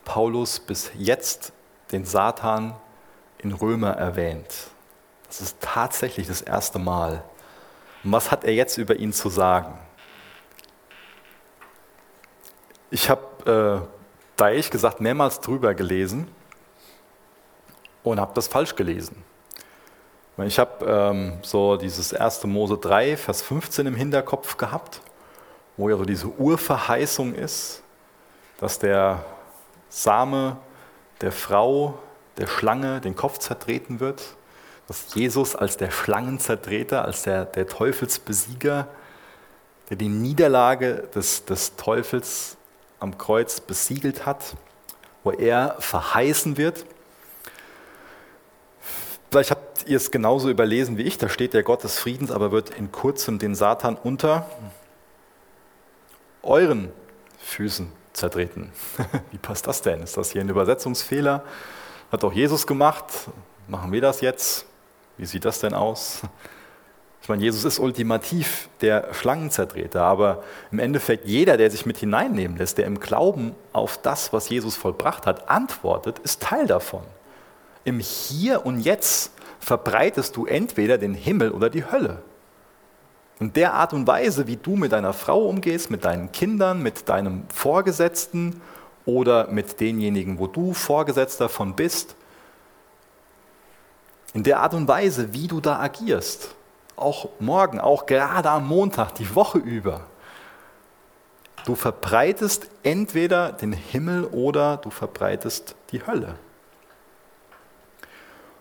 Paulus 0.05 0.61
bis 0.61 0.91
jetzt 0.95 1.53
den 1.93 2.05
Satan 2.05 2.75
in 3.39 3.53
Römer 3.53 3.93
erwähnt? 3.93 4.69
Das 5.27 5.41
ist 5.41 5.59
tatsächlich 5.61 6.29
das 6.29 6.41
erste 6.41 6.79
Mal. 6.79 7.23
Und 8.05 8.13
was 8.13 8.31
hat 8.31 8.45
er 8.45 8.55
jetzt 8.55 8.79
über 8.79 8.97
ihn 8.97 9.13
zu 9.13 9.29
sagen? 9.29 9.79
Ich 12.91 13.11
habe, 13.11 13.85
äh, 13.85 13.87
da 14.37 14.49
ehrlich 14.49 14.71
gesagt, 14.71 15.01
mehrmals 15.01 15.41
drüber 15.41 15.75
gelesen 15.75 16.29
und 18.11 18.21
habe 18.21 18.33
das 18.35 18.49
falsch 18.49 18.75
gelesen. 18.75 19.23
Ich 20.39 20.59
habe 20.59 20.85
ähm, 20.85 21.39
so 21.43 21.77
dieses 21.77 22.13
1. 22.13 22.45
Mose 22.45 22.77
3, 22.77 23.17
Vers 23.17 23.41
15 23.43 23.87
im 23.87 23.95
Hinterkopf 23.95 24.59
gehabt, 24.59 25.01
wo 25.77 25.89
ja 25.89 25.97
so 25.97 26.05
diese 26.05 26.29
Urverheißung 26.29 27.35
ist, 27.35 27.83
dass 28.59 28.79
der 28.79 29.25
Same 29.89 30.59
der 31.23 31.33
Frau, 31.33 31.99
der 32.37 32.47
Schlange, 32.47 33.01
den 33.01 33.17
Kopf 33.17 33.39
zertreten 33.39 33.99
wird, 33.99 34.23
dass 34.89 35.15
Jesus 35.15 35.57
als 35.57 35.79
der 35.79 35.91
Schlangenzertreter, 35.91 37.05
als 37.05 37.23
der, 37.23 37.47
der 37.47 37.67
Teufelsbesieger, 37.67 38.89
der 39.89 39.97
die 39.97 40.09
Niederlage 40.09 41.09
des, 41.15 41.45
des 41.45 41.77
Teufels 41.77 42.57
am 43.01 43.17
Kreuz 43.17 43.61
besiegelt 43.61 44.27
hat, 44.27 44.55
wo 45.25 45.31
er 45.31 45.77
verheißen 45.79 46.57
wird. 46.57 46.85
Vielleicht 49.37 49.51
habt 49.51 49.87
ihr 49.87 49.99
es 49.99 50.11
genauso 50.11 50.49
überlesen 50.49 50.97
wie 50.97 51.03
ich, 51.03 51.19
da 51.19 51.29
steht 51.29 51.53
der 51.53 51.63
Gott 51.63 51.85
des 51.85 51.99
Friedens, 51.99 52.31
aber 52.31 52.53
wird 52.53 52.71
in 52.71 52.91
kurzem 52.91 53.39
den 53.39 53.55
Satan 53.55 53.95
unter 54.03 54.49
euren 56.43 56.91
Füßen 57.41 57.93
zertreten. 58.15 58.73
Wie 59.33 59.37
passt 59.37 59.67
das 59.67 59.83
denn? 59.83 60.01
Ist 60.01 60.17
das 60.17 60.31
hier 60.31 60.41
ein 60.41 60.49
Übersetzungsfehler? 60.49 61.45
Hat 62.11 62.25
auch 62.25 62.33
Jesus 62.33 62.67
gemacht. 62.67 63.05
Machen 63.69 63.93
wir 63.93 64.01
das 64.01 64.23
jetzt? 64.23 64.65
Wie 65.19 65.27
sieht 65.27 65.45
das 65.45 65.61
denn 65.61 65.75
aus? 65.75 66.23
Ich 67.21 67.29
meine, 67.29 67.43
Jesus 67.43 67.65
ist 67.65 67.81
ultimativ 67.81 68.69
der 68.83 69.13
Schlangenzertreter, 69.13 70.01
aber 70.01 70.45
im 70.71 70.79
Endeffekt 70.79 71.27
jeder, 71.27 71.57
der 71.57 71.73
sich 71.73 71.85
mit 71.85 71.99
hineinnehmen 71.99 72.57
lässt, 72.57 72.79
der 72.79 72.87
im 72.87 73.01
Glauben 73.01 73.57
auf 73.73 73.99
das, 74.01 74.33
was 74.33 74.49
Jesus 74.49 74.77
vollbracht 74.77 75.27
hat, 75.27 75.51
antwortet, 75.51 76.21
ist 76.21 76.41
Teil 76.41 76.69
davon. 76.69 77.03
Im 77.87 78.01
Hier 78.01 78.67
und 78.67 78.81
Jetzt 78.81 79.31
verbreitest 79.61 80.35
du 80.35 80.45
entweder 80.45 80.99
den 80.99 81.15
Himmel 81.15 81.53
oder 81.53 81.71
die 81.71 81.89
Hölle. 81.89 82.21
Und 83.39 83.55
der 83.55 83.75
Art 83.75 83.93
und 83.93 84.09
Weise, 84.09 84.49
wie 84.49 84.57
du 84.57 84.75
mit 84.75 84.91
deiner 84.91 85.13
Frau 85.13 85.47
umgehst, 85.47 85.89
mit 85.89 86.05
deinen 86.05 86.33
Kindern, 86.33 86.83
mit 86.83 87.09
deinem 87.09 87.45
Vorgesetzten 87.49 88.61
oder 89.05 89.47
mit 89.53 89.79
denjenigen, 89.79 90.41
wo 90.41 90.49
du 90.49 90.75
Vorgesetzter 90.75 91.49
von 91.49 91.77
bist, 91.77 92.17
in 94.35 94.43
der 94.43 94.59
Art 94.61 94.75
und 94.75 94.89
Weise, 94.89 95.33
wie 95.33 95.47
du 95.47 95.61
da 95.61 95.79
agierst, 95.79 96.57
auch 96.97 97.29
morgen, 97.39 97.79
auch 97.79 98.07
gerade 98.07 98.51
am 98.51 98.67
Montag, 98.67 99.15
die 99.15 99.33
Woche 99.33 99.59
über, 99.59 100.01
du 101.65 101.77
verbreitest 101.77 102.69
entweder 102.83 103.53
den 103.53 103.73
Himmel 103.73 104.25
oder 104.25 104.77
du 104.79 104.91
verbreitest 104.91 105.77
die 105.93 106.05
Hölle. 106.05 106.37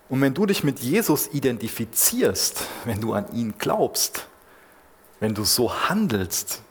Und 0.09 0.21
wenn 0.21 0.33
du 0.33 0.45
dich 0.45 0.63
mit 0.63 0.79
Jesus 0.79 1.27
identifizierst, 1.27 2.67
wenn 2.85 3.01
du 3.01 3.13
an 3.13 3.33
ihn 3.33 3.55
glaubst, 3.57 4.27
wenn 5.19 5.33
du 5.33 5.43
so 5.43 5.73
handelst, 5.89 6.61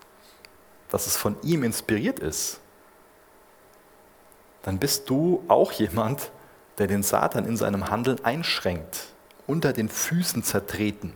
dass 0.88 1.06
es 1.06 1.16
von 1.16 1.36
ihm 1.42 1.64
inspiriert 1.64 2.20
ist, 2.20 2.60
dann 4.62 4.78
bist 4.78 5.10
du 5.10 5.44
auch 5.48 5.72
jemand, 5.72 6.30
der 6.78 6.86
den 6.86 7.02
Satan 7.02 7.44
in 7.46 7.56
seinem 7.56 7.90
Handeln 7.90 8.24
einschränkt, 8.24 9.08
unter 9.46 9.72
den 9.72 9.88
Füßen 9.88 10.42
zertreten. 10.42 11.12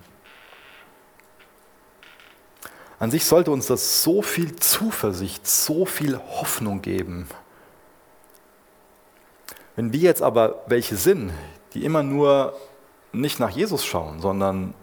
An 2.98 3.10
sich 3.12 3.24
sollte 3.24 3.52
uns 3.52 3.66
das 3.66 4.02
so 4.02 4.22
viel 4.22 4.56
Zuversicht, 4.56 5.46
so 5.46 5.86
viel 5.86 6.18
Hoffnung 6.18 6.82
geben. 6.82 7.28
Wenn 9.76 9.92
wir 9.92 10.00
jetzt 10.00 10.22
aber 10.22 10.64
welche 10.66 10.96
sind, 10.96 11.32
die 11.78 11.84
immer 11.84 12.02
nur 12.02 12.54
nicht 13.12 13.38
nach 13.38 13.50
Jesus 13.50 13.84
schauen, 13.84 14.20
sondern 14.20 14.74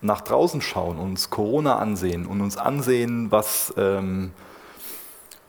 nach 0.00 0.22
draußen 0.22 0.62
schauen, 0.62 0.98
uns 0.98 1.28
Corona 1.28 1.76
ansehen 1.76 2.26
und 2.26 2.40
uns 2.40 2.56
ansehen, 2.56 3.30
was, 3.30 3.74
ähm, 3.76 4.32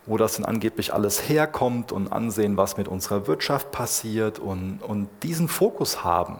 wo 0.05 0.17
das 0.17 0.35
denn 0.35 0.45
angeblich 0.45 0.93
alles 0.93 1.29
herkommt 1.29 1.93
und 1.93 2.11
ansehen, 2.11 2.57
was 2.57 2.75
mit 2.75 2.89
unserer 2.89 3.27
Wirtschaft 3.27 3.71
passiert 3.71 4.39
und, 4.39 4.79
und 4.83 5.07
diesen 5.23 5.47
Fokus 5.47 6.03
haben, 6.03 6.39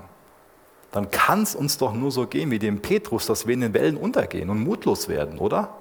dann 0.92 1.10
kann 1.10 1.44
es 1.44 1.56
uns 1.56 1.78
doch 1.78 1.94
nur 1.94 2.12
so 2.12 2.28
gehen 2.28 2.52
wie 2.52 2.60
dem 2.60 2.82
Petrus, 2.82 3.26
dass 3.26 3.48
wir 3.48 3.54
in 3.54 3.62
den 3.62 3.74
Wellen 3.74 3.96
untergehen 3.96 4.50
und 4.50 4.62
mutlos 4.62 5.08
werden, 5.08 5.40
oder? 5.40 5.78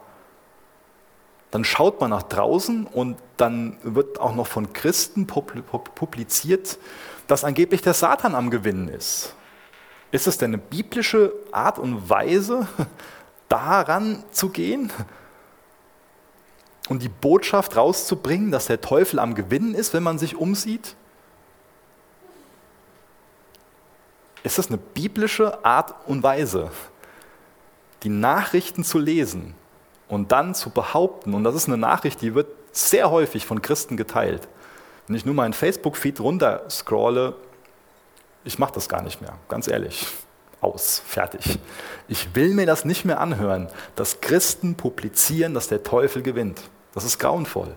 Dann 1.50 1.64
schaut 1.64 2.00
man 2.00 2.10
nach 2.10 2.22
draußen 2.22 2.86
und 2.86 3.16
dann 3.36 3.76
wird 3.82 4.20
auch 4.20 4.34
noch 4.34 4.46
von 4.46 4.72
Christen 4.72 5.26
publiziert, 5.26 6.78
dass 7.26 7.44
angeblich 7.44 7.82
der 7.82 7.94
Satan 7.94 8.34
am 8.34 8.50
Gewinnen 8.50 8.88
ist. 8.88 9.34
Ist 10.12 10.26
es 10.26 10.38
denn 10.38 10.50
eine 10.50 10.58
biblische 10.58 11.32
Art 11.52 11.78
und 11.78 12.08
Weise, 12.08 12.68
daran 13.48 14.22
zu 14.30 14.50
gehen 14.50 14.92
und 16.88 17.02
die 17.02 17.08
Botschaft 17.08 17.76
rauszubringen, 17.76 18.52
dass 18.52 18.66
der 18.66 18.80
Teufel 18.80 19.18
am 19.18 19.34
Gewinnen 19.34 19.74
ist, 19.74 19.92
wenn 19.92 20.04
man 20.04 20.18
sich 20.18 20.36
umsieht? 20.36 20.94
Ist 24.42 24.58
das 24.58 24.68
eine 24.68 24.78
biblische 24.78 25.64
Art 25.64 25.94
und 26.06 26.22
Weise, 26.22 26.70
die 28.04 28.08
Nachrichten 28.08 28.84
zu 28.84 28.98
lesen 28.98 29.54
und 30.10 30.32
dann 30.32 30.54
zu 30.54 30.70
behaupten, 30.70 31.32
und 31.32 31.44
das 31.44 31.54
ist 31.54 31.68
eine 31.68 31.78
Nachricht, 31.78 32.20
die 32.20 32.34
wird 32.34 32.48
sehr 32.72 33.10
häufig 33.10 33.46
von 33.46 33.62
Christen 33.62 33.96
geteilt, 33.96 34.48
wenn 35.06 35.16
ich 35.16 35.24
nur 35.24 35.34
meinen 35.34 35.52
Facebook-Feed 35.52 36.20
runter 36.20 36.64
scrolle, 36.68 37.34
ich 38.44 38.58
mache 38.58 38.74
das 38.74 38.88
gar 38.88 39.02
nicht 39.02 39.20
mehr, 39.20 39.34
ganz 39.48 39.68
ehrlich. 39.68 40.06
Aus, 40.60 41.02
fertig. 41.06 41.58
Ich 42.06 42.34
will 42.34 42.52
mir 42.52 42.66
das 42.66 42.84
nicht 42.84 43.06
mehr 43.06 43.18
anhören, 43.18 43.68
dass 43.96 44.20
Christen 44.20 44.74
publizieren, 44.74 45.54
dass 45.54 45.68
der 45.68 45.82
Teufel 45.82 46.22
gewinnt. 46.22 46.60
Das 46.92 47.04
ist 47.04 47.18
grauenvoll. 47.18 47.74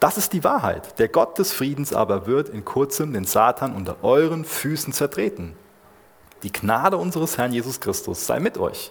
Das 0.00 0.18
ist 0.18 0.34
die 0.34 0.44
Wahrheit. 0.44 0.98
Der 0.98 1.08
Gott 1.08 1.38
des 1.38 1.52
Friedens 1.52 1.94
aber 1.94 2.26
wird 2.26 2.50
in 2.50 2.64
kurzem 2.64 3.14
den 3.14 3.24
Satan 3.24 3.74
unter 3.74 3.96
euren 4.02 4.44
Füßen 4.44 4.92
zertreten. 4.92 5.56
Die 6.42 6.52
Gnade 6.52 6.98
unseres 6.98 7.38
Herrn 7.38 7.52
Jesus 7.52 7.80
Christus 7.80 8.26
sei 8.26 8.38
mit 8.38 8.58
euch. 8.58 8.90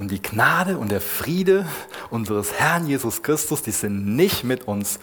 Und 0.00 0.10
die 0.10 0.22
Gnade 0.22 0.78
und 0.78 0.90
der 0.90 1.02
Friede 1.02 1.66
unseres 2.08 2.54
Herrn 2.54 2.86
Jesus 2.86 3.22
Christus, 3.22 3.62
die 3.62 3.70
sind 3.70 4.16
nicht 4.16 4.44
mit 4.44 4.66
uns, 4.66 4.98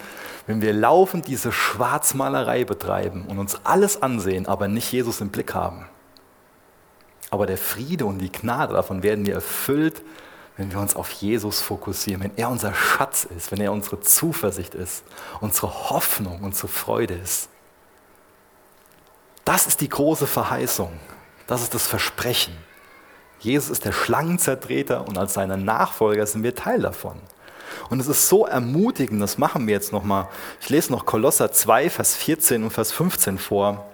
wenn 0.48 0.60
wir 0.60 0.74
laufend 0.74 1.28
diese 1.28 1.52
Schwarzmalerei 1.52 2.66
betreiben 2.66 3.26
und 3.28 3.38
uns 3.38 3.64
alles 3.64 4.02
ansehen, 4.02 4.48
aber 4.48 4.68
nicht 4.68 4.92
Jesus 4.92 5.22
im 5.22 5.30
Blick 5.30 5.54
haben. 5.54 5.86
Aber 7.30 7.46
der 7.46 7.60
Friede 7.60 8.08
und 8.08 8.18
die 8.18 8.32
Gnade, 8.32 8.74
davon 8.74 9.04
werden 9.04 9.28
wir 9.28 9.36
erfüllt, 9.36 10.02
wenn 10.56 10.72
wir 10.72 10.80
uns 10.80 10.96
auf 10.96 11.12
Jesus 11.12 11.62
fokussieren, 11.62 12.24
wenn 12.24 12.36
er 12.36 12.50
unser 12.50 12.74
Schatz 12.74 13.24
ist, 13.26 13.52
wenn 13.52 13.62
er 13.62 13.74
unsere 13.74 14.00
Zuversicht 14.00 14.74
ist, 14.74 15.04
unsere 15.42 15.92
Hoffnung, 15.92 16.42
unsere 16.42 16.70
Freude 16.70 17.14
ist. 17.14 17.50
Das 19.46 19.68
ist 19.68 19.80
die 19.82 19.90
große 19.90 20.26
Verheißung, 20.26 20.92
das 21.46 21.62
ist 21.62 21.76
das 21.76 21.86
Versprechen. 21.86 22.67
Jesus 23.40 23.70
ist 23.70 23.86
der 23.86 23.92
Schlangenzertreter 23.92 25.08
und 25.08 25.18
als 25.18 25.34
seine 25.34 25.58
Nachfolger 25.58 26.26
sind 26.26 26.44
wir 26.44 26.56
Teil 26.56 26.82
davon. 26.82 27.18
Und 27.90 28.00
es 28.00 28.08
ist 28.08 28.28
so 28.28 28.46
ermutigend, 28.46 29.22
das 29.22 29.38
machen 29.38 29.68
wir 29.68 29.74
jetzt 29.74 29.92
nochmal. 29.92 30.28
Ich 30.62 30.70
lese 30.70 30.92
noch 30.92 31.06
Kolosser 31.06 31.52
2, 31.52 31.90
Vers 31.90 32.16
14 32.16 32.64
und 32.64 32.72
Vers 32.72 32.92
15 32.92 33.38
vor. 33.38 33.86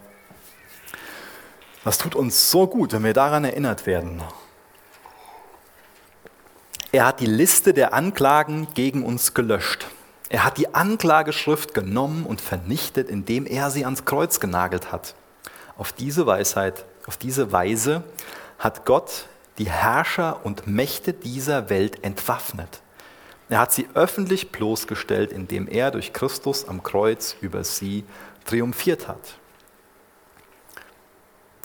Das 1.83 1.97
tut 1.97 2.15
uns 2.15 2.49
so 2.49 2.67
gut, 2.67 2.93
wenn 2.93 3.03
wir 3.03 3.13
daran 3.13 3.43
erinnert 3.43 3.85
werden. 3.85 4.23
Er 6.91 7.05
hat 7.05 7.19
die 7.19 7.25
Liste 7.25 7.73
der 7.73 7.93
Anklagen 7.93 8.67
gegen 8.73 9.03
uns 9.03 9.33
gelöscht. 9.33 9.87
Er 10.29 10.45
hat 10.45 10.57
die 10.57 10.73
Anklageschrift 10.73 11.73
genommen 11.73 12.25
und 12.25 12.39
vernichtet, 12.39 13.09
indem 13.09 13.45
er 13.45 13.69
sie 13.69 13.83
ans 13.83 14.05
Kreuz 14.05 14.39
genagelt 14.39 14.91
hat. 14.91 15.15
Auf 15.77 15.91
diese 15.91 16.25
Weisheit, 16.25 16.85
auf 17.05 17.17
diese 17.17 17.51
Weise 17.51 18.03
hat 18.59 18.85
Gott 18.85 19.25
die 19.57 19.69
Herrscher 19.69 20.45
und 20.45 20.67
Mächte 20.67 21.13
dieser 21.13 21.69
Welt 21.69 22.03
entwaffnet. 22.03 22.81
Er 23.49 23.59
hat 23.59 23.71
sie 23.71 23.87
öffentlich 23.93 24.51
bloßgestellt, 24.51 25.31
indem 25.31 25.67
er 25.67 25.91
durch 25.91 26.13
Christus 26.13 26.67
am 26.67 26.81
Kreuz 26.81 27.35
über 27.41 27.63
sie 27.63 28.03
triumphiert 28.45 29.07
hat. 29.07 29.35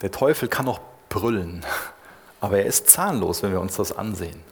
Der 0.03 0.11
Teufel 0.11 0.49
kann 0.49 0.69
auch 0.69 0.81
brüllen, 1.09 1.65
aber 2.41 2.59
er 2.59 2.67
ist 2.67 2.89
zahnlos, 2.89 3.43
wenn 3.43 3.53
wir 3.53 3.61
uns 3.61 3.77
das 3.77 3.97
ansehen. 3.97 4.43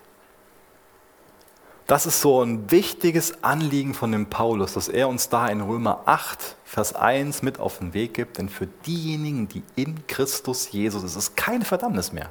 Das 1.86 2.04
ist 2.04 2.20
so 2.20 2.42
ein 2.42 2.68
wichtiges 2.72 3.44
Anliegen 3.44 3.94
von 3.94 4.10
dem 4.10 4.26
Paulus, 4.26 4.72
dass 4.72 4.88
er 4.88 5.08
uns 5.08 5.28
da 5.28 5.46
in 5.46 5.60
Römer 5.60 6.02
8, 6.06 6.56
Vers 6.64 6.94
1 6.94 7.42
mit 7.42 7.60
auf 7.60 7.78
den 7.78 7.94
Weg 7.94 8.14
gibt. 8.14 8.38
Denn 8.38 8.48
für 8.48 8.66
diejenigen, 8.66 9.46
die 9.46 9.62
in 9.76 10.04
Christus 10.08 10.72
Jesus, 10.72 11.04
ist 11.04 11.14
es 11.14 11.36
keine 11.36 11.64
Verdammnis 11.64 12.12
mehr. 12.12 12.30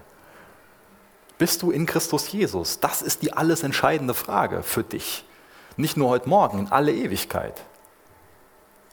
Bist 1.37 1.61
du 1.61 1.71
in 1.71 1.85
Christus 1.85 2.31
Jesus? 2.31 2.79
Das 2.79 3.01
ist 3.01 3.21
die 3.21 3.33
alles 3.33 3.63
entscheidende 3.63 4.13
Frage 4.13 4.63
für 4.63 4.83
dich. 4.83 5.25
Nicht 5.77 5.97
nur 5.97 6.09
heute 6.09 6.29
Morgen, 6.29 6.59
in 6.59 6.71
alle 6.71 6.93
Ewigkeit. 6.93 7.61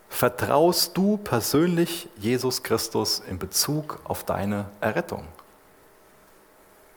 Vertraust 0.09 0.97
du 0.97 1.17
persönlich 1.17 2.09
Jesus 2.17 2.63
Christus 2.63 3.21
in 3.21 3.39
Bezug 3.39 4.01
auf 4.05 4.25
deine 4.25 4.67
Errettung? 4.81 5.27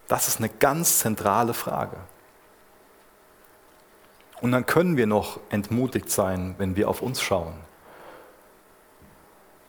Das 0.07 0.27
ist 0.27 0.39
eine 0.39 0.49
ganz 0.49 0.99
zentrale 0.99 1.53
Frage. 1.53 1.97
Und 4.41 4.51
dann 4.51 4.65
können 4.65 4.97
wir 4.97 5.07
noch 5.07 5.39
entmutigt 5.49 6.09
sein, 6.09 6.55
wenn 6.57 6.75
wir 6.75 6.89
auf 6.89 7.01
uns 7.01 7.21
schauen. 7.21 7.53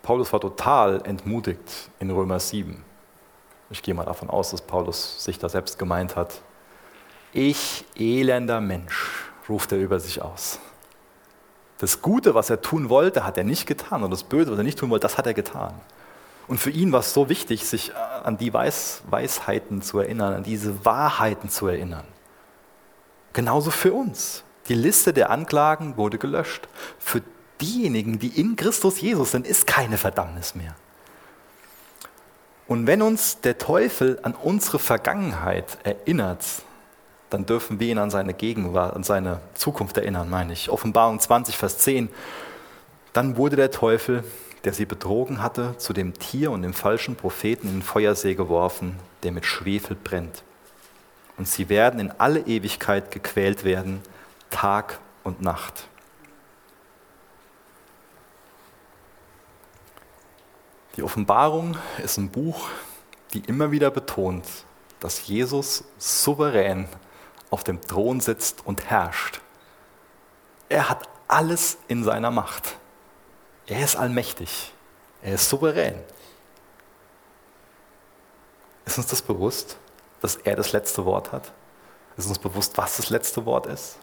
Paulus 0.03 0.33
war 0.33 0.41
total 0.41 1.03
entmutigt 1.05 1.91
in 1.99 2.11
Römer 2.11 2.41
7. 2.41 2.83
Ich 3.71 3.83
gehe 3.83 3.95
mal 3.95 4.05
davon 4.05 4.31
aus, 4.31 4.51
dass 4.51 4.62
Paulus 4.62 5.23
sich 5.25 5.39
da 5.39 5.49
selbst 5.49 5.79
gemeint 5.79 6.17
hat. 6.17 6.41
Ich, 7.33 7.85
elender 7.97 8.61
Mensch, 8.61 9.31
ruft 9.49 9.73
er 9.73 9.79
über 9.79 10.01
sich 10.01 10.23
aus. 10.23 10.61
Das 11.79 12.01
Gute, 12.01 12.35
was 12.35 12.49
er 12.49 12.61
tun 12.61 12.89
wollte, 12.89 13.27
hat 13.27 13.37
er 13.37 13.45
nicht 13.45 13.67
getan. 13.67 14.03
Und 14.03 14.11
das 14.11 14.23
Böse, 14.23 14.51
was 14.53 14.59
er 14.59 14.64
nicht 14.64 14.79
tun 14.79 14.91
wollte, 14.91 15.03
das 15.03 15.19
hat 15.19 15.27
er 15.27 15.35
getan. 15.35 15.75
Und 16.49 16.59
für 16.59 16.71
ihn 16.71 16.93
war 16.93 17.01
es 17.01 17.12
so 17.12 17.29
wichtig, 17.29 17.67
sich 17.67 17.95
an 17.97 18.39
die 18.39 18.55
Weis 18.55 19.03
Weisheiten 19.11 19.83
zu 19.83 19.99
erinnern, 19.99 20.33
an 20.33 20.43
diese 20.45 20.85
Wahrheiten 20.85 21.51
zu 21.51 21.67
erinnern. 21.67 22.07
Genauso 23.33 23.71
für 23.71 23.93
uns. 23.93 24.45
Die 24.69 24.75
Liste 24.75 25.12
der 25.12 25.31
Anklagen 25.31 25.97
wurde 25.97 26.19
gelöscht. 26.19 26.69
Für 26.99 27.23
diejenigen, 27.61 28.19
die 28.19 28.29
in 28.41 28.57
Christus 28.57 29.01
Jesus 29.01 29.33
sind, 29.33 29.47
ist 29.47 29.67
keine 29.67 29.99
Verdammnis 29.99 30.55
mehr. 30.55 30.75
Und 32.69 32.87
wenn 32.87 33.03
uns 33.03 33.41
der 33.41 33.59
Teufel 33.59 34.19
an 34.23 34.35
unsere 34.35 34.79
Vergangenheit 34.79 35.79
erinnert, 35.85 36.45
dann 37.31 37.47
dürfen 37.47 37.81
wir 37.81 37.89
ihn 37.89 37.99
an 37.99 38.11
seine 38.11 38.35
Gegenwart, 38.35 38.95
an 38.95 39.05
seine 39.05 39.41
Zukunft 39.55 39.97
erinnern, 39.99 40.29
meine 40.29 40.53
ich. 40.53 40.71
Offenbarung 40.71 41.21
20, 41.21 41.57
Vers 41.57 41.79
10. 41.79 42.09
Dann 43.12 43.37
wurde 43.37 43.57
der 43.57 43.71
Teufel, 43.71 44.25
der 44.64 44.73
sie 44.73 44.85
betrogen 44.85 45.43
hatte, 45.43 45.77
zu 45.79 45.93
dem 45.93 46.14
Tier 46.14 46.51
und 46.51 46.62
dem 46.62 46.75
falschen 46.75 47.17
Propheten 47.17 47.69
in 47.69 47.75
den 47.75 47.83
Feuersee 47.83 48.35
geworfen, 48.35 48.97
der 49.23 49.33
mit 49.33 49.47
Schwefel 49.47 49.97
brennt. 49.97 50.43
Und 51.37 51.47
sie 51.47 51.69
werden 51.69 52.01
in 52.01 52.12
alle 52.19 52.41
Ewigkeit 52.41 53.11
gequält 53.11 53.64
werden, 53.64 54.01
Tag 54.51 54.99
und 55.23 55.41
Nacht. 55.41 55.89
Die 60.97 61.03
Offenbarung 61.03 61.77
ist 62.03 62.17
ein 62.17 62.31
Buch, 62.31 62.71
die 63.35 63.41
immer 63.41 63.71
wieder 63.71 63.91
betont, 63.91 64.47
dass 64.99 65.27
Jesus 65.27 65.85
souverän 65.99 66.89
auf 67.51 67.65
dem 67.65 67.81
Thron 67.83 68.21
sitzt 68.21 68.67
und 68.67 68.89
herrscht. 68.89 69.43
Er 70.71 70.89
hat 70.89 71.09
alles 71.29 71.77
in 71.89 72.03
seiner 72.03 72.31
Macht. 72.31 72.77
Er 73.67 73.85
ist 73.85 73.97
allmächtig. 73.97 74.73
Er 75.21 75.35
ist 75.35 75.49
souverän. 75.49 76.03
Ist 78.87 78.97
uns 78.97 79.09
das 79.09 79.21
bewusst, 79.21 79.77
dass 80.23 80.37
er 80.37 80.57
das 80.57 80.73
letzte 80.73 81.05
Wort 81.05 81.31
hat? 81.31 81.53
Ist 82.17 82.27
uns 82.27 82.39
bewusst, 82.39 82.79
was 82.79 82.97
das 82.97 83.11
letzte 83.11 83.45
Wort 83.45 83.67
ist? 83.67 83.99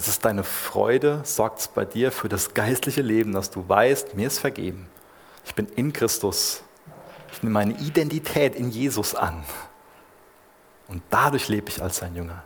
Es 0.00 0.08
ist 0.08 0.24
deine 0.24 0.44
Freude, 0.44 1.20
sorgt 1.24 1.74
bei 1.74 1.84
dir 1.84 2.10
für 2.10 2.30
das 2.30 2.54
geistliche 2.54 3.02
Leben, 3.02 3.34
dass 3.34 3.50
du 3.50 3.68
weißt, 3.68 4.14
mir 4.14 4.28
ist 4.28 4.38
vergeben. 4.38 4.88
Ich 5.44 5.54
bin 5.54 5.66
in 5.76 5.92
Christus. 5.92 6.62
Ich 7.30 7.42
nehme 7.42 7.52
meine 7.52 7.74
Identität 7.74 8.54
in 8.54 8.70
Jesus 8.70 9.14
an. 9.14 9.44
Und 10.88 11.02
dadurch 11.10 11.48
lebe 11.48 11.68
ich 11.68 11.82
als 11.82 11.98
sein 11.98 12.16
Jünger. 12.16 12.42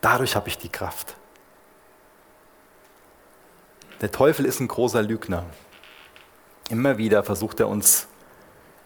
Dadurch 0.00 0.34
habe 0.34 0.48
ich 0.48 0.56
die 0.56 0.70
Kraft. 0.70 1.14
Der 4.00 4.10
Teufel 4.10 4.46
ist 4.46 4.60
ein 4.60 4.68
großer 4.68 5.02
Lügner. 5.02 5.44
Immer 6.70 6.96
wieder 6.96 7.22
versucht 7.22 7.60
er 7.60 7.68
uns 7.68 8.06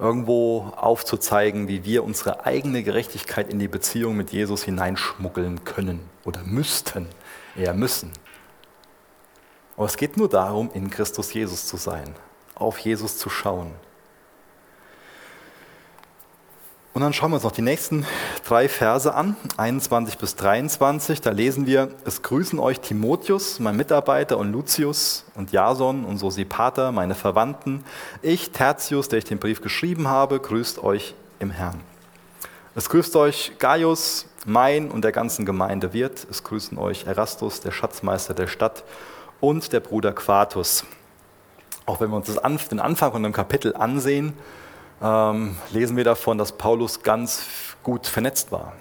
irgendwo 0.00 0.72
aufzuzeigen, 0.74 1.68
wie 1.68 1.84
wir 1.84 2.02
unsere 2.02 2.44
eigene 2.44 2.82
Gerechtigkeit 2.82 3.48
in 3.48 3.60
die 3.60 3.68
Beziehung 3.68 4.16
mit 4.16 4.32
Jesus 4.32 4.64
hineinschmuggeln 4.64 5.64
können 5.64 6.00
oder 6.24 6.42
müssten 6.42 7.06
eher 7.58 7.74
müssen. 7.74 8.12
Aber 9.76 9.86
es 9.86 9.96
geht 9.96 10.16
nur 10.16 10.28
darum, 10.28 10.70
in 10.74 10.90
Christus 10.90 11.32
Jesus 11.32 11.66
zu 11.66 11.76
sein, 11.76 12.14
auf 12.54 12.78
Jesus 12.78 13.18
zu 13.18 13.28
schauen. 13.30 13.72
Und 16.98 17.02
dann 17.02 17.12
schauen 17.12 17.30
wir 17.30 17.36
uns 17.36 17.44
noch 17.44 17.52
die 17.52 17.62
nächsten 17.62 18.04
drei 18.44 18.68
Verse 18.68 19.14
an, 19.14 19.36
21 19.56 20.18
bis 20.18 20.34
23. 20.34 21.20
Da 21.20 21.30
lesen 21.30 21.64
wir, 21.64 21.92
es 22.04 22.22
grüßen 22.22 22.58
euch 22.58 22.80
Timotheus, 22.80 23.60
mein 23.60 23.76
Mitarbeiter, 23.76 24.36
und 24.36 24.50
Lucius 24.50 25.24
und 25.36 25.52
Jason 25.52 26.04
und 26.04 26.18
Sosipater, 26.18 26.90
meine 26.90 27.14
Verwandten. 27.14 27.84
Ich, 28.20 28.50
Tertius, 28.50 29.08
der 29.08 29.20
ich 29.20 29.26
den 29.26 29.38
Brief 29.38 29.60
geschrieben 29.60 30.08
habe, 30.08 30.40
grüßt 30.40 30.82
euch 30.82 31.14
im 31.38 31.52
Herrn. 31.52 31.80
Es 32.74 32.88
grüßt 32.88 33.14
euch 33.14 33.52
Gaius, 33.60 34.26
mein 34.46 34.90
und 34.90 35.02
der 35.02 35.12
ganzen 35.12 35.44
Gemeinde 35.44 35.92
Wirt. 35.92 36.26
Es 36.30 36.44
grüßen 36.44 36.78
euch 36.78 37.06
Erastus, 37.06 37.60
der 37.60 37.72
Schatzmeister 37.72 38.34
der 38.34 38.46
Stadt, 38.46 38.84
und 39.40 39.72
der 39.72 39.80
Bruder 39.80 40.12
Quartus. 40.12 40.84
Auch 41.86 42.00
wenn 42.00 42.10
wir 42.10 42.16
uns 42.16 42.26
das, 42.26 42.68
den 42.68 42.80
Anfang 42.80 43.12
von 43.12 43.22
dem 43.22 43.32
Kapitel 43.32 43.74
ansehen, 43.74 44.34
ähm, 45.02 45.56
lesen 45.70 45.96
wir 45.96 46.04
davon, 46.04 46.38
dass 46.38 46.52
Paulus 46.52 47.02
ganz 47.02 47.44
gut 47.82 48.06
vernetzt 48.06 48.52
war. 48.52 48.72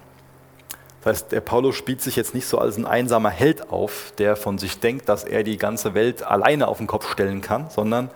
Das 1.03 1.22
heißt, 1.22 1.32
der 1.32 1.41
Paulus 1.41 1.76
spielt 1.76 2.01
sich 2.01 2.16
jetzt 2.16 2.34
nicht 2.34 2.47
so 2.47 2.58
als 2.58 2.76
ein 2.76 2.86
einsamer 2.86 3.30
Held 3.30 3.70
auf, 3.72 4.12
der 4.18 4.36
von 4.36 4.58
sich 4.58 4.80
denkt, 4.80 5.08
dass 5.08 5.24
er 5.24 5.43
die 5.43 5.58
ganze 5.58 5.93
Welt 5.93 6.24
alleine 6.24 6.68
auf 6.68 6.80
den 6.80 6.88
Kopf 6.88 7.10
stellen 7.10 7.41
kann, 7.41 7.70
sondern 7.70 8.10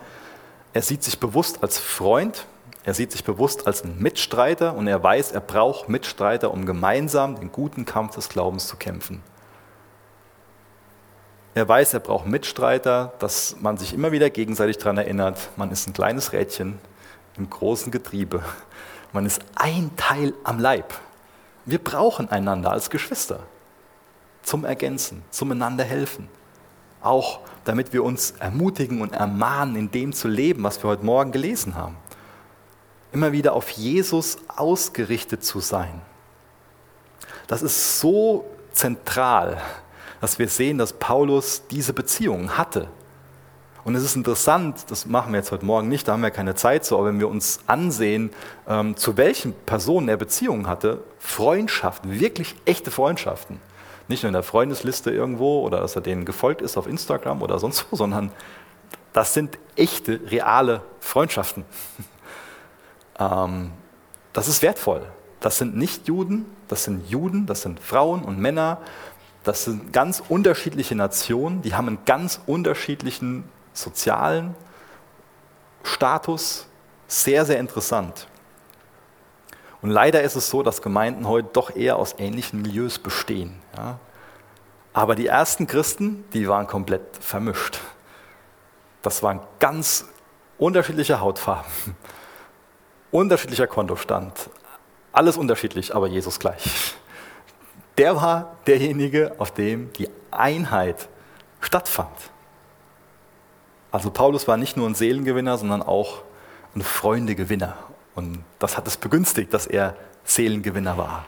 er 0.74 0.82
sieht 0.82 1.02
sich 1.02 1.18
bewusst 1.20 1.62
als 1.62 1.78
Freund 1.78 2.46
er 2.84 2.94
sieht 2.94 3.12
sich 3.12 3.22
bewusst 3.22 3.66
als 3.66 3.84
ein 3.84 3.98
Mitstreiter 3.98 4.74
und 4.74 4.88
er 4.88 5.02
weiß, 5.02 5.32
er 5.32 5.40
braucht 5.40 5.88
Mitstreiter, 5.88 6.50
um 6.50 6.66
gemeinsam 6.66 7.38
den 7.38 7.52
guten 7.52 7.84
Kampf 7.84 8.16
des 8.16 8.28
Glaubens 8.28 8.66
zu 8.66 8.76
kämpfen. 8.76 9.22
Er 11.54 11.68
weiß, 11.68 11.94
er 11.94 12.00
braucht 12.00 12.26
Mitstreiter, 12.26 13.12
dass 13.18 13.56
man 13.60 13.76
sich 13.76 13.92
immer 13.94 14.10
wieder 14.10 14.30
gegenseitig 14.30 14.78
daran 14.78 14.98
erinnert, 14.98 15.50
man 15.56 15.70
ist 15.70 15.86
ein 15.86 15.92
kleines 15.92 16.32
Rädchen 16.32 16.78
im 17.36 17.48
großen 17.48 17.92
Getriebe. 17.92 18.42
Man 19.12 19.26
ist 19.26 19.42
ein 19.54 19.90
Teil 19.96 20.32
am 20.42 20.58
Leib. 20.58 20.94
Wir 21.66 21.78
brauchen 21.78 22.30
einander 22.30 22.72
als 22.72 22.90
Geschwister 22.90 23.40
zum 24.42 24.64
Ergänzen, 24.64 25.22
zum 25.30 25.52
einander 25.52 25.84
helfen. 25.84 26.28
Auch 27.02 27.40
damit 27.64 27.92
wir 27.92 28.02
uns 28.02 28.32
ermutigen 28.38 29.02
und 29.02 29.12
ermahnen, 29.12 29.76
in 29.76 29.90
dem 29.90 30.12
zu 30.12 30.28
leben, 30.28 30.62
was 30.64 30.82
wir 30.82 30.90
heute 30.90 31.04
Morgen 31.04 31.32
gelesen 31.32 31.74
haben. 31.74 31.96
Immer 33.12 33.32
wieder 33.32 33.52
auf 33.52 33.70
Jesus 33.70 34.38
ausgerichtet 34.48 35.44
zu 35.44 35.60
sein. 35.60 36.00
Das 37.46 37.62
ist 37.62 38.00
so 38.00 38.44
zentral, 38.72 39.60
dass 40.20 40.38
wir 40.38 40.48
sehen, 40.48 40.78
dass 40.78 40.92
Paulus 40.92 41.62
diese 41.70 41.92
Beziehungen 41.92 42.56
hatte 42.56 42.88
und 43.84 43.96
es 43.96 44.04
ist 44.04 44.14
interessant, 44.14 44.84
das 44.90 45.06
machen 45.06 45.32
wir 45.32 45.38
jetzt 45.38 45.50
heute 45.50 45.64
Morgen 45.64 45.88
nicht, 45.88 46.06
da 46.06 46.12
haben 46.12 46.22
wir 46.22 46.30
keine 46.30 46.54
Zeit 46.54 46.84
zu, 46.84 46.96
aber 46.96 47.08
wenn 47.08 47.18
wir 47.18 47.28
uns 47.28 47.60
ansehen, 47.66 48.30
ähm, 48.68 48.96
zu 48.96 49.16
welchen 49.16 49.52
Personen 49.52 50.08
er 50.08 50.16
Beziehungen 50.16 50.68
hatte, 50.68 51.02
Freundschaften, 51.18 52.20
wirklich 52.20 52.54
echte 52.64 52.92
Freundschaften. 52.92 53.60
Nicht 54.06 54.22
nur 54.22 54.28
in 54.28 54.34
der 54.34 54.44
Freundesliste 54.44 55.10
irgendwo 55.10 55.62
oder 55.62 55.80
dass 55.80 55.96
er 55.96 56.02
denen 56.02 56.24
gefolgt 56.24 56.62
ist 56.62 56.76
auf 56.76 56.86
Instagram 56.86 57.42
oder 57.42 57.58
sonst 57.58 57.86
wo, 57.90 57.96
sondern 57.96 58.30
das 59.12 59.34
sind 59.34 59.58
echte, 59.74 60.20
reale 60.30 60.82
Freundschaften. 61.00 61.64
Ähm, 63.22 63.72
das 64.32 64.48
ist 64.48 64.62
wertvoll. 64.62 65.06
Das 65.40 65.58
sind 65.58 65.76
nicht 65.76 66.08
Juden, 66.08 66.46
das 66.68 66.84
sind 66.84 67.08
Juden, 67.08 67.46
das 67.46 67.62
sind 67.62 67.80
Frauen 67.80 68.22
und 68.22 68.38
Männer, 68.38 68.78
das 69.44 69.64
sind 69.64 69.92
ganz 69.92 70.22
unterschiedliche 70.28 70.94
Nationen, 70.94 71.62
die 71.62 71.74
haben 71.74 71.88
einen 71.88 72.04
ganz 72.04 72.40
unterschiedlichen 72.46 73.44
sozialen 73.72 74.54
Status 75.82 76.66
sehr, 77.08 77.44
sehr 77.44 77.58
interessant. 77.58 78.28
Und 79.82 79.90
leider 79.90 80.22
ist 80.22 80.36
es 80.36 80.48
so, 80.48 80.62
dass 80.62 80.80
Gemeinden 80.80 81.26
heute 81.26 81.48
doch 81.52 81.74
eher 81.74 81.96
aus 81.96 82.14
ähnlichen 82.18 82.62
Milieus 82.62 83.00
bestehen. 83.00 83.60
Ja. 83.76 83.98
Aber 84.92 85.16
die 85.16 85.26
ersten 85.26 85.66
Christen, 85.66 86.24
die 86.32 86.48
waren 86.48 86.68
komplett 86.68 87.02
vermischt. 87.18 87.80
Das 89.02 89.22
waren 89.24 89.40
ganz 89.58 90.06
unterschiedliche 90.58 91.20
Hautfarben, 91.20 91.96
unterschiedlicher 93.12 93.68
Kontostand, 93.68 94.50
alles 95.12 95.36
unterschiedlich, 95.36 95.94
aber 95.94 96.08
Jesus 96.08 96.40
gleich. 96.40 96.94
Der 97.98 98.16
war 98.16 98.56
derjenige, 98.66 99.34
auf 99.38 99.52
dem 99.52 99.92
die 99.92 100.08
Einheit 100.30 101.08
stattfand. 101.60 102.08
Also 103.92 104.10
Paulus 104.10 104.48
war 104.48 104.56
nicht 104.56 104.76
nur 104.76 104.88
ein 104.88 104.94
Seelengewinner, 104.94 105.58
sondern 105.58 105.82
auch 105.82 106.22
ein 106.74 106.82
Freundegewinner. 106.82 107.76
Und 108.14 108.42
das 108.58 108.76
hat 108.78 108.86
es 108.86 108.96
begünstigt, 108.96 109.52
dass 109.52 109.66
er 109.66 109.94
Seelengewinner 110.24 110.96
war. 110.96 111.26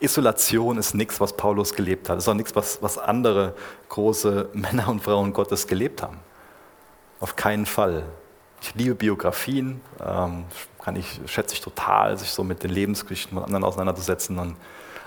Isolation 0.00 0.76
ist 0.76 0.94
nichts, 0.94 1.20
was 1.20 1.36
Paulus 1.36 1.72
gelebt 1.72 2.08
hat. 2.08 2.18
Es 2.18 2.24
ist 2.24 2.28
auch 2.28 2.34
nichts, 2.34 2.54
was, 2.54 2.82
was 2.82 2.98
andere 2.98 3.54
große 3.88 4.50
Männer 4.52 4.88
und 4.88 5.02
Frauen 5.02 5.32
Gottes 5.32 5.66
gelebt 5.66 6.02
haben. 6.02 6.18
Auf 7.20 7.36
keinen 7.36 7.64
Fall. 7.64 8.04
Ich 8.66 8.74
liebe 8.74 8.96
Biografien, 8.96 9.80
ähm, 10.04 10.44
kann 10.82 10.96
ich, 10.96 11.20
schätze 11.26 11.54
ich 11.54 11.60
total, 11.60 12.18
sich 12.18 12.30
so 12.30 12.42
mit 12.42 12.64
den 12.64 12.70
Lebensgeschichten 12.70 13.36
von 13.36 13.44
anderen 13.44 13.62
auseinanderzusetzen. 13.62 14.40
Und 14.40 14.56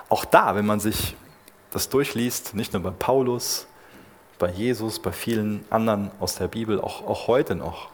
auch 0.07 0.23
da, 0.23 0.55
wenn 0.55 0.65
man 0.65 0.79
sich 0.79 1.17
das 1.69 1.89
durchliest, 1.89 2.55
nicht 2.55 2.71
nur 2.71 2.81
bei 2.81 2.91
Paulus, 2.91 3.67
bei 4.37 4.49
Jesus, 4.49 4.99
bei 4.99 5.11
vielen 5.11 5.65
anderen 5.69 6.09
aus 6.21 6.35
der 6.35 6.47
Bibel, 6.47 6.79
auch, 6.79 7.05
auch 7.05 7.27
heute 7.27 7.55
noch. 7.55 7.89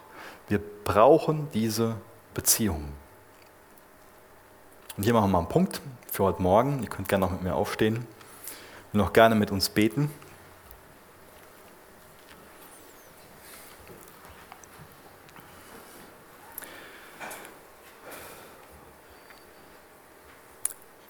Wir 0.50 0.62
brauchen 0.84 1.48
diese 1.52 1.96
Beziehung. 2.36 2.84
Und 4.98 5.04
hier 5.04 5.14
machen 5.14 5.26
wir 5.26 5.30
mal 5.30 5.40
einen 5.40 5.50
Punkt 5.50 5.82
für 6.12 6.26
heute 6.26 6.44
Morgen. 6.44 6.84
Ihr 6.84 6.90
könnt 6.90 7.10
gerne 7.10 7.26
noch 7.26 7.32
mit 7.32 7.42
mir 7.42 7.56
aufstehen. 7.56 8.06
Will 8.92 9.02
noch 9.02 9.14
gerne 9.14 9.34
mit 9.34 9.50
uns 9.50 9.70
beten. 9.70 10.12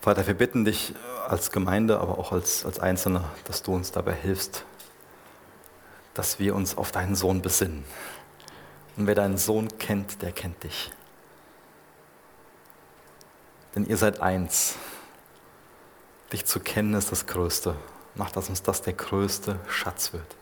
Vater, 0.06 0.28
wir 0.28 0.36
bitten 0.36 0.66
dich 0.66 0.94
als 1.28 1.50
Gemeinde, 1.50 2.00
aber 2.00 2.20
auch 2.20 2.32
als, 2.32 2.64
als 2.64 2.80
Einzelne, 2.80 3.24
dass 3.46 3.64
du 3.64 3.74
uns 3.74 3.92
dabei 3.92 4.14
hilfst, 4.14 4.64
dass 6.14 6.38
wir 6.38 6.54
uns 6.54 6.78
auf 6.78 6.92
deinen 6.92 7.16
Sohn 7.16 7.42
besinnen. 7.42 7.84
Und 8.98 9.08
wer 9.08 9.16
deinen 9.16 9.40
Sohn 9.40 9.68
kennt, 9.80 10.22
der 10.22 10.32
kennt 10.32 10.62
dich. 10.64 10.92
Denn 13.74 13.88
ihr 13.88 13.98
seid 13.98 14.22
eins. 14.22 14.76
Dich 16.32 16.46
zu 16.46 16.60
kennen 16.60 16.94
ist 16.94 17.12
das 17.12 17.26
Größte. 17.26 17.76
Mach, 18.14 18.30
dass 18.30 18.48
uns 18.48 18.62
das 18.62 18.84
der 18.84 18.94
größte 18.94 19.60
Schatz 19.68 20.14
wird. 20.14 20.36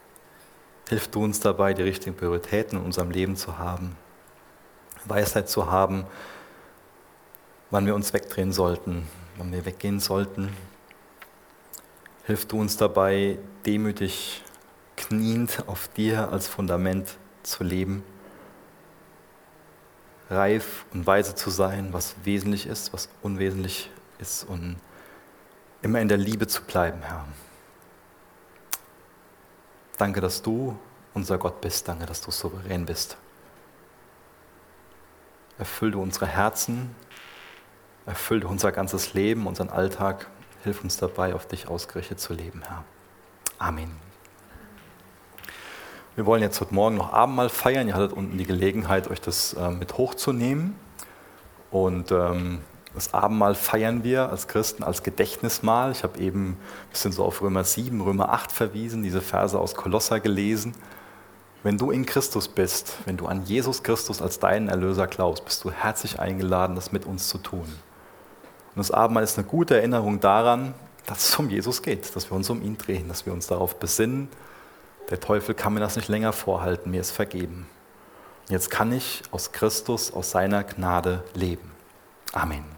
Hilf 0.89 1.07
du 1.07 1.23
uns 1.23 1.39
dabei, 1.39 1.73
die 1.73 1.83
richtigen 1.83 2.17
Prioritäten 2.17 2.79
in 2.79 2.83
unserem 2.83 3.11
Leben 3.11 3.37
zu 3.37 3.57
haben, 3.57 3.95
Weisheit 5.05 5.47
zu 5.47 5.71
haben, 5.71 6.05
wann 7.71 7.85
wir 7.85 7.95
uns 7.95 8.11
wegdrehen 8.11 8.51
sollten, 8.51 9.07
wann 9.37 9.51
wir 9.51 9.65
weggehen 9.65 9.99
sollten. 9.99 10.55
Hilf 12.25 12.45
du 12.45 12.59
uns 12.59 12.77
dabei, 12.77 13.37
demütig 13.65 14.43
kniend 14.95 15.67
auf 15.67 15.87
dir 15.89 16.31
als 16.31 16.47
Fundament 16.47 17.17
zu 17.43 17.63
leben, 17.63 18.03
reif 20.29 20.85
und 20.93 21.05
weise 21.05 21.35
zu 21.35 21.49
sein, 21.49 21.91
was 21.91 22.15
wesentlich 22.23 22.67
ist, 22.67 22.93
was 22.93 23.09
unwesentlich 23.21 23.91
ist 24.19 24.43
und 24.43 24.77
immer 25.81 25.99
in 25.99 26.07
der 26.07 26.17
Liebe 26.17 26.47
zu 26.47 26.63
bleiben, 26.63 27.01
Herr. 27.01 27.25
Danke, 29.97 30.21
dass 30.21 30.41
du 30.41 30.77
unser 31.13 31.37
Gott 31.37 31.61
bist. 31.61 31.87
Danke, 31.87 32.05
dass 32.05 32.21
du 32.21 32.31
souverän 32.31 32.85
bist. 32.85 33.17
Erfülle 35.57 35.97
unsere 35.97 36.25
Herzen, 36.25 36.95
erfülle 38.05 38.47
unser 38.47 38.71
ganzes 38.71 39.13
Leben, 39.13 39.47
unseren 39.47 39.69
Alltag. 39.69 40.27
Hilf 40.63 40.83
uns 40.83 40.97
dabei, 40.97 41.33
auf 41.33 41.47
dich 41.47 41.67
ausgerichtet 41.67 42.19
zu 42.19 42.33
leben, 42.33 42.61
Herr. 42.65 42.83
Amen. 43.59 43.91
Wir 46.15 46.25
wollen 46.25 46.41
jetzt 46.41 46.61
heute 46.61 46.73
Morgen 46.73 46.95
noch 46.97 47.11
Abendmahl 47.11 47.49
feiern. 47.49 47.87
Ihr 47.87 47.95
hattet 47.95 48.13
unten 48.13 48.37
die 48.37 48.45
Gelegenheit, 48.45 49.09
euch 49.09 49.19
das 49.19 49.53
äh, 49.53 49.69
mit 49.71 49.97
hochzunehmen. 49.97 50.75
Und 51.71 52.11
ähm, 52.11 52.59
das 52.93 53.13
Abendmahl 53.13 53.55
feiern 53.55 54.03
wir 54.03 54.29
als 54.29 54.47
Christen 54.47 54.83
als 54.83 55.01
Gedächtnismahl. 55.01 55.91
Ich 55.91 56.03
habe 56.03 56.19
eben 56.19 56.49
ein 56.51 56.89
bisschen 56.91 57.11
so 57.11 57.25
auf 57.25 57.41
Römer 57.41 57.63
7, 57.63 57.99
Römer 58.01 58.29
8 58.29 58.51
verwiesen, 58.51 59.01
diese 59.01 59.21
Verse 59.21 59.57
aus 59.57 59.73
Kolosser 59.73 60.19
gelesen. 60.19 60.75
Wenn 61.63 61.77
du 61.77 61.89
in 61.89 62.05
Christus 62.05 62.47
bist, 62.47 62.97
wenn 63.05 63.17
du 63.17 63.25
an 63.25 63.45
Jesus 63.45 63.81
Christus 63.81 64.21
als 64.21 64.37
deinen 64.37 64.69
Erlöser 64.69 65.07
glaubst, 65.07 65.45
bist 65.45 65.63
du 65.63 65.71
herzlich 65.71 66.19
eingeladen, 66.19 66.75
das 66.75 66.91
mit 66.91 67.05
uns 67.05 67.27
zu 67.27 67.39
tun. 67.39 67.65
Und 68.75 68.79
das 68.79 68.91
Abendmahl 68.91 69.23
ist 69.23 69.37
eine 69.37 69.47
gute 69.47 69.77
Erinnerung 69.77 70.19
daran, 70.19 70.73
dass 71.05 71.29
es 71.29 71.39
um 71.39 71.49
Jesus 71.49 71.81
geht, 71.81 72.15
dass 72.15 72.29
wir 72.29 72.35
uns 72.35 72.49
um 72.49 72.61
ihn 72.61 72.77
drehen, 72.77 73.07
dass 73.07 73.25
wir 73.25 73.33
uns 73.33 73.47
darauf 73.47 73.75
besinnen, 73.75 74.29
der 75.09 75.19
Teufel 75.19 75.53
kann 75.53 75.73
mir 75.73 75.79
das 75.79 75.95
nicht 75.95 76.07
länger 76.07 76.33
vorhalten, 76.33 76.91
mir 76.91 77.01
ist 77.01 77.11
vergeben. 77.11 77.67
Jetzt 78.49 78.71
kann 78.71 78.91
ich 78.91 79.21
aus 79.31 79.51
Christus, 79.51 80.11
aus 80.13 80.31
seiner 80.31 80.63
Gnade 80.63 81.23
leben. 81.33 81.71
Amen. 82.31 82.72